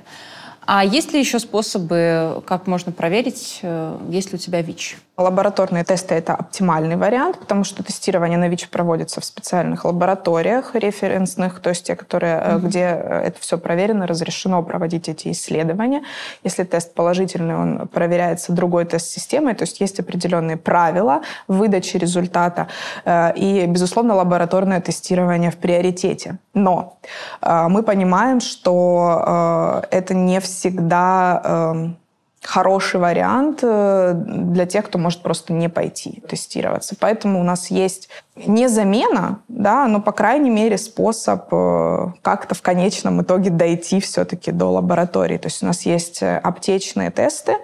А 0.65 0.83
есть 0.83 1.13
ли 1.13 1.19
еще 1.19 1.37
способы, 1.37 2.41
как 2.47 2.65
можно 2.65 2.91
проверить, 2.91 3.61
есть 4.09 4.31
ли 4.31 4.35
у 4.35 4.39
тебя 4.39 4.63
ВИЧ? 4.63 4.97
Лабораторные 5.17 5.85
тесты– 5.85 6.13
это 6.15 6.35
оптимальный 6.35 6.97
вариант, 6.97 7.39
потому 7.39 7.63
что 7.63 7.81
тестирование 7.83 8.37
на 8.37 8.49
ВИЧ 8.49 8.67
проводится 8.67 9.21
в 9.21 9.25
специальных 9.25 9.85
лабораториях 9.85 10.75
референсных, 10.75 11.61
то 11.61 11.69
есть 11.69 11.85
те, 11.85 11.95
которые, 11.95 12.35
mm-hmm. 12.35 12.59
где 12.59 12.79
э, 12.79 13.21
это 13.27 13.39
все 13.39 13.57
проверено, 13.57 14.07
разрешено 14.07 14.61
проводить 14.61 15.07
эти 15.07 15.31
исследования. 15.31 16.03
Если 16.43 16.65
тест 16.65 16.93
положительный, 16.93 17.55
он 17.55 17.87
проверяется 17.87 18.51
другой 18.51 18.83
тест-системой, 18.83 19.55
то 19.55 19.63
есть 19.63 19.79
есть 19.79 20.01
определенные 20.01 20.57
правила 20.57 21.21
выдачи 21.47 21.95
результата. 21.95 22.67
Э, 23.05 23.33
и, 23.37 23.65
безусловно, 23.67 24.15
лабораторное 24.15 24.81
тестирование 24.81 25.49
в 25.49 25.55
приоритете. 25.55 26.39
Но 26.53 26.97
мы 27.41 27.83
понимаем, 27.83 28.39
что 28.39 29.81
это 29.91 30.13
не 30.13 30.39
всегда 30.39 31.41
эм, 31.43 31.97
хороший 32.45 32.99
вариант 32.99 33.59
э, 33.63 34.13
для 34.15 34.65
тех, 34.65 34.85
кто 34.85 34.97
может 34.97 35.21
просто 35.21 35.53
не 35.53 35.69
пойти 35.69 36.23
тестироваться. 36.27 36.95
Поэтому 36.99 37.39
у 37.39 37.43
нас 37.43 37.71
есть 37.71 38.09
не 38.35 38.67
замена, 38.67 39.39
да, 39.47 39.87
но, 39.87 40.01
по 40.01 40.11
крайней 40.11 40.49
мере, 40.49 40.77
способ 40.77 41.47
э, 41.51 42.07
как-то 42.21 42.55
в 42.55 42.61
конечном 42.61 43.21
итоге 43.21 43.49
дойти 43.49 43.99
все-таки 43.99 44.51
до 44.51 44.71
лаборатории. 44.71 45.37
То 45.37 45.47
есть 45.47 45.63
у 45.63 45.65
нас 45.65 45.83
есть 45.83 46.21
э, 46.21 46.37
аптечные 46.37 47.11
тесты, 47.11 47.57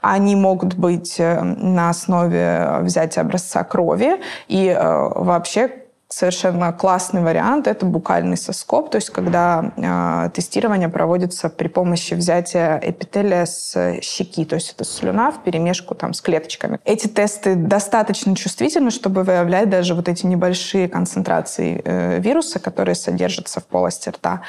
они 0.00 0.36
могут 0.36 0.74
быть 0.74 1.18
на 1.18 1.90
основе 1.90 2.78
взятия 2.80 3.22
образца 3.22 3.64
крови, 3.64 4.20
и 4.48 4.76
вообще 4.80 5.83
совершенно 6.14 6.72
классный 6.72 7.22
вариант– 7.22 7.66
это 7.68 7.86
букальный 7.86 8.36
соскоб, 8.36 8.90
то 8.90 8.96
есть 8.96 9.10
когда 9.10 9.72
э, 9.76 10.30
тестирование 10.30 10.88
проводится 10.88 11.48
при 11.48 11.66
помощи 11.66 12.14
взятия 12.14 12.80
эпителия 12.82 13.46
с 13.46 14.00
щеки, 14.00 14.44
то 14.44 14.54
есть 14.54 14.72
это 14.72 14.84
слюна 14.84 15.32
в 15.32 15.42
перемешку 15.42 15.96
там, 15.96 16.14
с 16.14 16.20
клеточками. 16.20 16.78
Эти 16.84 17.08
тесты 17.08 17.56
достаточно 17.56 18.36
чувствительны, 18.36 18.92
чтобы 18.92 19.24
выявлять 19.24 19.68
даже 19.70 19.94
вот 19.94 20.08
эти 20.08 20.24
небольшие 20.24 20.88
концентрации 20.88 21.82
э, 21.84 22.20
вируса, 22.20 22.60
которые 22.60 22.94
содержатся 22.94 23.58
в 23.58 23.64
полости 23.64 24.10
рта. 24.10 24.42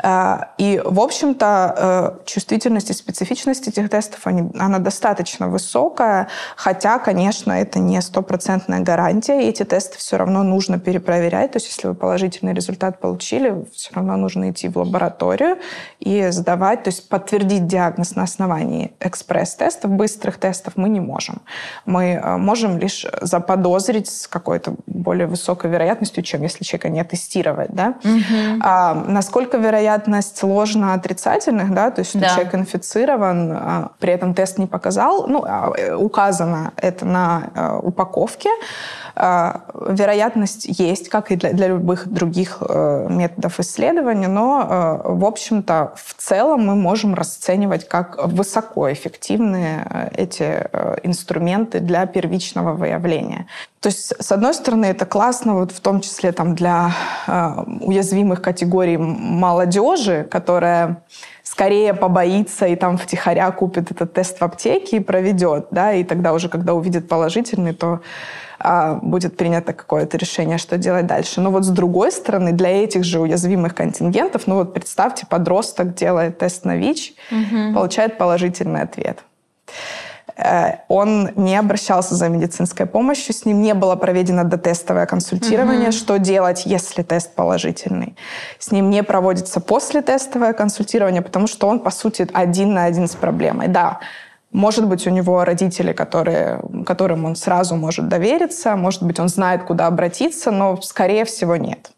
Э, 0.00 0.36
и, 0.56 0.80
в 0.84 1.00
общем-то, 1.00 1.74
э, 1.76 2.26
чувствительность 2.26 2.90
и 2.90 2.92
специфичность 2.92 3.66
этих 3.66 3.90
тестов, 3.90 4.20
они, 4.24 4.52
она 4.56 4.78
достаточно 4.78 5.48
высокая, 5.48 6.28
хотя, 6.54 7.00
конечно, 7.00 7.50
это 7.50 7.80
не 7.80 8.00
стопроцентная 8.00 8.80
гарантия, 8.80 9.42
и 9.42 9.48
эти 9.48 9.64
тесты 9.64 9.98
все 9.98 10.16
равно 10.16 10.44
нужно 10.44 10.78
перепроверять 10.78 11.07
проверять. 11.08 11.52
То 11.52 11.56
есть 11.56 11.68
если 11.68 11.88
вы 11.88 11.94
положительный 11.94 12.52
результат 12.52 13.00
получили, 13.00 13.64
все 13.72 13.94
равно 13.94 14.16
нужно 14.16 14.50
идти 14.50 14.68
в 14.68 14.76
лабораторию 14.76 15.56
и 16.00 16.28
сдавать, 16.28 16.82
то 16.82 16.88
есть 16.88 17.08
подтвердить 17.08 17.66
диагноз 17.66 18.14
на 18.14 18.24
основании 18.24 18.92
экспресс-тестов, 19.00 19.90
быстрых 19.90 20.36
тестов 20.36 20.74
мы 20.76 20.90
не 20.90 21.00
можем. 21.00 21.40
Мы 21.86 22.20
э, 22.22 22.36
можем 22.36 22.76
лишь 22.76 23.06
заподозрить 23.22 24.10
с 24.10 24.28
какой-то 24.28 24.74
более 24.86 25.26
высокой 25.26 25.70
вероятностью, 25.70 26.22
чем 26.22 26.42
если 26.42 26.62
человека 26.62 26.90
не 26.90 27.02
тестировать. 27.04 27.70
Да? 27.70 27.94
Угу. 28.04 28.60
А, 28.60 28.92
насколько 28.92 29.56
вероятность 29.56 30.42
ложно 30.42 30.92
отрицательных, 30.92 31.72
да, 31.72 31.90
то 31.90 32.00
есть 32.00 32.10
что 32.10 32.20
да. 32.20 32.28
человек 32.28 32.54
инфицирован, 32.54 33.52
а, 33.52 33.90
при 33.98 34.12
этом 34.12 34.34
тест 34.34 34.58
не 34.58 34.66
показал, 34.66 35.26
ну, 35.26 35.42
а, 35.48 35.72
э, 35.74 35.94
указано 35.94 36.72
это 36.76 37.06
на 37.06 37.50
а, 37.54 37.78
упаковке, 37.78 38.50
вероятность 39.18 40.66
есть, 40.68 41.08
как 41.08 41.32
и 41.32 41.36
для, 41.36 41.52
для 41.52 41.68
любых 41.68 42.08
других 42.08 42.58
э, 42.60 43.06
методов 43.10 43.60
исследования, 43.60 44.28
но, 44.28 45.02
э, 45.04 45.12
в 45.12 45.24
общем-то, 45.24 45.92
в 45.96 46.14
целом 46.14 46.66
мы 46.66 46.74
можем 46.76 47.14
расценивать 47.14 47.88
как 47.88 48.26
высокоэффективные 48.26 49.86
э, 49.90 50.08
эти 50.16 50.68
инструменты 51.02 51.80
для 51.80 52.06
первичного 52.06 52.72
выявления. 52.72 53.46
То 53.80 53.88
есть, 53.88 54.12
с 54.18 54.32
одной 54.32 54.54
стороны, 54.54 54.86
это 54.86 55.06
классно, 55.06 55.54
вот 55.54 55.72
в 55.72 55.80
том 55.80 56.00
числе 56.00 56.32
там, 56.32 56.54
для 56.54 56.90
уязвимых 57.80 58.42
категорий 58.42 58.96
молодежи, 58.96 60.26
которая 60.30 61.02
скорее 61.58 61.92
побоится 61.92 62.66
и 62.66 62.76
там 62.76 62.96
втихаря 62.96 63.50
купит 63.50 63.90
этот 63.90 64.12
тест 64.12 64.38
в 64.38 64.42
аптеке 64.44 64.98
и 64.98 65.00
проведет, 65.00 65.66
да, 65.72 65.92
и 65.92 66.04
тогда 66.04 66.32
уже, 66.32 66.48
когда 66.48 66.72
увидит 66.72 67.08
положительный, 67.08 67.74
то 67.74 68.00
а, 68.60 69.00
будет 69.02 69.36
принято 69.36 69.72
какое-то 69.72 70.16
решение, 70.18 70.58
что 70.58 70.78
делать 70.78 71.08
дальше. 71.08 71.40
Но 71.40 71.50
вот 71.50 71.64
с 71.64 71.68
другой 71.70 72.12
стороны, 72.12 72.52
для 72.52 72.84
этих 72.84 73.02
же 73.02 73.18
уязвимых 73.18 73.74
контингентов, 73.74 74.46
ну 74.46 74.54
вот 74.54 74.72
представьте, 74.72 75.26
подросток 75.26 75.96
делает 75.96 76.38
тест 76.38 76.64
на 76.64 76.76
ВИЧ, 76.76 77.14
угу. 77.32 77.74
получает 77.74 78.18
положительный 78.18 78.82
ответ 78.82 79.24
он 80.86 81.30
не 81.34 81.56
обращался 81.56 82.14
за 82.14 82.28
медицинской 82.28 82.86
помощью, 82.86 83.34
с 83.34 83.44
ним 83.44 83.60
не 83.60 83.74
было 83.74 83.96
проведено 83.96 84.44
дотестовое 84.44 85.06
консультирование, 85.06 85.88
угу. 85.88 85.96
что 85.96 86.18
делать, 86.18 86.62
если 86.64 87.02
тест 87.02 87.34
положительный. 87.34 88.16
С 88.58 88.70
ним 88.70 88.88
не 88.88 89.02
проводится 89.02 89.60
послетестовое 89.60 90.52
консультирование, 90.52 91.22
потому 91.22 91.48
что 91.48 91.66
он, 91.66 91.80
по 91.80 91.90
сути, 91.90 92.28
один 92.32 92.72
на 92.72 92.84
один 92.84 93.08
с 93.08 93.16
проблемой. 93.16 93.66
Да, 93.66 93.98
может 94.52 94.86
быть, 94.86 95.06
у 95.06 95.10
него 95.10 95.44
родители, 95.44 95.92
которые, 95.92 96.60
которым 96.86 97.24
он 97.24 97.34
сразу 97.34 97.74
может 97.74 98.08
довериться, 98.08 98.76
может 98.76 99.02
быть, 99.02 99.18
он 99.18 99.28
знает, 99.28 99.64
куда 99.64 99.88
обратиться, 99.88 100.52
но, 100.52 100.80
скорее 100.80 101.24
всего, 101.24 101.56
нет. 101.56 101.90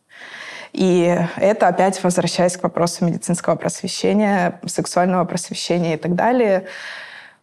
И 0.72 1.16
это 1.36 1.68
опять 1.68 2.02
возвращаясь 2.02 2.56
к 2.56 2.62
вопросу 2.62 3.04
медицинского 3.04 3.56
просвещения, 3.56 4.60
сексуального 4.66 5.24
просвещения 5.24 5.94
и 5.94 5.96
так 5.96 6.14
далее, 6.14 6.66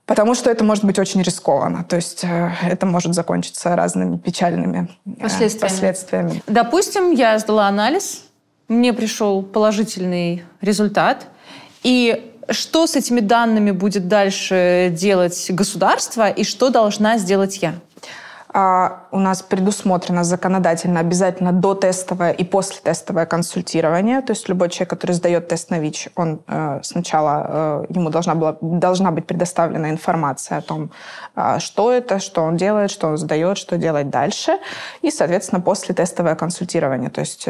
потому 0.08 0.34
что 0.34 0.50
это 0.50 0.64
может 0.64 0.84
быть 0.86 0.98
очень 0.98 1.22
рискованно. 1.22 1.84
То 1.84 1.98
есть 1.98 2.24
э, 2.24 2.52
это 2.64 2.88
может 2.88 3.14
закончиться 3.14 3.76
разными 3.76 4.18
печальными 4.18 4.90
э, 5.06 5.22
последствиями. 5.22 5.70
последствиями. 5.70 6.44
Допустим, 6.48 7.12
я 7.12 7.38
сдала 7.38 7.68
анализ, 7.68 8.24
мне 8.68 8.94
пришел 8.94 9.44
положительный 9.44 10.44
результат, 10.62 11.28
и 11.84 12.34
что 12.50 12.88
с 12.88 12.96
этими 12.96 13.20
данными 13.20 13.72
будет 13.72 14.08
дальше 14.08 14.90
делать 14.92 15.48
государство 15.50 16.30
и 16.30 16.44
что 16.44 16.70
должна 16.70 17.18
сделать 17.18 17.62
я? 17.62 17.76
А, 18.54 19.08
у 19.12 19.20
нас 19.20 19.42
предусмотрено 19.42 20.24
законодательно 20.24 21.02
обязательно 21.02 21.52
дотестовое 21.52 22.32
и 22.32 22.44
послетестовое 22.44 23.26
консультирование. 23.26 24.22
То 24.22 24.32
есть 24.32 24.48
любой 24.48 24.70
человек, 24.70 24.90
который 24.90 25.12
сдает 25.12 25.48
тест 25.50 25.70
на 25.70 25.80
ВИЧ, 25.80 26.10
он 26.16 26.40
э, 26.48 26.80
сначала 26.84 27.86
э, 27.90 27.94
ему 27.94 28.10
должна, 28.10 28.36
была, 28.36 28.58
должна 28.62 29.12
быть 29.12 29.26
предоставлена 29.26 29.90
информация 29.90 30.60
о 30.60 30.62
том, 30.62 30.92
э, 31.36 31.60
что 31.60 31.92
это, 31.92 32.20
что 32.20 32.42
он 32.44 32.56
делает, 32.56 32.90
что 32.90 33.08
он 33.08 33.18
сдает, 33.18 33.58
что 33.58 33.78
делать 33.78 34.10
дальше. 34.10 34.60
И, 35.02 35.12
соответственно, 35.12 35.62
послетестовое 35.62 36.36
консультирование. 36.36 37.10
То 37.10 37.22
есть 37.22 37.48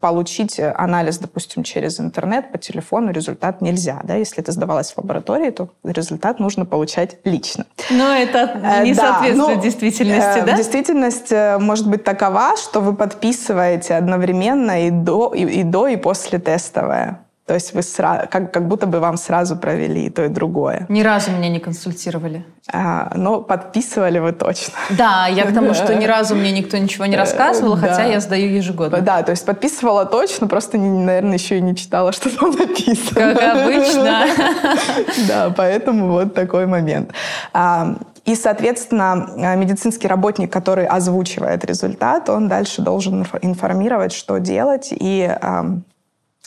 получить 0.00 0.58
э, 0.58 0.72
анализ, 0.76 1.18
допустим, 1.18 1.62
через 1.64 2.00
интернет, 2.00 2.52
по 2.52 2.58
телефону, 2.58 3.10
результат 3.10 3.60
нельзя. 3.60 4.00
Да? 4.04 4.14
Если 4.14 4.40
это 4.40 4.52
сдавалось 4.52 4.92
в 4.92 4.98
лаборатории, 4.98 5.50
то 5.50 5.70
результат 5.84 6.38
нужно 6.38 6.64
получать 6.64 7.18
лично. 7.24 7.66
Но 7.90 8.14
это 8.14 8.60
э, 8.62 8.84
не 8.84 8.94
да, 8.94 9.14
соответствует 9.14 9.56
ну, 9.56 9.62
действительности, 9.62 10.38
э, 10.38 10.44
да? 10.44 10.56
Действительность 10.56 11.32
может 11.60 11.88
быть 11.88 12.04
такова, 12.04 12.56
что 12.56 12.80
вы 12.80 12.94
подписываете 12.94 13.94
одновременно 13.94 14.86
и 14.86 14.90
до, 14.90 15.32
и, 15.34 15.42
и 15.42 15.62
до, 15.64 15.88
и 15.88 15.96
после 15.96 16.38
тестовое. 16.38 17.20
То 17.48 17.54
есть 17.54 17.72
вы 17.72 17.82
сразу, 17.82 18.28
как, 18.30 18.52
как 18.52 18.68
будто 18.68 18.86
бы 18.86 19.00
вам 19.00 19.16
сразу 19.16 19.56
провели 19.56 20.04
и 20.04 20.10
то, 20.10 20.26
и 20.26 20.28
другое. 20.28 20.84
Ни 20.90 21.00
разу 21.00 21.30
меня 21.30 21.48
не 21.48 21.60
консультировали. 21.60 22.44
А, 22.70 23.10
но 23.14 23.40
подписывали 23.40 24.18
вы 24.18 24.32
точно. 24.32 24.74
Да, 24.90 25.26
я 25.28 25.46
к 25.46 25.54
тому, 25.54 25.72
что 25.72 25.94
ни 25.94 26.04
разу 26.06 26.34
мне 26.34 26.52
никто 26.52 26.76
ничего 26.76 27.06
не 27.06 27.16
рассказывал, 27.16 27.76
да. 27.76 27.88
хотя 27.88 28.04
я 28.04 28.20
сдаю 28.20 28.50
ежегодно. 28.50 29.00
Да, 29.00 29.22
то 29.22 29.30
есть 29.30 29.46
подписывала 29.46 30.04
точно, 30.04 30.46
просто, 30.46 30.76
наверное, 30.76 31.38
еще 31.38 31.56
и 31.56 31.62
не 31.62 31.74
читала, 31.74 32.12
что 32.18 32.28
там 32.28 32.50
написано. 32.50 33.34
Как 33.34 33.56
обычно. 33.56 34.26
Да, 35.26 35.52
поэтому 35.56 36.08
вот 36.08 36.34
такой 36.34 36.66
момент. 36.66 37.12
А, 37.54 37.96
и, 38.26 38.34
соответственно, 38.34 39.54
медицинский 39.56 40.06
работник, 40.06 40.52
который 40.52 40.84
озвучивает 40.84 41.64
результат, 41.64 42.28
он 42.28 42.48
дальше 42.48 42.82
должен 42.82 43.26
информировать, 43.40 44.12
что 44.12 44.36
делать, 44.36 44.88
и 44.90 45.34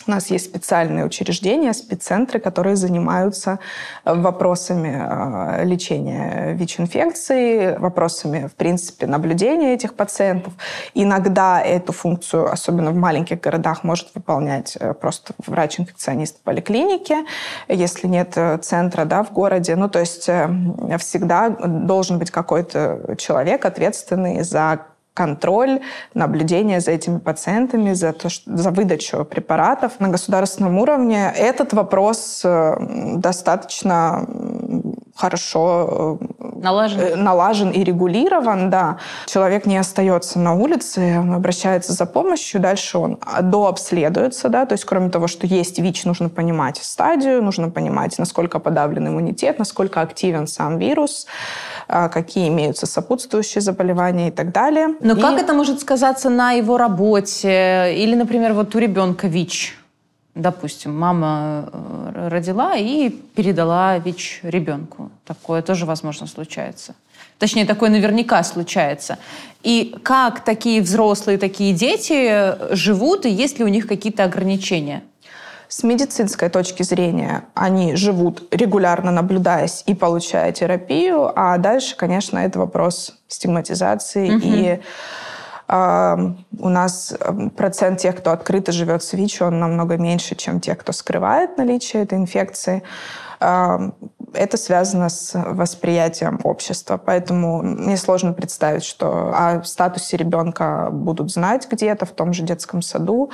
У 0.07 0.11
нас 0.11 0.31
есть 0.31 0.45
специальные 0.45 1.05
учреждения, 1.05 1.73
спеццентры, 1.73 2.39
которые 2.39 2.75
занимаются 2.75 3.59
э, 4.05 4.13
вопросами 4.13 4.93
э, 4.93 5.65
лечения 5.65 6.53
ВИЧ-инфекции, 6.53 7.77
вопросами, 7.77 8.47
в 8.47 8.55
принципе, 8.55 9.07
наблюдения 9.07 9.73
этих 9.73 9.93
пациентов. 9.93 10.53
Иногда 10.93 11.61
эту 11.61 11.93
функцию, 11.93 12.51
особенно 12.51 12.91
в 12.91 12.95
маленьких 12.95 13.39
городах, 13.39 13.83
может 13.83 14.09
выполнять 14.15 14.77
э, 14.79 14.93
просто 14.93 15.33
врач-инфекционист 15.45 16.39
в 16.39 16.41
поликлинике, 16.41 17.25
если 17.67 18.07
нет 18.07 18.37
центра 18.61 19.05
да, 19.05 19.23
в 19.23 19.31
городе. 19.31 19.75
Ну, 19.75 19.89
то 19.89 19.99
есть 19.99 20.29
всегда 20.99 21.49
должен 21.49 22.19
быть 22.19 22.31
какой-то 22.31 23.15
человек, 23.17 23.65
ответственный 23.65 24.43
за 24.43 24.90
контроль, 25.13 25.81
наблюдение 26.13 26.79
за 26.79 26.91
этими 26.91 27.19
пациентами, 27.19 27.93
за, 27.93 28.13
то, 28.13 28.29
что, 28.29 28.55
за 28.55 28.71
выдачу 28.71 29.25
препаратов 29.25 29.99
на 29.99 30.09
государственном 30.09 30.77
уровне. 30.79 31.33
Этот 31.35 31.73
вопрос 31.73 32.41
э, 32.43 32.75
достаточно 33.17 34.25
хорошо 35.15 36.17
э, 36.19 36.40
налажен. 36.61 36.99
Э, 36.99 37.15
налажен 37.15 37.71
и 37.71 37.83
регулирован, 37.83 38.69
да. 38.69 38.97
Человек 39.25 39.65
не 39.65 39.77
остается 39.77 40.39
на 40.39 40.53
улице, 40.53 41.19
он 41.19 41.33
обращается 41.33 41.93
за 41.93 42.05
помощью, 42.05 42.61
дальше 42.61 42.97
он 42.97 43.19
дообследуется, 43.41 44.49
да, 44.49 44.65
то 44.65 44.73
есть 44.73 44.85
кроме 44.85 45.09
того, 45.09 45.27
что 45.27 45.47
есть 45.47 45.79
ВИЧ, 45.79 46.05
нужно 46.05 46.29
понимать 46.29 46.77
стадию, 46.77 47.43
нужно 47.43 47.69
понимать, 47.69 48.17
насколько 48.17 48.59
подавлен 48.59 49.07
иммунитет, 49.07 49.59
насколько 49.59 50.01
активен 50.01 50.47
сам 50.47 50.77
вирус, 50.77 51.27
а, 51.87 52.09
какие 52.09 52.47
имеются 52.47 52.85
сопутствующие 52.85 53.61
заболевания 53.61 54.29
и 54.29 54.31
так 54.31 54.51
далее. 54.51 54.95
Но 55.01 55.15
и... 55.15 55.21
как 55.21 55.39
это 55.41 55.53
может 55.53 55.81
сказаться 55.81 56.29
на 56.29 56.53
его 56.53 56.77
работе? 56.77 57.93
Или, 57.95 58.15
например, 58.15 58.53
вот 58.53 58.75
у 58.75 58.79
ребенка 58.79 59.27
ВИЧ? 59.27 59.80
Допустим, 60.35 60.97
мама 60.97 61.69
э, 61.73 62.27
родила 62.29 62.75
и 62.77 63.09
передала 63.09 63.97
ВИЧ 63.97 64.39
ребенку. 64.43 65.11
Такое 65.25 65.61
тоже, 65.61 65.85
возможно, 65.85 66.25
случается. 66.25 66.95
Точнее, 67.37 67.65
такое 67.65 67.89
наверняка 67.89 68.41
случается. 68.43 69.17
И 69.61 69.95
как 70.03 70.43
такие 70.43 70.81
взрослые, 70.81 71.37
такие 71.37 71.73
дети 71.73 72.73
живут, 72.73 73.25
и 73.25 73.29
есть 73.29 73.59
ли 73.59 73.65
у 73.65 73.67
них 73.67 73.87
какие-то 73.87 74.23
ограничения? 74.23 75.03
С 75.67 75.83
медицинской 75.83 76.49
точки 76.49 76.83
зрения 76.83 77.45
они 77.53 77.95
живут 77.95 78.43
регулярно 78.51 79.09
наблюдаясь 79.09 79.83
и 79.85 79.95
получая 79.95 80.51
терапию, 80.51 81.31
а 81.33 81.57
дальше, 81.57 81.95
конечно, 81.95 82.39
это 82.39 82.59
вопрос 82.59 83.17
стигматизации 83.27 84.35
угу. 84.35 84.41
и 84.43 84.79
у 85.71 86.69
нас 86.69 87.15
процент 87.55 87.99
тех, 87.99 88.17
кто 88.17 88.31
открыто 88.31 88.71
живет 88.71 89.03
с 89.03 89.13
ВИЧ, 89.13 89.43
он 89.43 89.59
намного 89.59 89.97
меньше, 89.97 90.35
чем 90.35 90.59
тех, 90.59 90.77
кто 90.77 90.91
скрывает 90.91 91.57
наличие 91.57 92.03
этой 92.03 92.17
инфекции 92.17 92.83
это 94.33 94.57
связано 94.57 95.09
с 95.09 95.33
восприятием 95.33 96.39
общества. 96.43 96.97
Поэтому 97.03 97.61
мне 97.61 97.97
сложно 97.97 98.33
представить, 98.33 98.83
что 98.83 99.33
о 99.35 99.63
статусе 99.63 100.17
ребенка 100.17 100.89
будут 100.91 101.31
знать 101.31 101.67
где-то 101.69 102.05
в 102.05 102.11
том 102.11 102.33
же 102.33 102.43
детском 102.43 102.81
саду. 102.81 103.31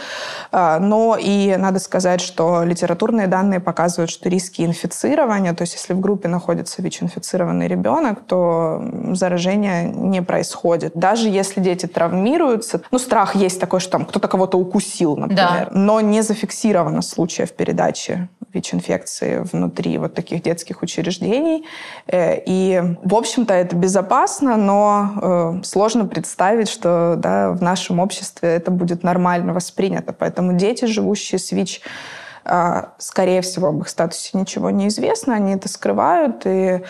А, 0.51 0.79
но 0.79 1.17
и 1.19 1.55
надо 1.57 1.79
сказать, 1.79 2.21
что 2.21 2.63
литературные 2.63 3.27
данные 3.27 3.59
показывают, 3.59 4.09
что 4.09 4.29
риски 4.29 4.61
инфицирования, 4.63 5.53
то 5.53 5.61
есть 5.63 5.73
если 5.73 5.93
в 5.93 5.99
группе 5.99 6.27
находится 6.27 6.81
ВИЧ-инфицированный 6.81 7.67
ребенок, 7.67 8.25
то 8.25 8.83
заражение 9.13 9.85
не 9.85 10.21
происходит. 10.21 10.93
Даже 10.95 11.29
если 11.29 11.61
дети 11.61 11.85
травмируются, 11.85 12.81
ну, 12.91 12.99
страх 12.99 13.35
есть 13.35 13.59
такой, 13.59 13.79
что 13.79 13.91
там 13.91 14.05
кто-то 14.05 14.27
кого-то 14.27 14.57
укусил, 14.57 15.15
например, 15.15 15.69
да. 15.69 15.69
но 15.71 16.01
не 16.01 16.21
зафиксировано 16.21 17.01
случаев 17.01 17.51
передачи 17.53 18.29
ВИЧ-инфекции 18.53 19.39
внутри 19.51 19.97
вот 19.97 20.13
таких 20.13 20.41
детских 20.41 20.83
учреждений. 20.87 21.65
Э, 22.07 22.39
и, 22.45 22.81
в 23.03 23.13
общем-то, 23.13 23.53
это 23.53 23.75
безопасно, 23.75 24.55
но 24.55 25.59
э, 25.61 25.63
сложно 25.63 26.05
представить, 26.05 26.69
что 26.69 27.15
да, 27.17 27.51
в 27.51 27.61
нашем 27.61 27.99
обществе 27.99 28.49
это 28.49 28.71
будет 28.71 29.03
нормально 29.03 29.53
воспринято. 29.53 30.13
Поэтому 30.13 30.53
дети, 30.53 30.85
живущие 30.85 31.39
с 31.39 31.51
ВИЧ, 31.51 31.81
э, 32.45 32.83
скорее 32.97 33.41
всего, 33.41 33.67
об 33.67 33.81
их 33.81 33.89
статусе 33.89 34.37
ничего 34.37 34.69
не 34.69 34.87
известно, 34.87 35.35
они 35.35 35.53
это 35.53 35.69
скрывают, 35.69 36.45
и 36.45 36.81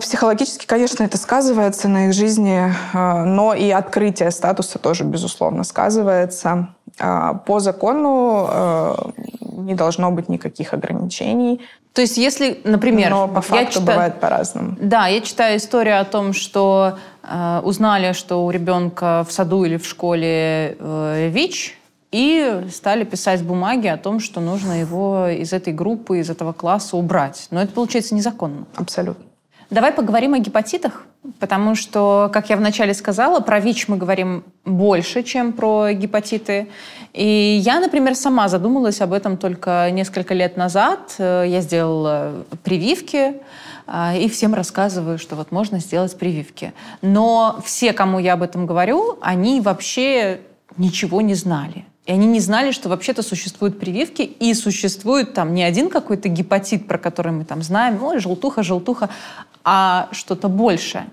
Психологически, 0.00 0.64
конечно, 0.64 1.02
это 1.02 1.18
сказывается 1.18 1.88
на 1.88 2.06
их 2.06 2.12
жизни, 2.12 2.72
но 2.94 3.52
и 3.52 3.68
открытие 3.70 4.30
статуса 4.30 4.78
тоже, 4.78 5.02
безусловно, 5.02 5.64
сказывается. 5.64 6.68
По 6.98 7.60
закону 7.60 9.12
не 9.56 9.74
должно 9.74 10.10
быть 10.10 10.28
никаких 10.28 10.74
ограничений. 10.74 11.60
То 11.92 12.00
есть, 12.00 12.16
если, 12.16 12.60
например, 12.64 13.10
но 13.10 13.28
по 13.28 13.42
факту 13.42 13.80
читаю, 13.80 13.86
бывает 13.86 14.20
по-разному. 14.20 14.76
Да, 14.80 15.08
я 15.08 15.20
читаю 15.20 15.58
историю 15.58 16.00
о 16.00 16.04
том, 16.04 16.32
что 16.32 16.98
э, 17.22 17.60
узнали, 17.62 18.12
что 18.12 18.46
у 18.46 18.50
ребенка 18.50 19.26
в 19.28 19.32
саду 19.32 19.64
или 19.64 19.76
в 19.76 19.86
школе 19.86 20.76
э, 20.78 21.28
ВИЧ, 21.30 21.78
и 22.10 22.66
стали 22.70 23.04
писать 23.04 23.42
бумаги 23.42 23.88
о 23.88 23.96
том, 23.96 24.20
что 24.20 24.40
нужно 24.40 24.80
его 24.80 25.28
из 25.28 25.52
этой 25.52 25.72
группы, 25.72 26.20
из 26.20 26.30
этого 26.30 26.52
класса 26.52 26.96
убрать. 26.96 27.46
Но 27.50 27.60
это 27.62 27.72
получается 27.72 28.14
незаконно. 28.14 28.66
Абсолютно. 28.74 29.24
Давай 29.70 29.92
поговорим 29.92 30.34
о 30.34 30.38
гепатитах, 30.38 31.06
потому 31.38 31.74
что, 31.74 32.30
как 32.32 32.50
я 32.50 32.56
вначале 32.56 32.94
сказала, 32.94 33.40
про 33.40 33.60
ВИЧ 33.60 33.88
мы 33.88 33.96
говорим 33.96 34.44
больше, 34.64 35.22
чем 35.22 35.52
про 35.52 35.92
гепатиты. 35.92 36.68
И 37.12 37.60
я, 37.62 37.80
например, 37.80 38.14
сама 38.14 38.48
задумалась 38.48 39.00
об 39.00 39.12
этом 39.12 39.36
только 39.36 39.88
несколько 39.90 40.34
лет 40.34 40.56
назад. 40.56 41.14
Я 41.18 41.60
сделала 41.60 42.44
прививки, 42.64 43.34
а, 43.86 44.14
и 44.16 44.28
всем 44.28 44.54
рассказываю, 44.54 45.18
что 45.18 45.36
вот 45.36 45.52
можно 45.52 45.78
сделать 45.78 46.16
прививки. 46.16 46.72
Но 47.02 47.60
все, 47.64 47.92
кому 47.92 48.18
я 48.18 48.34
об 48.34 48.42
этом 48.42 48.66
говорю, 48.66 49.18
они 49.20 49.60
вообще 49.60 50.40
ничего 50.76 51.20
не 51.20 51.34
знали. 51.34 51.84
И 52.06 52.10
они 52.10 52.26
не 52.26 52.40
знали, 52.40 52.72
что 52.72 52.88
вообще-то 52.88 53.22
существуют 53.22 53.78
прививки, 53.78 54.22
и 54.22 54.54
существует 54.54 55.34
там 55.34 55.54
не 55.54 55.62
один 55.62 55.88
какой-то 55.88 56.28
гепатит, 56.28 56.88
про 56.88 56.98
который 56.98 57.30
мы 57.30 57.44
там 57.44 57.62
знаем, 57.62 58.02
ой, 58.02 58.18
желтуха, 58.18 58.64
желтуха, 58.64 59.08
а 59.64 60.08
что-то 60.12 60.48
большее. 60.48 61.06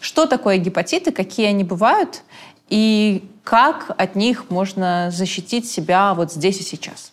Что 0.00 0.26
такое 0.26 0.58
гепатиты, 0.58 1.12
какие 1.12 1.46
они 1.46 1.64
бывают, 1.64 2.22
и 2.68 3.28
как 3.44 3.94
от 3.96 4.16
них 4.16 4.50
можно 4.50 5.10
защитить 5.12 5.70
себя 5.70 6.14
вот 6.14 6.32
здесь 6.32 6.60
и 6.60 6.62
сейчас? 6.62 7.12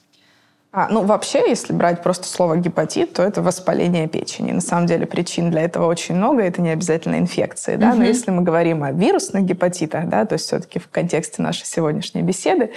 А, 0.75 0.87
ну, 0.89 1.03
вообще, 1.03 1.47
если 1.47 1.71
брать 1.71 2.01
просто 2.01 2.27
слово 2.27 2.57
гепатит, 2.57 3.13
то 3.13 3.21
это 3.21 3.43
воспаление 3.43 4.07
печени. 4.07 4.53
На 4.53 4.61
самом 4.61 4.87
деле 4.87 5.05
причин 5.05 5.51
для 5.51 5.61
этого 5.61 5.85
очень 5.85 6.15
много, 6.15 6.41
это 6.41 6.63
не 6.63 6.71
обязательно 6.71 7.19
инфекции. 7.19 7.75
Да? 7.75 7.89
Угу. 7.89 7.97
Но 7.97 8.03
если 8.05 8.31
мы 8.31 8.41
говорим 8.41 8.83
о 8.83 8.91
вирусных 8.91 9.43
гепатитах, 9.43 10.09
да, 10.09 10.25
то 10.25 10.33
есть 10.33 10.47
все-таки 10.47 10.79
в 10.79 10.89
контексте 10.89 11.43
нашей 11.43 11.67
сегодняшней 11.67 12.23
беседы, 12.23 12.71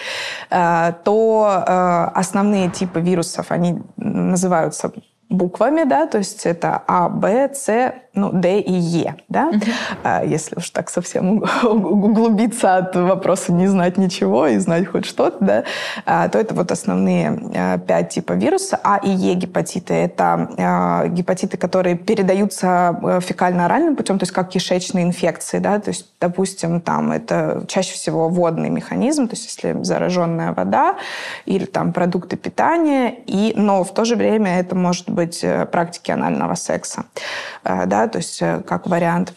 э, 0.51 0.93
то 1.05 1.65
э, 1.67 2.11
основные 2.15 2.69
типы 2.69 3.01
вирусов, 3.01 3.51
они 3.51 3.79
называются 3.97 4.93
буквами, 5.29 5.85
да, 5.85 6.07
то 6.07 6.19
есть 6.19 6.47
это 6.47 6.83
А, 6.87 7.09
Б, 7.09 7.51
С, 7.53 7.95
ну, 8.15 8.31
Д 8.33 8.61
и 8.61 8.73
Е, 8.73 9.17
да, 9.29 9.51
uh-huh. 9.51 10.27
если 10.27 10.57
уж 10.57 10.71
так 10.71 10.89
совсем 10.89 11.43
углубиться 11.65 12.77
от 12.77 12.95
вопроса 12.95 13.53
не 13.53 13.67
знать 13.67 13.99
ничего 13.99 14.47
и 14.47 14.59
знать 14.59 14.87
хоть 14.87 15.05
что-то, 15.05 15.37
да, 15.41 15.65
а, 16.05 16.29
то 16.29 16.39
это 16.39 16.55
вот 16.55 16.71
основные 16.71 17.39
а, 17.55 17.79
пять 17.79 18.11
типов 18.11 18.37
вируса. 18.37 18.79
А 18.83 18.99
и 18.99 19.11
Е 19.11 19.35
гепатиты– 19.35 19.95
это 19.95 21.07
гепатиты, 21.09 21.57
которые 21.57 21.97
передаются 21.97 22.99
э, 23.03 23.21
фекально-оральным 23.21 23.97
путем, 23.97 24.19
то 24.19 24.25
есть 24.25 24.33
как 24.33 24.49
кишечные 24.51 25.05
инфекции, 25.05 25.59
да, 25.59 25.79
то 25.79 25.91
есть, 25.91 26.07
допустим, 26.21 26.81
там 26.81 27.13
это 27.13 27.65
чаще 27.69 27.95
всего 27.95 28.29
водный 28.29 28.71
механизм, 28.71 29.29
то 29.29 29.35
есть 29.35 29.47
если 29.47 29.83
зараженная 29.83 30.53
вода 30.53 30.97
или 31.45 31.65
там 31.65 31.93
продукты 31.93 32.37
питания, 32.37 33.15
и, 33.27 33.53
но 33.57 33.85
в 33.85 33.93
то 33.93 34.05
же 34.05 34.17
время 34.17 34.59
это 34.59 34.75
может 34.75 35.11
быть 35.17 35.43
э, 35.43 35.67
практики 35.67 36.13
анального 36.13 36.55
секса, 36.55 37.07
э, 37.65 37.87
да, 37.87 38.07
то 38.07 38.19
есть 38.19 38.41
э, 38.41 38.63
как 38.65 38.87
вариант 38.87 39.35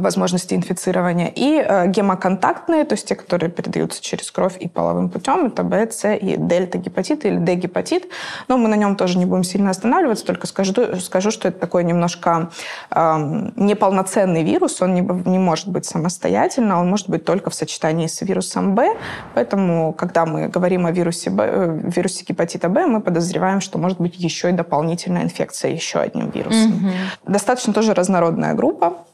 возможности 0.00 0.54
инфицирования. 0.54 1.32
И 1.34 1.56
э, 1.56 1.86
гемоконтактные, 1.88 2.84
то 2.84 2.94
есть 2.94 3.06
те, 3.06 3.14
которые 3.14 3.50
передаются 3.50 4.02
через 4.02 4.30
кровь 4.30 4.56
и 4.58 4.68
половым 4.68 5.08
путем, 5.08 5.46
это 5.46 5.62
Б, 5.62 5.90
С 5.90 6.08
и 6.14 6.36
дельта-гепатит 6.36 7.24
или 7.24 7.36
Д-гепатит. 7.36 8.08
Но 8.48 8.56
мы 8.58 8.68
на 8.68 8.74
нем 8.74 8.96
тоже 8.96 9.18
не 9.18 9.26
будем 9.26 9.44
сильно 9.44 9.70
останавливаться, 9.70 10.24
только 10.24 10.46
скажу, 10.46 10.74
скажу 11.00 11.30
что 11.30 11.48
это 11.48 11.58
такой 11.58 11.84
немножко 11.84 12.50
э, 12.90 13.50
неполноценный 13.56 14.42
вирус, 14.42 14.80
он 14.82 14.94
не, 14.94 15.00
не 15.00 15.38
может 15.38 15.68
быть 15.68 15.84
самостоятельно, 15.84 16.80
он 16.80 16.88
может 16.88 17.08
быть 17.08 17.24
только 17.24 17.50
в 17.50 17.54
сочетании 17.54 18.06
с 18.06 18.20
вирусом 18.22 18.74
Б. 18.74 18.96
Поэтому, 19.34 19.92
когда 19.92 20.26
мы 20.26 20.48
говорим 20.48 20.86
о 20.86 20.92
вирусе, 20.92 21.30
Б, 21.30 21.44
э, 21.46 21.80
вирусе 21.84 22.24
гепатита 22.24 22.68
Б, 22.68 22.86
мы 22.86 23.00
подозреваем, 23.00 23.60
что 23.60 23.78
может 23.78 24.00
быть 24.00 24.16
еще 24.16 24.50
и 24.50 24.52
дополнительная 24.52 25.22
инфекция 25.22 25.72
еще 25.72 26.00
одним 26.00 26.30
вирусом. 26.30 26.72
Mm-hmm. 26.72 27.30
Достаточно 27.32 27.72
тоже 27.72 27.94
разнородная 27.94 28.54
группа. 28.54 29.04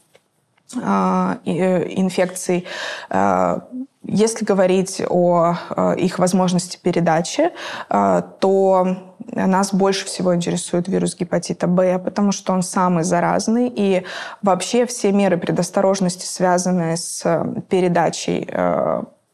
А, 0.83 1.39
э, 1.45 1.89
инфекций. 1.97 2.67
А, 3.11 3.69
Если 4.05 4.45
говорить 4.45 5.03
о 5.09 5.55
их 5.99 6.19
возможности 6.19 6.79
передачи, 6.83 7.51
то 7.89 8.97
нас 9.35 9.75
больше 9.75 10.07
всего 10.07 10.35
интересует 10.35 10.89
вирус 10.89 11.17
гепатита 11.17 11.67
Б, 11.67 11.99
потому 11.99 12.33
что 12.33 12.53
он 12.55 12.63
самый 12.63 13.05
заразный, 13.05 13.71
и 13.75 14.05
вообще 14.41 14.87
все 14.87 15.13
меры 15.13 15.37
предосторожности, 15.37 16.25
связанные 16.25 16.97
с 16.97 17.45
передачей 17.69 18.49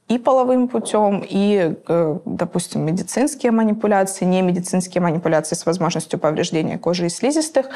и 0.08 0.18
половым 0.18 0.68
путем, 0.68 1.24
и, 1.26 1.76
э, 1.88 2.18
допустим, 2.26 2.82
медицинские 2.82 3.52
манипуляции, 3.52 4.26
не 4.26 4.42
медицинские 4.42 5.00
манипуляции 5.00 5.56
с 5.56 5.64
возможностью 5.64 6.18
повреждения 6.18 6.78
кожи 6.78 7.06
и 7.06 7.08
слизистых, 7.08 7.66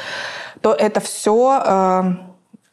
то 0.61 0.71
это 0.73 0.99
все 0.99 1.61
э, 1.65 2.03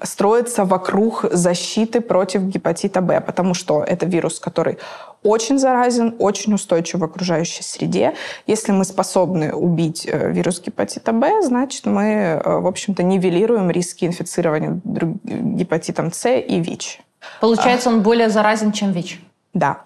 строится 0.02 0.64
вокруг 0.64 1.24
защиты 1.30 2.00
против 2.00 2.42
гепатита 2.42 3.00
Б, 3.00 3.20
потому 3.20 3.54
что 3.54 3.82
это 3.82 4.06
вирус, 4.06 4.38
который 4.38 4.78
очень 5.22 5.58
заразен, 5.58 6.14
очень 6.18 6.54
устойчив 6.54 7.00
в 7.00 7.04
окружающей 7.04 7.62
среде. 7.62 8.14
Если 8.46 8.72
мы 8.72 8.84
способны 8.84 9.52
убить 9.52 10.06
э, 10.06 10.30
вирус 10.30 10.60
гепатита 10.60 11.12
Б, 11.12 11.42
значит, 11.42 11.86
мы, 11.86 12.40
в 12.44 12.66
общем-то, 12.66 13.02
нивелируем 13.02 13.70
риски 13.70 14.04
инфицирования 14.04 14.80
гепатитом 14.84 16.12
С 16.12 16.30
и 16.30 16.60
ВИЧ. 16.60 17.00
Получается, 17.40 17.88
он 17.88 18.02
более 18.02 18.28
заразен, 18.28 18.72
чем 18.72 18.92
ВИЧ? 18.92 19.20
Да. 19.54 19.82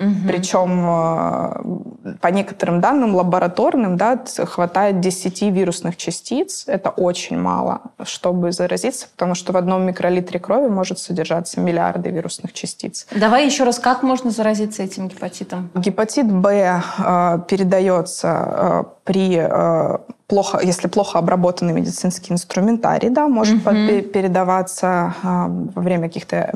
Угу. 0.00 0.26
Причем 0.26 0.84
э, 0.88 2.16
по 2.20 2.28
некоторым 2.28 2.80
данным 2.80 3.14
лабораторным 3.14 3.98
да, 3.98 4.18
хватает 4.46 5.00
10 5.00 5.42
вирусных 5.42 5.98
частиц. 5.98 6.64
Это 6.66 6.88
очень 6.88 7.38
мало, 7.38 7.82
чтобы 8.04 8.50
заразиться, 8.52 9.08
потому 9.12 9.34
что 9.34 9.52
в 9.52 9.58
одном 9.58 9.84
микролитре 9.84 10.40
крови 10.40 10.68
может 10.68 10.98
содержаться 10.98 11.60
миллиарды 11.60 12.08
вирусных 12.08 12.54
частиц. 12.54 13.06
Давай 13.14 13.44
еще 13.44 13.64
раз, 13.64 13.78
как 13.78 14.02
можно 14.02 14.30
заразиться 14.30 14.82
этим 14.82 15.08
гепатитом? 15.08 15.70
Гепатит 15.74 16.32
Б 16.32 16.82
э, 16.98 17.38
передается 17.46 18.28
э, 18.28 18.84
при 19.10 19.36
э, 19.36 19.98
плохо, 20.28 20.60
если 20.62 20.86
плохо 20.86 21.18
обработанный 21.18 21.72
медицинский 21.72 22.32
инструментарий, 22.32 23.10
да, 23.10 23.26
может 23.26 23.56
mm-hmm. 23.56 24.02
передаваться 24.02 25.14
э, 25.20 25.26
во 25.74 25.82
время 25.82 26.06
каких-то 26.06 26.52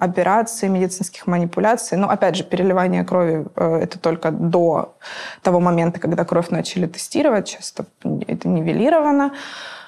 операций, 0.00 0.68
медицинских 0.68 1.28
манипуляций. 1.28 1.96
Но 1.96 2.10
опять 2.10 2.34
же, 2.34 2.42
переливание 2.42 3.04
крови 3.04 3.46
э, 3.54 3.80
это 3.84 4.00
только 4.00 4.32
до 4.32 4.96
того 5.42 5.60
момента, 5.60 6.00
когда 6.00 6.24
кровь 6.24 6.50
начали 6.50 6.86
тестировать. 6.86 7.46
Часто 7.46 7.84
это 8.26 8.48
нивелировано. 8.48 9.30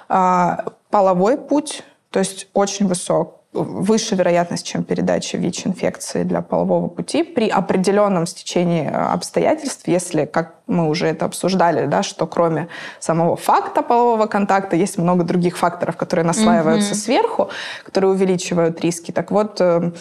Э, 0.08 0.58
половой 0.90 1.36
путь, 1.36 1.82
то 2.10 2.20
есть 2.20 2.46
очень 2.54 2.86
высок 2.86 3.37
выше 3.52 4.14
вероятность, 4.14 4.66
чем 4.66 4.84
передача 4.84 5.38
ВИЧ-инфекции 5.38 6.22
для 6.22 6.42
полового 6.42 6.88
пути 6.88 7.22
при 7.22 7.48
определенном 7.48 8.26
стечении 8.26 8.84
э, 8.84 8.90
обстоятельств, 8.90 9.88
если, 9.88 10.26
как 10.26 10.56
мы 10.66 10.88
уже 10.88 11.06
это 11.06 11.24
обсуждали, 11.24 11.86
да, 11.86 12.02
что 12.02 12.26
кроме 12.26 12.68
самого 13.00 13.36
факта 13.36 13.82
полового 13.82 14.26
контакта 14.26 14.76
есть 14.76 14.98
много 14.98 15.24
других 15.24 15.56
факторов, 15.56 15.96
которые 15.96 16.26
наслаиваются 16.26 16.92
mm-hmm. 16.92 16.96
сверху, 16.96 17.48
которые 17.84 18.10
увеличивают 18.10 18.80
риски. 18.82 19.12
Так 19.12 19.30
вот, 19.30 19.60
э, 19.60 19.92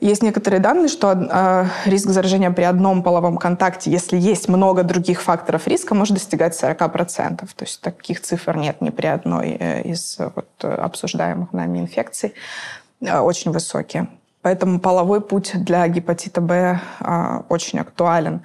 есть 0.00 0.22
некоторые 0.22 0.60
данные, 0.60 0.88
что 0.88 1.12
э, 1.12 1.66
риск 1.86 2.08
заражения 2.08 2.50
при 2.50 2.62
одном 2.62 3.02
половом 3.02 3.36
контакте, 3.36 3.90
если 3.90 4.18
есть 4.18 4.48
много 4.48 4.82
других 4.82 5.22
факторов 5.22 5.66
риска, 5.66 5.94
может 5.94 6.14
достигать 6.14 6.60
40%. 6.60 7.36
То 7.38 7.64
есть 7.64 7.80
таких 7.80 8.20
цифр 8.20 8.56
нет 8.56 8.80
ни 8.80 8.90
при 8.90 9.06
одной 9.06 9.56
э, 9.58 9.82
из 9.82 10.18
вот, 10.18 10.48
обсуждаемых 10.64 11.52
нами 11.52 11.80
инфекций. 11.80 12.34
Э, 13.00 13.20
очень 13.20 13.50
высокие. 13.50 14.08
Поэтому 14.42 14.78
половой 14.78 15.20
путь 15.20 15.52
для 15.54 15.88
гепатита 15.88 16.40
Б 16.40 16.80
э, 17.00 17.40
очень 17.48 17.78
актуален. 17.78 18.42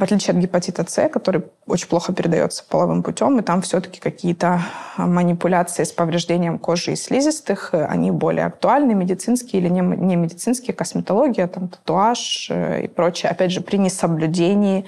В 0.00 0.02
отличие 0.02 0.32
от 0.34 0.40
гепатита 0.40 0.82
С, 0.88 1.10
который 1.10 1.42
очень 1.66 1.86
плохо 1.86 2.14
передается 2.14 2.64
половым 2.66 3.02
путем, 3.02 3.38
и 3.38 3.42
там 3.42 3.60
все-таки 3.60 4.00
какие-то 4.00 4.62
манипуляции 4.96 5.84
с 5.84 5.92
повреждением 5.92 6.58
кожи 6.58 6.92
и 6.92 6.96
слизистых, 6.96 7.74
они 7.74 8.10
более 8.10 8.46
актуальны, 8.46 8.94
медицинские 8.94 9.60
или 9.60 9.68
не, 9.68 9.82
не 9.82 10.16
медицинские, 10.16 10.72
косметология, 10.72 11.46
там, 11.48 11.68
татуаж 11.68 12.46
э, 12.48 12.84
и 12.84 12.88
прочее. 12.88 13.30
Опять 13.30 13.52
же, 13.52 13.60
при 13.60 13.76
несоблюдении 13.76 14.86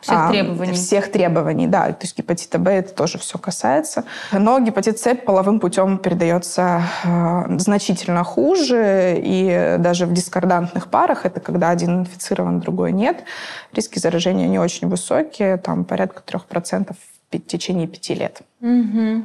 всех 0.00 0.16
а, 0.16 0.30
требований. 0.30 0.72
Всех 0.72 1.10
требований, 1.12 1.66
да. 1.66 1.92
То 1.92 2.04
есть 2.04 2.16
гепатита 2.16 2.58
Б 2.58 2.72
это 2.72 2.94
тоже 2.94 3.18
все 3.18 3.38
касается. 3.38 4.04
Но 4.32 4.58
гепатит 4.58 4.98
С 4.98 5.14
половым 5.14 5.60
путем 5.60 5.98
передается 5.98 6.82
э, 7.04 7.58
значительно 7.58 8.24
хуже. 8.24 9.16
И 9.18 9.76
даже 9.78 10.06
в 10.06 10.12
дискордантных 10.12 10.88
парах, 10.88 11.26
это 11.26 11.40
когда 11.40 11.70
один 11.70 12.00
инфицирован, 12.00 12.60
другой 12.60 12.92
нет, 12.92 13.24
риски 13.72 13.98
заражения 13.98 14.48
не 14.48 14.58
очень 14.58 14.88
высокие, 14.88 15.56
там 15.56 15.84
порядка 15.84 16.22
3% 16.26 16.94
в 17.30 17.38
течение 17.40 17.86
пяти 17.86 18.14
лет. 18.14 18.42
Угу. 18.60 19.24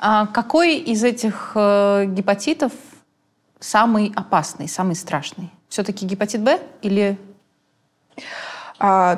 А 0.00 0.26
какой 0.26 0.76
из 0.78 1.04
этих 1.04 1.52
э, 1.54 2.06
гепатитов 2.06 2.72
самый 3.60 4.12
опасный, 4.16 4.68
самый 4.68 4.96
страшный? 4.96 5.50
Все-таки 5.68 6.04
гепатит 6.04 6.42
Б 6.42 6.58
или 6.82 7.18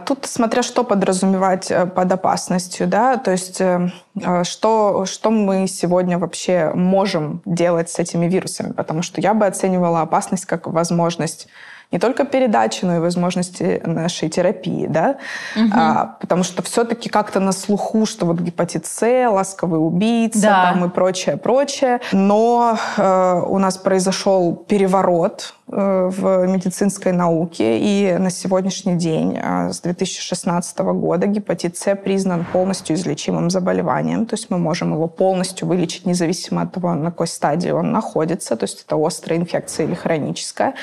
тут 0.06 0.26
смотря 0.26 0.62
что 0.62 0.84
подразумевать 0.84 1.70
э, 1.70 1.86
под 1.86 2.12
опасностью, 2.12 2.86
да, 2.86 3.16
то 3.16 3.30
есть 3.30 3.62
э, 3.62 3.90
э, 4.20 4.44
что, 4.44 5.06
что 5.06 5.30
мы 5.30 5.66
сегодня 5.68 6.18
вообще 6.18 6.70
можем 6.74 7.40
делать 7.46 7.88
с 7.88 7.98
этими 7.98 8.26
вирусами, 8.26 8.72
потому 8.72 9.00
что 9.00 9.22
я 9.22 9.32
бы 9.32 9.46
оценивала 9.46 10.02
опасность 10.02 10.44
как 10.44 10.66
возможность 10.66 11.48
не 11.94 12.00
только 12.00 12.24
передачи, 12.24 12.84
но 12.84 12.96
и 12.96 12.98
возможности 12.98 13.80
нашей 13.84 14.28
терапии, 14.28 14.86
да, 14.88 15.18
угу. 15.54 15.70
а, 15.72 16.16
потому 16.20 16.42
что 16.42 16.60
все-таки 16.64 17.08
как-то 17.08 17.38
на 17.38 17.52
слуху, 17.52 18.04
что 18.04 18.26
вот 18.26 18.40
гепатит 18.40 18.84
С, 18.86 19.28
ласковый 19.30 19.78
убийца, 19.78 20.40
да. 20.40 20.72
там 20.72 20.84
и 20.84 20.88
прочее, 20.88 21.36
прочее, 21.36 22.00
но 22.10 22.76
э, 22.96 23.42
у 23.46 23.58
нас 23.60 23.78
произошел 23.78 24.56
переворот 24.56 25.54
э, 25.68 26.10
в 26.12 26.46
медицинской 26.48 27.12
науке, 27.12 27.78
и 27.78 28.18
на 28.18 28.30
сегодняшний 28.30 28.96
день, 28.96 29.38
э, 29.40 29.72
с 29.72 29.80
2016 29.80 30.76
года, 30.80 31.28
гепатит 31.28 31.76
С 31.76 31.94
признан 31.94 32.44
полностью 32.44 32.96
излечимым 32.96 33.50
заболеванием, 33.50 34.26
то 34.26 34.34
есть 34.34 34.50
мы 34.50 34.58
можем 34.58 34.94
его 34.94 35.06
полностью 35.06 35.68
вылечить, 35.68 36.06
независимо 36.06 36.62
от 36.62 36.72
того, 36.72 36.92
на 36.94 37.12
какой 37.12 37.28
стадии 37.28 37.70
он 37.70 37.92
находится, 37.92 38.56
то 38.56 38.64
есть 38.64 38.84
это 38.84 38.96
острая 38.96 39.38
инфекция 39.38 39.86
или 39.86 39.94
хроническая. 39.94 40.74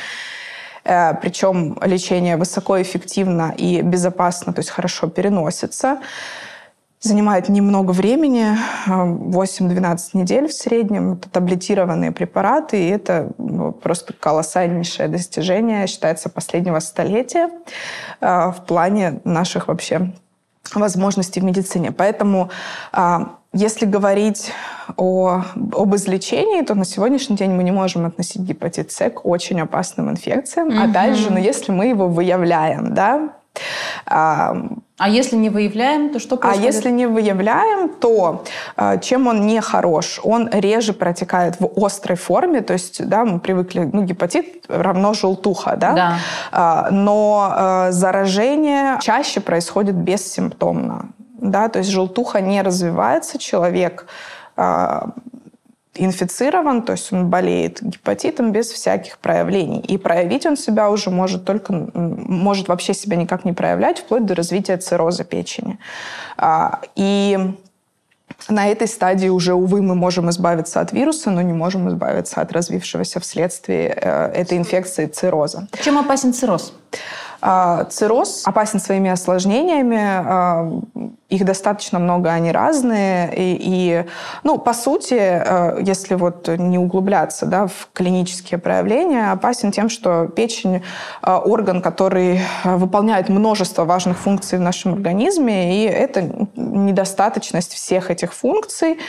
Э, 0.84 1.14
Причем 1.22 1.78
лечение 1.82 2.38
высокоэффективно 2.38 3.54
и 3.58 3.82
безопасно, 3.82 4.54
то 4.54 4.60
есть 4.60 4.70
хорошо 4.70 5.08
переносится. 5.08 6.00
Занимает 7.00 7.50
немного 7.50 7.92
времени, 7.92 8.56
8-12 8.86 9.98
э, 10.14 10.18
недель 10.18 10.48
в 10.48 10.54
среднем. 10.54 11.14
Это 11.14 11.30
таблетированные 11.30 12.12
препараты, 12.12 12.84
и 12.84 12.90
это 12.90 13.32
ну, 13.40 13.72
просто 13.72 14.14
колоссальнейшее 14.14 15.08
достижение, 15.08 15.88
считается, 15.88 16.30
последнего 16.30 16.80
столетия 16.80 17.50
э, 18.20 18.52
в 18.52 18.66
плане 18.68 19.20
наших 19.24 19.68
вообще 19.68 20.14
возможностей 20.76 21.40
в 21.40 21.44
медицине. 21.44 21.92
Поэтому 21.92 22.50
если 23.54 23.86
говорить 23.86 24.54
о, 24.96 25.44
об 25.74 25.96
излечении, 25.96 26.62
то 26.62 26.74
на 26.74 26.86
сегодняшний 26.86 27.36
день 27.36 27.52
мы 27.52 27.64
не 27.64 27.72
можем 27.72 28.06
относить 28.06 28.42
гепатит 28.42 28.92
С 28.92 29.10
к 29.10 29.26
очень 29.26 29.60
опасным 29.60 30.10
инфекциям. 30.10 30.70
Угу. 30.70 30.90
Опять 30.90 31.18
же, 31.18 31.32
но 31.32 31.40
если 31.40 31.72
мы 31.72 31.88
его 31.88 32.08
выявляем, 32.08 32.94
да, 32.94 33.34
а, 34.06 34.56
а 34.98 35.10
если 35.10 35.36
не 35.36 35.50
выявляем, 35.50 36.12
то 36.12 36.20
что 36.20 36.36
а 36.36 36.38
происходит? 36.38 36.64
А 36.64 36.68
если 36.68 36.90
не 36.92 37.06
выявляем, 37.06 37.90
то 37.90 38.46
а, 38.78 38.98
чем 38.98 39.28
он 39.28 39.46
не 39.46 39.60
хорош? 39.60 40.22
Он 40.24 40.50
реже 40.50 40.94
протекает 40.94 41.60
в 41.60 41.70
острой 41.76 42.16
форме, 42.16 42.62
то 42.62 42.72
есть, 42.72 43.06
да, 43.06 43.26
мы 43.26 43.42
привыкли, 43.42 43.90
ну, 43.92 44.04
гепатит 44.04 44.66
равно 44.70 45.14
желтуха, 45.14 45.76
да? 45.76 45.94
Да. 45.94 46.18
А, 46.54 46.90
но 46.92 47.88
заражение 47.90 48.98
чаще 49.02 49.42
происходит 49.42 49.96
бессимптомно 49.96 51.10
да, 51.42 51.68
то 51.68 51.80
есть 51.80 51.90
желтуха 51.90 52.40
не 52.40 52.62
развивается, 52.62 53.38
человек 53.38 54.06
э, 54.56 55.02
инфицирован, 55.96 56.84
то 56.84 56.94
есть 56.94 57.12
он 57.12 57.30
болеет 57.30 57.82
гепатитом 57.82 58.52
без 58.52 58.70
всяких 58.70 59.18
проявлений. 59.18 59.80
И 59.80 59.98
проявить 59.98 60.46
он 60.46 60.56
себя 60.56 60.90
уже 60.90 61.10
может 61.10 61.44
только, 61.44 61.74
может 61.74 62.68
вообще 62.68 62.94
себя 62.94 63.18
никак 63.18 63.44
не 63.44 63.54
проявлять, 63.54 64.00
вплоть 64.00 64.26
до 64.26 64.36
развития 64.36 64.78
цирроза 64.78 65.24
печени. 65.24 65.80
А, 66.38 66.80
и 66.96 67.56
на 68.48 68.68
этой 68.68 68.88
стадии 68.88 69.28
уже, 69.28 69.54
увы, 69.54 69.82
мы 69.82 69.96
можем 69.96 70.30
избавиться 70.30 70.80
от 70.80 70.94
вируса, 70.94 71.32
но 71.32 71.42
не 71.42 71.54
можем 71.54 71.90
избавиться 71.90 72.40
от 72.40 72.52
развившегося 72.52 73.20
вследствие 73.20 73.90
э, 73.90 74.32
этой 74.34 74.58
инфекции 74.58 75.08
цирроза. 75.08 75.68
Чем 75.84 75.98
опасен 75.98 76.34
цирроз? 76.34 76.74
А, 77.42 77.86
цирроз 77.86 78.44
опасен 78.46 78.80
своими 78.80 79.10
осложнениями. 79.10 81.12
Их 81.32 81.46
достаточно 81.46 81.98
много, 81.98 82.32
они 82.32 82.52
разные. 82.52 83.34
И, 83.36 83.58
и 83.60 84.06
ну, 84.44 84.58
по 84.58 84.74
сути, 84.74 85.18
а, 85.18 85.78
если 85.80 86.16
вот 86.16 86.48
не 86.48 86.78
углубляться 86.78 87.46
да, 87.46 87.68
в 87.68 87.90
клинические 87.94 88.60
проявления, 88.60 89.32
опасен 89.32 89.72
тем, 89.72 89.90
что 89.90 90.28
печень– 90.28 90.84
орган, 91.22 91.82
который 91.82 92.42
выполняет 92.64 93.30
множество 93.30 93.86
важных 93.86 94.18
функций 94.18 94.58
в 94.58 94.62
нашем 94.62 94.94
организме, 94.94 95.84
и 95.84 95.88
это 95.88 96.48
недостаточность 96.56 97.74
всех 97.74 98.12
этих 98.12 98.34
функций. 98.34 99.00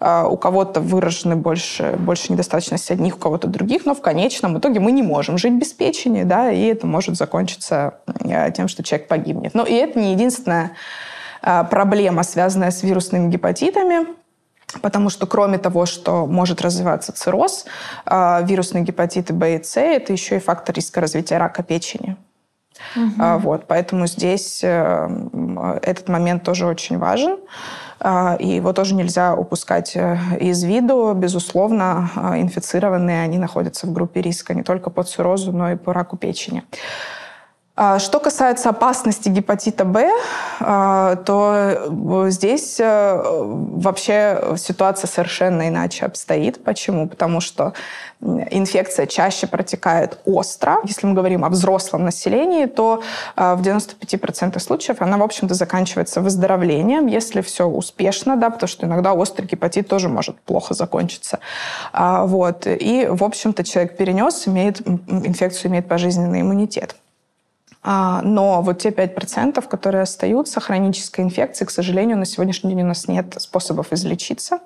У 0.00 0.36
кого-то 0.36 0.80
выражены 0.80 1.36
больше, 1.36 1.96
больше 1.98 2.32
недостаточность 2.32 2.90
одних, 2.90 3.16
у 3.16 3.18
кого-то 3.18 3.48
других, 3.48 3.86
но 3.86 3.94
в 3.94 4.02
конечном 4.02 4.58
итоге 4.58 4.80
мы 4.80 4.92
не 4.92 5.02
можем 5.02 5.38
жить 5.38 5.54
без 5.54 5.72
печени, 5.72 6.24
да, 6.24 6.50
и 6.50 6.66
это 6.66 6.86
может 6.86 7.16
закончиться 7.16 7.94
э, 8.20 8.50
тем, 8.52 8.68
что 8.68 8.82
человек 8.82 9.08
погибнет. 9.08 9.54
Но 9.54 9.64
и 9.64 9.72
это 9.72 9.98
не 9.98 10.12
единственная 10.12 10.64
э, 10.64 11.13
проблема, 11.70 12.22
связанная 12.22 12.70
с 12.70 12.82
вирусными 12.82 13.30
гепатитами. 13.30 14.06
Потому 14.82 15.10
что 15.10 15.26
кроме 15.26 15.58
того, 15.58 15.86
что 15.86 16.26
может 16.26 16.60
развиваться 16.60 17.12
цирроз, 17.12 17.64
э, 18.06 18.44
вирусные 18.44 18.82
гепатиты 18.82 19.32
Б 19.32 19.56
и 19.56 19.62
С– 19.62 19.76
это 19.80 20.12
еще 20.12 20.36
и 20.36 20.40
фактор 20.40 20.74
риска 20.74 21.00
развития 21.00 21.38
рака 21.38 21.62
печени. 21.62 22.16
Угу. 22.96 23.38
Вот, 23.38 23.66
поэтому 23.68 24.08
здесь 24.08 24.64
этот 24.64 26.08
момент 26.08 26.42
тоже 26.42 26.66
очень 26.66 26.98
важен. 26.98 27.38
И 28.40 28.48
его 28.48 28.72
тоже 28.72 28.94
нельзя 28.94 29.34
упускать 29.34 29.96
из 29.96 30.64
виду. 30.64 31.14
Безусловно, 31.14 32.10
инфицированные, 32.36 33.22
они 33.22 33.38
находятся 33.38 33.86
в 33.86 33.92
группе 33.92 34.20
риска 34.20 34.54
не 34.54 34.64
только 34.64 34.90
по 34.90 35.04
циррозу, 35.04 35.52
но 35.52 35.70
и 35.70 35.76
по 35.76 35.92
раку 35.92 36.16
печени. 36.16 36.64
А, 37.76 37.98
что 37.98 38.20
касается 38.20 38.70
опасности 38.70 39.28
гепатита 39.28 39.84
Б, 39.84 40.08
а, 40.60 41.16
то 41.16 41.54
э, 41.56 42.30
здесь 42.30 42.78
э, 42.78 43.20
вообще 43.24 44.54
ситуация 44.58 45.08
совершенно 45.08 45.68
иначе 45.68 46.06
обстоит. 46.06 46.62
Почему? 46.62 47.08
Потому 47.08 47.40
что 47.40 47.72
инфекция 48.20 49.06
чаще 49.06 49.48
протекает 49.48 50.20
остро. 50.24 50.76
Если 50.84 51.04
мы 51.08 51.14
говорим 51.14 51.44
о 51.44 51.48
взрослом 51.48 52.04
населении, 52.04 52.66
то 52.66 53.02
а, 53.34 53.56
в 53.56 53.62
95% 53.62 54.60
случаев 54.60 55.02
она, 55.02 55.18
в 55.18 55.24
общем-то, 55.24 55.54
заканчивается 55.54 56.20
выздоровлением, 56.20 57.08
если 57.08 57.40
все 57.40 57.66
успешно, 57.66 58.36
да, 58.36 58.50
потому 58.50 58.68
что 58.68 58.86
иногда 58.86 59.14
острый 59.14 59.46
гепатит 59.46 59.88
тоже 59.88 60.08
может 60.08 60.40
плохо 60.42 60.74
закончиться. 60.74 61.40
Вот. 61.92 62.68
И, 62.68 63.08
в 63.10 63.24
общем-то, 63.24 63.64
человек 63.64 63.96
перенес, 63.96 64.46
имеет, 64.46 64.80
инфекцию 65.08 65.72
имеет 65.72 65.88
пожизненный 65.88 66.42
иммунитет. 66.42 66.94
А, 67.86 68.22
но 68.22 68.62
вот 68.62 68.78
те 68.78 68.88
5%, 68.88 69.68
которые 69.68 70.02
остаются, 70.02 70.58
хронической 70.58 71.22
инфекции, 71.22 71.66
к 71.66 71.70
сожалению, 71.70 72.16
на 72.16 72.24
сегодняшний 72.24 72.70
день 72.70 72.82
у 72.82 72.86
нас 72.86 73.08
нет 73.08 73.34
способов 73.38 73.92
излечиться. 73.92 74.60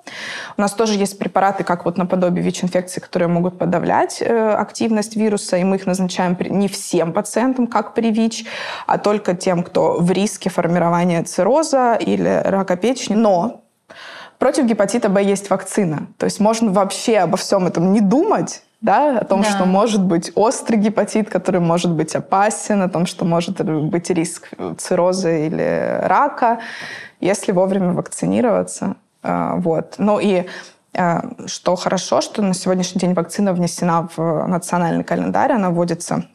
У 0.55 0.61
нас 0.61 0.71
тоже 0.71 0.93
есть 0.93 1.19
препараты, 1.19 1.65
как 1.65 1.83
вот 1.83 1.97
наподобие 1.97 2.41
ВИЧ-инфекции, 2.45 3.01
которые 3.01 3.27
могут 3.27 3.59
подавлять 3.59 4.21
э, 4.21 4.53
активность 4.53 5.17
вируса, 5.17 5.57
и 5.57 5.65
мы 5.65 5.75
их 5.75 5.85
назначаем 5.85 6.37
не 6.39 6.69
всем 6.69 7.11
пациентам, 7.11 7.67
как 7.67 7.93
при 7.93 8.09
ВИЧ, 8.09 8.45
а 8.87 8.97
только 8.97 9.35
тем, 9.35 9.63
кто 9.63 9.97
в 9.99 10.09
риске 10.11 10.49
формирования 10.49 11.21
цирроза 11.23 11.95
или 11.95 12.41
рака 12.45 12.77
печени. 12.77 13.17
Но 13.17 13.65
против 14.37 14.63
гепатита 14.63 15.09
Б 15.09 15.21
есть 15.21 15.49
вакцина. 15.49 16.07
То 16.17 16.25
есть 16.25 16.39
можно 16.39 16.71
вообще 16.71 17.17
обо 17.17 17.35
всем 17.35 17.67
этом 17.67 17.91
не 17.91 17.99
думать, 17.99 18.63
да, 18.81 19.19
о 19.19 19.25
том, 19.25 19.41
да. 19.41 19.49
что 19.49 19.65
может 19.65 20.01
быть 20.01 20.31
острый 20.35 20.77
гепатит, 20.77 21.29
который 21.29 21.59
может 21.59 21.91
быть 21.91 22.15
опасен, 22.15 22.81
о 22.81 22.89
том, 22.89 23.05
что 23.05 23.25
может 23.25 23.61
быть 23.61 24.09
риск 24.09 24.49
цирроза 24.77 25.31
или 25.31 25.99
рака, 26.03 26.59
если 27.19 27.51
вовремя 27.51 27.91
вакцинироваться. 27.91 28.95
А, 29.21 29.55
вот. 29.55 29.95
Ну 29.97 30.19
и 30.19 30.45
а, 30.95 31.23
что 31.45 31.75
хорошо, 31.75 32.21
что 32.21 32.41
на 32.41 32.53
сегодняшний 32.53 32.99
день 32.99 33.13
вакцина 33.13 33.53
внесена 33.53 34.07
в 34.15 34.47
национальный 34.47 35.03
календарь, 35.03 35.51
она 35.51 35.71
вводится 35.71 36.25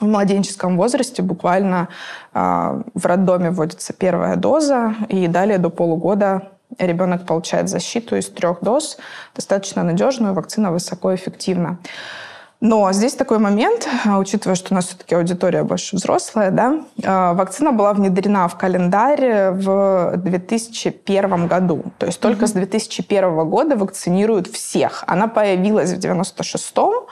в 0.00 0.06
младенческом 0.06 0.76
возрасте, 0.76 1.22
буквально 1.22 1.88
а, 2.32 2.82
в 2.94 3.06
роддоме 3.06 3.50
вводится 3.50 3.92
первая 3.92 4.36
доза, 4.36 4.94
и 5.08 5.26
далее 5.26 5.58
до 5.58 5.68
полугода 5.68 6.48
ребенок 6.78 7.26
получает 7.26 7.68
защиту 7.68 8.16
из 8.16 8.28
трех 8.28 8.58
доз, 8.62 8.98
достаточно 9.34 9.82
надежную, 9.82 10.34
вакцина 10.34 10.72
высокоэффективна. 10.72 11.78
Но 12.62 12.92
здесь 12.92 13.14
такой 13.14 13.40
момент, 13.40 13.88
а, 14.06 14.18
учитывая, 14.18 14.54
что 14.54 14.72
у 14.72 14.76
нас 14.76 14.86
все-таки 14.86 15.16
аудитория 15.16 15.64
больше 15.64 15.96
взрослая, 15.96 16.52
да, 16.52 16.84
а, 17.04 17.34
вакцина 17.34 17.72
была 17.72 17.92
внедрена 17.92 18.46
в 18.46 18.56
календарь 18.56 19.50
в 19.50 20.12
2001 20.18 21.48
году. 21.48 21.82
То 21.98 22.06
есть 22.06 22.20
только 22.20 22.44
mm-hmm. 22.44 22.48
с 22.48 22.52
2001 22.52 23.48
года 23.50 23.76
вакцинируют 23.76 24.46
всех. 24.46 25.02
Она 25.08 25.26
появилась 25.26 25.92
в 25.92 25.98
96-м, 25.98 27.06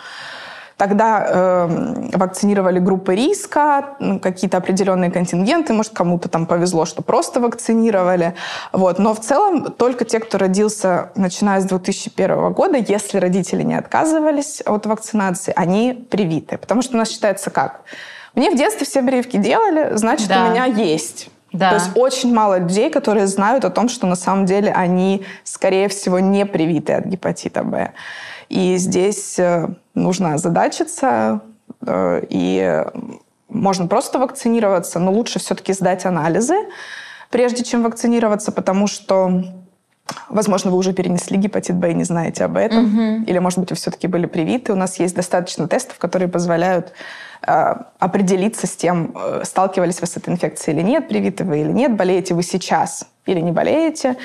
Тогда 0.80 1.26
э, 1.28 2.08
вакцинировали 2.14 2.78
группы 2.78 3.14
риска, 3.14 3.98
какие-то 4.22 4.56
определенные 4.56 5.10
контингенты, 5.10 5.74
может, 5.74 5.92
кому-то 5.92 6.30
там 6.30 6.46
повезло, 6.46 6.86
что 6.86 7.02
просто 7.02 7.38
вакцинировали. 7.38 8.34
Вот. 8.72 8.98
Но 8.98 9.12
в 9.12 9.20
целом 9.20 9.72
только 9.72 10.06
те, 10.06 10.20
кто 10.20 10.38
родился 10.38 11.12
начиная 11.16 11.60
с 11.60 11.66
2001 11.66 12.54
года, 12.54 12.78
если 12.78 13.18
родители 13.18 13.62
не 13.62 13.74
отказывались 13.74 14.62
от 14.62 14.86
вакцинации, 14.86 15.52
они 15.54 15.92
привиты. 15.92 16.56
Потому 16.56 16.80
что 16.80 16.94
у 16.94 16.96
нас 16.96 17.10
считается 17.10 17.50
как? 17.50 17.82
Мне 18.34 18.50
в 18.50 18.56
детстве 18.56 18.86
все 18.86 19.02
прививки 19.02 19.36
делали, 19.36 19.96
значит, 19.96 20.28
да. 20.28 20.46
у 20.46 20.50
меня 20.50 20.64
есть. 20.64 21.28
Да. 21.52 21.68
То 21.68 21.74
есть 21.74 21.90
очень 21.94 22.32
мало 22.32 22.58
людей, 22.58 22.88
которые 22.88 23.26
знают 23.26 23.66
о 23.66 23.70
том, 23.70 23.90
что 23.90 24.06
на 24.06 24.16
самом 24.16 24.46
деле 24.46 24.72
они, 24.72 25.26
скорее 25.44 25.90
всего, 25.90 26.20
не 26.20 26.46
привиты 26.46 26.94
от 26.94 27.04
гепатита 27.04 27.64
Б. 27.64 27.92
И 28.50 28.76
здесь 28.78 29.38
э, 29.38 29.68
нужно 30.00 30.34
озадачиться, 30.34 31.40
э, 31.86 32.22
и 32.28 32.84
можно 33.48 33.86
просто 33.86 34.18
вакцинироваться, 34.18 34.98
но 34.98 35.12
лучше 35.12 35.38
все-таки 35.38 35.72
сдать 35.72 36.06
анализы, 36.06 36.54
прежде 37.30 37.64
чем 37.64 37.82
вакцинироваться, 37.82 38.52
потому 38.52 38.86
что 38.86 39.44
Возможно, 40.28 40.70
вы 40.70 40.76
уже 40.76 40.92
перенесли 40.92 41.36
гепатит 41.36 41.76
Б 41.76 41.92
и 41.92 41.94
не 41.94 42.02
знаете 42.02 42.44
об 42.44 42.56
этом. 42.56 42.84
Угу. 42.84 43.24
Или, 43.26 43.38
может 43.38 43.60
быть, 43.60 43.70
вы 43.70 43.76
все-таки 43.76 44.08
были 44.08 44.26
привиты. 44.26 44.72
У 44.72 44.76
нас 44.76 44.98
есть 44.98 45.14
достаточно 45.14 45.68
тестов, 45.68 45.98
которые 45.98 46.28
позволяют 46.28 46.92
э, 47.46 47.74
определиться 47.98 48.66
с 48.66 48.76
тем, 48.76 49.14
э, 49.14 49.42
сталкивались 49.44 50.00
вы 50.00 50.06
с 50.06 50.16
этой 50.16 50.30
инфекцией 50.30 50.78
или 50.78 50.84
нет, 50.84 51.08
привиты 51.08 51.44
вы 51.44 51.60
или 51.60 51.70
нет, 51.70 51.96
болеете 51.96 52.34
вы 52.34 52.42
сейчас 52.42 53.06
или 53.26 53.40
не 53.40 53.52
болеете. 53.52 54.16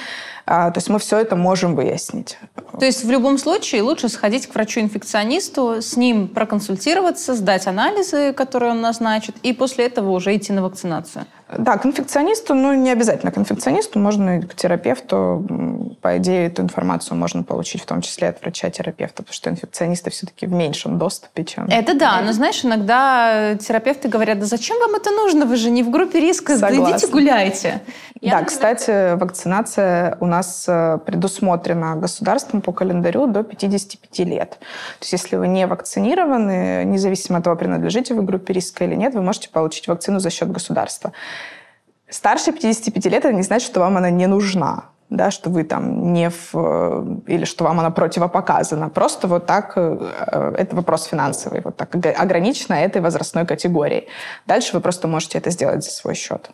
А, 0.46 0.70
то 0.72 0.78
есть 0.78 0.90
мы 0.90 1.00
все 1.00 1.18
это 1.18 1.36
можем 1.36 1.76
выяснить. 1.76 2.38
То 2.80 2.86
есть 2.86 3.04
в 3.04 3.10
любом 3.10 3.38
случае 3.38 3.82
лучше 3.82 4.10
сходить 4.10 4.48
к 4.48 4.54
врачу-инфекционисту, 4.54 5.82
с 5.82 5.98
ним 5.98 6.28
проконсультироваться, 6.28 7.34
сдать 7.34 7.68
анализы, 7.68 8.34
которые 8.34 8.72
он 8.72 8.82
назначит, 8.82 9.36
и 9.42 9.54
после 9.54 9.86
этого 9.86 10.12
уже 10.12 10.36
идти 10.36 10.54
на 10.54 10.62
вакцинацию. 10.62 11.26
Да, 11.48 11.78
к 11.78 11.86
инфекционисту, 11.86 12.56
ну 12.56 12.74
не 12.74 12.90
обязательно 12.90 13.32
к 13.32 13.38
инфекционисту, 13.38 14.00
можно 14.00 14.40
и 14.40 14.42
к 14.42 14.56
терапевту. 14.56 15.96
По 16.02 16.18
идее, 16.18 16.48
эту 16.48 16.64
информацию 16.64 17.18
можно 17.18 17.44
получить 17.44 17.84
в 17.84 17.86
том 17.86 18.02
числе 18.02 18.30
от 18.30 18.42
врача-терапевта, 18.42 19.22
потому 19.22 19.34
что 19.34 19.52
инфекционисты 19.52 20.10
все-таки 20.10 20.48
в 20.48 20.52
меньшем 20.52 20.98
доступе, 20.98 21.46
чем... 21.46 21.66
Это 21.66 21.94
да, 21.94 22.22
но 22.22 22.34
знаешь, 22.34 22.66
иногда 22.66 23.56
терапевты 23.56 24.10
говорят, 24.10 24.40
да 24.40 24.46
зачем 24.46 24.80
вам 24.80 24.96
это 24.96 25.12
нужно, 25.12 25.46
вы 25.46 25.56
же 25.56 25.70
не 25.70 25.84
в 25.84 25.92
группе 25.92 26.20
риска, 26.20 26.58
Согласна. 26.58 26.96
идите 26.96 27.08
гуляйте. 27.12 27.82
Я, 28.22 28.40
да, 28.40 28.46
кстати, 28.46 29.16
вакцинация 29.16 30.18
у 30.20 30.26
нас 30.26 30.66
э, 30.68 30.98
предусмотрена 31.06 31.96
государством 31.96 32.62
по 32.62 32.72
календарю 32.72 33.28
до 33.28 33.44
55 33.44 34.20
лет. 34.28 34.50
То 34.50 35.02
есть 35.02 35.12
если 35.12 35.36
вы 35.36 35.48
не 35.48 35.68
вакцинированы, 35.68 36.86
независимо 36.86 37.38
от 37.38 37.44
того, 37.44 37.56
принадлежите 37.56 38.16
вы 38.16 38.24
группе 38.24 38.54
риска 38.54 38.86
или 38.86 38.96
нет, 38.96 39.14
вы 39.14 39.22
можете 39.22 39.50
получить 39.50 39.88
вакцину 39.88 40.20
за 40.20 40.32
счет 40.32 40.52
государства. 40.52 41.12
Старше 42.16 42.52
55 42.52 43.06
лет 43.06 43.26
это 43.26 43.34
не 43.34 43.44
значит, 43.44 43.68
что 43.68 43.80
вам 43.82 43.98
она 43.98 44.10
не 44.10 44.28
нужна 44.28 44.86
да, 45.12 45.32
что 45.32 45.50
вы 45.52 45.64
там 45.64 46.14
не 46.14 46.30
в... 46.30 46.56
Э, 46.56 47.06
или 47.28 47.46
что 47.46 47.64
вам 47.64 47.80
она 47.80 47.92
противопоказана. 47.92 48.90
Просто 48.90 49.28
вот 49.28 49.46
так, 49.46 49.74
э, 49.76 50.56
это 50.58 50.76
вопрос 50.76 51.04
финансовый, 51.04 51.62
вот 51.62 51.78
так 51.78 51.96
ограничено 51.96 52.74
этой 52.74 53.02
возрастной 53.02 53.46
категорией. 53.46 54.08
Дальше 54.48 54.74
вы 54.74 54.82
просто 54.82 55.08
можете 55.08 55.38
это 55.38 55.52
сделать 55.52 55.84
за 55.84 55.92
свой 55.92 56.16
счет. 56.16 56.50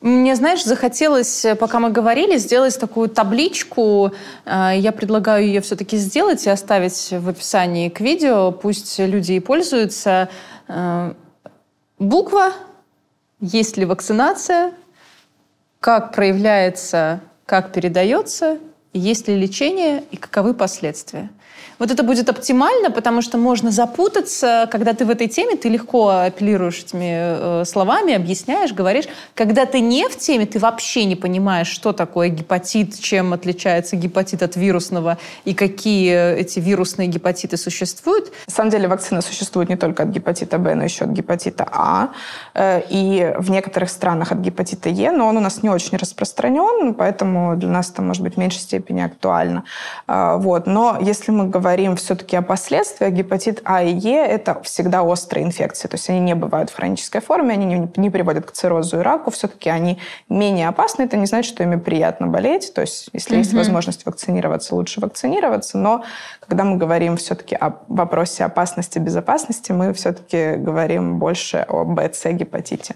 Мне, 0.00 0.36
знаешь, 0.36 0.64
захотелось, 0.64 1.44
э, 1.44 1.54
пока 1.54 1.80
мы 1.80 1.90
говорили, 1.90 2.36
сделать 2.38 2.78
такую 2.78 3.08
табличку. 3.08 4.12
Э, 4.44 4.72
я 4.76 4.92
предлагаю 4.92 5.46
ее 5.46 5.60
все-таки 5.60 5.96
сделать 5.96 6.46
и 6.46 6.50
оставить 6.50 7.12
в 7.12 7.28
описании 7.28 7.88
к 7.88 8.00
видео. 8.00 8.52
Пусть 8.52 8.98
люди 8.98 9.32
и 9.32 9.40
пользуются. 9.40 10.28
Э, 10.68 11.14
буква, 11.98 12.52
есть 13.40 13.76
ли 13.76 13.84
вакцинация, 13.84 14.72
как 15.80 16.14
проявляется, 16.14 17.20
как 17.44 17.72
передается, 17.72 18.58
есть 18.92 19.28
ли 19.28 19.36
лечение? 19.36 20.04
И 20.10 20.16
каковы 20.16 20.54
последствия. 20.54 21.30
Вот 21.78 21.90
это 21.90 22.02
будет 22.02 22.28
оптимально, 22.30 22.90
потому 22.90 23.20
что 23.20 23.36
можно 23.36 23.70
запутаться, 23.70 24.66
когда 24.70 24.94
ты 24.94 25.04
в 25.04 25.10
этой 25.10 25.28
теме, 25.28 25.56
ты 25.56 25.68
легко 25.68 26.08
апеллируешь 26.08 26.78
этими 26.78 27.60
э, 27.60 27.64
словами, 27.66 28.14
объясняешь, 28.14 28.72
говоришь. 28.72 29.04
Когда 29.34 29.66
ты 29.66 29.80
не 29.80 30.08
в 30.08 30.16
теме, 30.16 30.46
ты 30.46 30.58
вообще 30.58 31.04
не 31.04 31.16
понимаешь, 31.16 31.66
что 31.66 31.92
такое 31.92 32.28
гепатит, 32.28 32.98
чем 32.98 33.34
отличается 33.34 33.96
гепатит 33.96 34.42
от 34.42 34.56
вирусного 34.56 35.18
и 35.44 35.52
какие 35.52 36.38
эти 36.38 36.60
вирусные 36.60 37.08
гепатиты 37.08 37.58
существуют. 37.58 38.32
На 38.46 38.54
самом 38.54 38.70
деле 38.70 38.88
вакцина 38.88 39.20
существует 39.20 39.68
не 39.68 39.76
только 39.76 40.04
от 40.04 40.08
гепатита 40.08 40.58
Б, 40.58 40.74
но 40.74 40.84
еще 40.84 41.04
от 41.04 41.10
гепатита 41.10 41.68
А. 41.70 42.08
Э, 42.54 42.80
и 42.88 43.34
в 43.36 43.50
некоторых 43.50 43.90
странах 43.90 44.32
от 44.32 44.38
гепатита 44.38 44.88
Е, 44.88 45.10
но 45.10 45.28
он 45.28 45.36
у 45.36 45.40
нас 45.40 45.62
не 45.62 45.68
очень 45.68 45.98
распространен, 45.98 46.94
поэтому 46.94 47.54
для 47.56 47.68
нас 47.68 47.90
это 47.90 48.00
может 48.00 48.22
быть 48.22 48.34
в 48.34 48.38
меньшей 48.38 48.60
степени 48.60 49.02
актуально. 49.02 49.64
А, 50.06 50.38
вот. 50.38 50.66
Но 50.66 50.96
если 51.02 51.32
мы 51.32 51.48
говорим 51.48 51.65
говорим 51.66 51.96
все-таки 51.96 52.36
о 52.36 52.42
последствиях, 52.42 53.12
гепатит 53.12 53.60
А 53.64 53.82
и 53.82 53.92
Е– 53.92 54.24
это 54.28 54.62
всегда 54.62 55.02
острые 55.02 55.44
инфекции. 55.44 55.88
То 55.88 55.96
есть 55.96 56.08
они 56.08 56.20
не 56.20 56.36
бывают 56.36 56.70
в 56.70 56.76
хронической 56.76 57.20
форме, 57.20 57.54
они 57.54 57.64
не, 57.64 57.90
не 57.96 58.08
приводят 58.08 58.46
к 58.46 58.52
циррозу 58.52 59.00
и 59.00 59.02
раку. 59.02 59.32
Все-таки 59.32 59.68
они 59.68 59.98
менее 60.28 60.68
опасны. 60.68 61.02
Это 61.02 61.16
не 61.16 61.26
значит, 61.26 61.52
что 61.52 61.64
ими 61.64 61.74
приятно 61.74 62.28
болеть. 62.28 62.72
То 62.72 62.82
есть 62.82 63.08
если 63.12 63.34
mm-hmm. 63.34 63.38
есть 63.38 63.52
возможность 63.52 64.06
вакцинироваться, 64.06 64.76
лучше 64.76 65.00
вакцинироваться. 65.00 65.76
Но 65.76 66.04
когда 66.38 66.62
мы 66.62 66.76
говорим 66.76 67.16
все-таки 67.16 67.56
о 67.56 67.80
вопросе 67.88 68.44
опасности, 68.44 69.00
безопасности, 69.00 69.72
мы 69.72 69.92
все-таки 69.92 70.54
говорим 70.54 71.18
больше 71.18 71.66
о 71.68 71.82
БЦ-гепатите. 71.82 72.94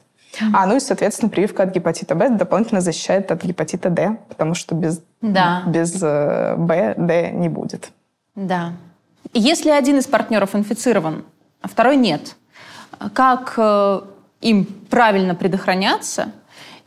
А, 0.54 0.64
ну 0.66 0.76
и, 0.76 0.80
соответственно, 0.80 1.28
прививка 1.28 1.64
от 1.64 1.74
гепатита 1.74 2.14
Б 2.14 2.28
дополнительно 2.28 2.80
защищает 2.80 3.32
от 3.32 3.42
гепатита 3.42 3.90
Д, 3.90 4.16
потому 4.28 4.54
что 4.54 4.76
без, 4.76 5.02
да. 5.20 5.64
без 5.66 6.00
э, 6.00 6.54
Б 6.56 6.94
Д 6.96 7.32
не 7.32 7.48
будет. 7.48 7.90
Да. 8.34 8.72
Если 9.32 9.70
один 9.70 9.98
из 9.98 10.06
партнеров 10.06 10.54
инфицирован, 10.54 11.24
а 11.60 11.68
второй 11.68 11.96
нет, 11.96 12.36
как 13.14 13.54
э, 13.56 14.00
им 14.40 14.64
правильно 14.88 15.34
предохраняться? 15.34 16.32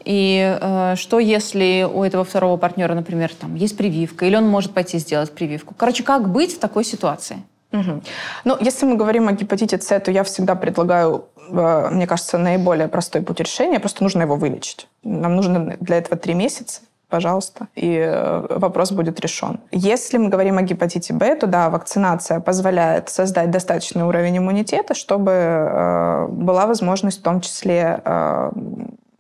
И 0.03 0.57
э, 0.59 0.95
что 0.97 1.19
если 1.19 1.87
у 1.89 2.03
этого 2.03 2.25
второго 2.25 2.57
партнера, 2.57 2.93
например, 2.93 3.33
там 3.33 3.55
есть 3.55 3.77
прививка, 3.77 4.25
или 4.25 4.35
он 4.35 4.47
может 4.47 4.73
пойти 4.73 4.97
сделать 4.97 5.31
прививку? 5.31 5.73
Короче, 5.77 6.03
как 6.03 6.29
быть 6.29 6.55
в 6.55 6.59
такой 6.59 6.83
ситуации? 6.83 7.43
Угу. 7.71 8.01
Ну, 8.43 8.57
если 8.59 8.85
мы 8.85 8.95
говорим 8.95 9.27
о 9.27 9.31
гепатите 9.31 9.79
С, 9.79 9.99
то 9.99 10.11
я 10.11 10.23
всегда 10.23 10.55
предлагаю, 10.55 11.25
э, 11.49 11.89
мне 11.91 12.05
кажется, 12.05 12.37
наиболее 12.37 12.87
простой 12.87 13.21
путь 13.21 13.39
решения. 13.39 13.79
Просто 13.79 14.03
нужно 14.03 14.23
его 14.23 14.35
вылечить. 14.35 14.87
Нам 15.03 15.35
нужно 15.35 15.77
для 15.79 15.97
этого 15.97 16.17
три 16.17 16.33
месяца 16.33 16.81
пожалуйста, 17.13 17.67
и 17.75 17.95
э, 17.95 18.57
вопрос 18.57 18.91
будет 18.91 19.19
решен. 19.19 19.59
Если 19.71 20.17
мы 20.17 20.29
говорим 20.29 20.57
о 20.57 20.63
гепатите 20.63 21.13
Б, 21.13 21.35
то 21.35 21.45
да, 21.45 21.69
вакцинация 21.69 22.39
позволяет 22.39 23.09
создать 23.09 23.51
достаточный 23.51 24.03
уровень 24.03 24.39
иммунитета, 24.39 24.95
чтобы 24.95 25.31
э, 25.31 26.27
была 26.29 26.65
возможность 26.65 27.19
в 27.19 27.21
том 27.21 27.39
числе 27.41 28.01
э, 28.03 28.51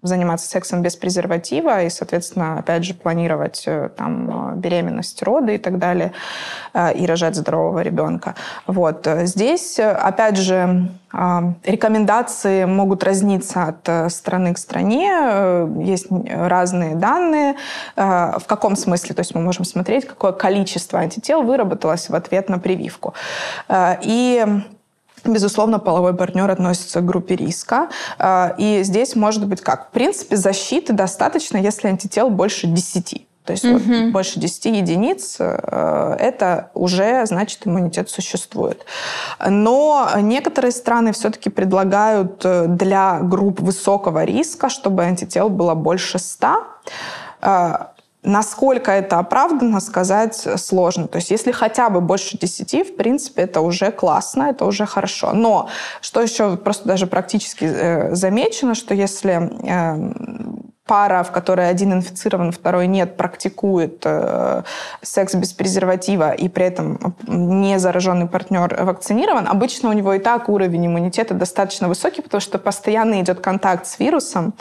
заниматься 0.03 0.47
сексом 0.47 0.81
без 0.81 0.95
презерватива 0.95 1.83
и, 1.83 1.89
соответственно, 1.89 2.59
опять 2.59 2.83
же, 2.83 2.93
планировать 2.93 3.63
э, 3.65 3.89
там 3.97 4.59
беременность, 4.59 5.23
роды 5.23 5.55
и 5.55 5.57
так 5.57 5.79
далее, 5.79 6.11
э, 6.73 6.93
и 6.93 7.05
рожать 7.05 7.35
здорового 7.35 7.79
ребенка. 7.79 8.35
Вот. 8.67 9.07
Здесь, 9.23 9.79
опять 9.79 10.37
же, 10.37 10.89
рекомендации 11.11 12.65
могут 12.65 13.03
разниться 13.03 13.63
от 13.63 13.87
э, 13.87 14.09
страны 14.09 14.53
к 14.53 14.57
стране. 14.57 15.09
Есть 15.83 16.07
разные 16.29 16.95
данные. 16.95 17.55
В 17.95 18.43
каком 18.45 18.75
смысле? 18.75 19.15
То 19.15 19.21
есть 19.21 19.33
мы 19.35 19.41
можем 19.41 19.63
смотреть, 19.63 20.05
какое 20.05 20.33
количество 20.33 20.99
антител 20.99 21.43
выработалось 21.43 22.09
в 22.09 22.15
ответ 22.15 22.49
на 22.49 22.59
прививку. 22.59 23.13
И 24.01 24.45
Безусловно, 25.23 25.79
половой 25.79 26.13
партнер 26.13 26.49
относится 26.49 27.01
к 27.01 27.05
группе 27.05 27.35
риска. 27.35 27.89
А, 28.19 28.53
и 28.57 28.83
здесь 28.83 29.15
может 29.15 29.47
быть 29.47 29.61
как? 29.61 29.89
В 29.89 29.91
принципе, 29.91 30.35
защиты 30.35 30.93
достаточно, 30.93 31.57
если 31.57 31.87
антител 31.87 32.29
больше 32.29 32.67
10. 32.67 33.27
То 33.45 33.51
есть 33.51 33.65
угу. 33.65 33.77
вот 33.77 34.11
больше 34.11 34.39
10 34.39 34.65
единиц, 34.65 35.35
э, 35.39 36.15
это 36.17 36.71
уже 36.73 37.25
значит 37.25 37.67
иммунитет 37.67 38.09
существует. 38.09 38.85
Но 39.45 40.09
некоторые 40.21 40.71
страны 40.71 41.11
все-таки 41.11 41.49
предлагают 41.49 42.41
э, 42.45 42.67
для 42.67 43.19
групп 43.19 43.59
высокого 43.59 44.23
риска, 44.23 44.69
чтобы 44.69 45.03
антител 45.03 45.49
было 45.49 45.75
больше 45.75 46.19
100 46.19 46.63
Насколько 48.23 48.91
это 48.91 49.19
оправданно, 49.19 49.79
сказать 49.81 50.47
сложно. 50.57 51.07
То 51.07 51.17
есть 51.17 51.29
если 51.29 51.51
хотя 51.51 51.89
бы 51.89 51.99
больше 52.01 52.37
10, 52.37 52.93
в 52.93 52.95
принципе, 52.95 53.43
это 53.43 53.61
уже 53.61 53.91
классно, 53.91 54.43
это 54.43 54.65
уже 54.65 54.85
хорошо. 54.85 55.33
Но 55.33 55.69
что 56.01 56.21
еще 56.21 56.55
просто 56.57 56.87
даже 56.87 57.05
практически 57.05 57.65
э, 57.65 58.15
замечено, 58.15 58.75
что 58.75 58.93
если 58.93 59.51
э, 59.67 60.62
пара, 60.85 61.23
в 61.23 61.31
которой 61.31 61.69
один 61.69 61.93
инфицирован, 61.93 62.51
второй 62.51 62.87
нет, 62.87 63.15
практикует 63.15 64.01
э, 64.03 64.63
секс 65.01 65.33
без 65.35 65.53
презерватива 65.53 66.31
и 66.31 66.49
при 66.49 66.65
этом 66.65 67.15
не 67.25 67.79
зараженный 67.79 68.27
партнер 68.27 68.83
вакцинирован, 68.83 69.47
обычно 69.47 69.89
у 69.89 69.93
него 69.93 70.13
и 70.13 70.19
так 70.19 70.49
уровень 70.49 70.87
иммунитета 70.87 71.33
достаточно 71.33 71.87
высокий, 71.87 72.21
потому 72.21 72.41
что 72.41 72.59
постоянно 72.59 73.21
идет 73.21 73.39
контакт 73.39 73.85
с 73.85 73.97
вирусом, 73.99 74.53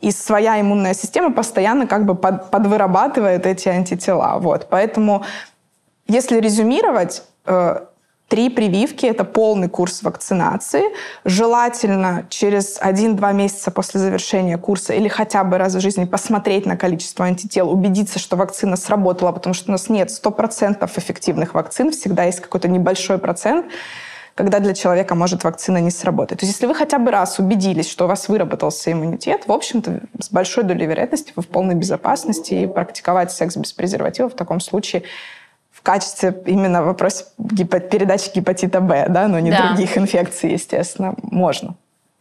и 0.00 0.10
своя 0.10 0.60
иммунная 0.60 0.94
система 0.94 1.32
постоянно 1.32 1.86
как 1.86 2.04
бы 2.04 2.16
под, 2.16 2.50
подвырабатывает 2.50 3.46
эти 3.46 3.68
антитела. 3.68 4.38
Вот. 4.38 4.66
Поэтому, 4.70 5.24
если 6.08 6.40
резюмировать, 6.40 7.22
э, 7.46 7.80
Три 8.30 8.48
прививки– 8.48 9.06
это 9.06 9.24
полный 9.24 9.68
курс 9.68 10.04
вакцинации. 10.04 10.84
Желательно 11.24 12.26
через 12.30 12.80
1-2 12.80 13.32
месяца 13.34 13.72
после 13.72 13.98
завершения 13.98 14.56
курса 14.56 14.92
или 14.92 15.08
хотя 15.08 15.42
бы 15.42 15.58
раз 15.58 15.74
в 15.74 15.80
жизни 15.80 16.04
посмотреть 16.04 16.64
на 16.64 16.76
количество 16.76 17.24
антител, 17.24 17.68
убедиться, 17.68 18.20
что 18.20 18.36
вакцина 18.36 18.76
сработала, 18.76 19.32
потому 19.32 19.52
что 19.52 19.70
у 19.70 19.72
нас 19.72 19.88
нет 19.88 20.10
100% 20.10 20.88
эффективных 20.96 21.54
вакцин, 21.54 21.90
всегда 21.90 22.22
есть 22.22 22.38
какой-то 22.38 22.68
небольшой 22.68 23.18
процент, 23.18 23.66
когда 24.36 24.60
для 24.60 24.74
человека 24.74 25.16
может 25.16 25.42
вакцина 25.42 25.78
не 25.78 25.90
сработать. 25.90 26.38
То 26.38 26.46
есть 26.46 26.54
если 26.54 26.66
вы 26.68 26.76
хотя 26.76 27.00
бы 27.00 27.10
раз 27.10 27.40
убедились, 27.40 27.90
что 27.90 28.04
у 28.04 28.08
вас 28.08 28.28
выработался 28.28 28.92
иммунитет, 28.92 29.48
в 29.48 29.52
общем-то, 29.52 30.02
с 30.20 30.30
большой 30.30 30.62
долей 30.62 30.86
вероятности 30.86 31.32
вы 31.34 31.42
в 31.42 31.48
полной 31.48 31.74
безопасности, 31.74 32.54
и 32.54 32.66
практиковать 32.68 33.32
секс 33.32 33.56
без 33.56 33.72
презерватива 33.72 34.28
в 34.28 34.34
таком 34.34 34.60
случае– 34.60 35.02
в 35.80 35.82
качестве 35.82 36.42
именно 36.46 36.82
вопроса 36.82 37.24
гипо- 37.38 37.80
передачи 37.80 38.30
гепатита 38.34 38.80
Б, 38.80 39.06
да, 39.08 39.28
но 39.28 39.38
не 39.38 39.50
да. 39.50 39.68
других 39.68 39.96
инфекций, 39.96 40.52
естественно, 40.52 41.14
можно. 41.22 41.74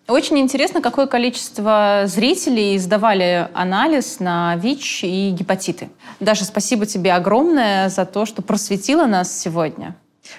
Очень 0.08 0.40
интересно, 0.40 0.82
какое 0.82 1.06
количество 1.06 2.04
зрителей 2.06 2.78
сдавали 2.80 3.48
анализ 3.54 4.20
на 4.20 4.56
ВИЧ 4.56 5.04
и 5.04 5.30
гепатиты. 5.32 5.90
Даша, 6.20 6.46
спасибо 6.46 6.86
тебе 6.86 7.14
огромное 7.14 7.90
за 7.90 8.06
то, 8.06 8.26
что 8.26 8.42
просветила 8.42 9.06
нас 9.06 9.38
сегодня. 9.38 9.96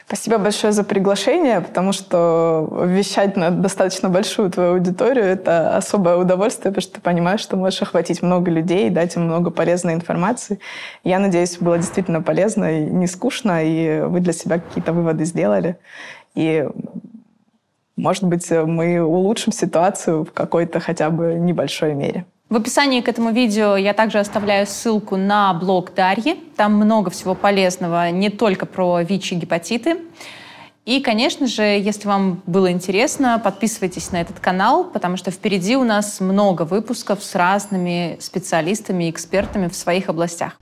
Спасибо 0.06 0.38
большое 0.38 0.72
за 0.72 0.84
приглашение, 0.84 1.60
потому 1.60 1.92
что 1.92 2.84
вещать 2.86 3.36
на 3.36 3.50
достаточно 3.50 4.08
большую 4.08 4.50
твою 4.50 4.72
аудиторию– 4.74 5.24
это 5.26 5.76
особое 5.76 6.16
удовольствие, 6.16 6.72
потому 6.72 6.82
что 6.82 6.94
ты 6.94 7.00
понимаешь, 7.00 7.40
что 7.40 7.56
можешь 7.56 7.82
охватить 7.82 8.22
много 8.22 8.50
людей, 8.50 8.90
дать 8.90 9.16
им 9.16 9.24
много 9.24 9.50
полезной 9.50 9.94
информации. 9.94 10.58
Я 11.04 11.18
надеюсь, 11.18 11.58
было 11.58 11.78
действительно 11.78 12.22
полезно 12.22 12.80
и 12.80 12.84
не 12.84 13.06
скучно, 13.06 13.64
и 13.64 14.00
вы 14.02 14.20
для 14.20 14.32
себя 14.32 14.58
какие-то 14.58 14.92
выводы 14.92 15.24
сделали. 15.24 15.76
И, 16.34 16.68
может 17.96 18.24
быть, 18.24 18.50
мы 18.50 19.00
улучшим 19.00 19.52
ситуацию 19.52 20.24
в 20.24 20.32
какой-то 20.32 20.80
хотя 20.80 21.10
бы 21.10 21.34
небольшой 21.34 21.94
мере. 21.94 22.24
В 22.50 22.56
описании 22.56 23.00
к 23.00 23.08
этому 23.08 23.30
видео 23.30 23.76
я 23.76 23.94
также 23.94 24.18
оставляю 24.18 24.66
ссылку 24.66 25.16
на 25.16 25.54
блог 25.54 25.94
Дарьи. 25.94 26.34
Там 26.56 26.74
много 26.74 27.08
всего 27.08 27.36
полезного, 27.36 28.10
не 28.10 28.28
только 28.28 28.66
про 28.66 29.02
ВИЧ 29.02 29.32
и 29.32 29.34
гепатиты. 29.36 29.98
И, 30.84 31.00
конечно 31.00 31.46
же, 31.46 31.62
если 31.62 32.08
вам 32.08 32.42
было 32.46 32.72
интересно, 32.72 33.40
подписывайтесь 33.42 34.10
на 34.10 34.20
этот 34.20 34.40
канал, 34.40 34.82
потому 34.82 35.16
что 35.16 35.30
впереди 35.30 35.76
у 35.76 35.84
нас 35.84 36.18
много 36.18 36.62
выпусков 36.62 37.22
с 37.22 37.36
разными 37.36 38.16
специалистами 38.18 39.04
и 39.04 39.10
экспертами 39.10 39.68
в 39.68 39.76
своих 39.76 40.08
областях. 40.08 40.58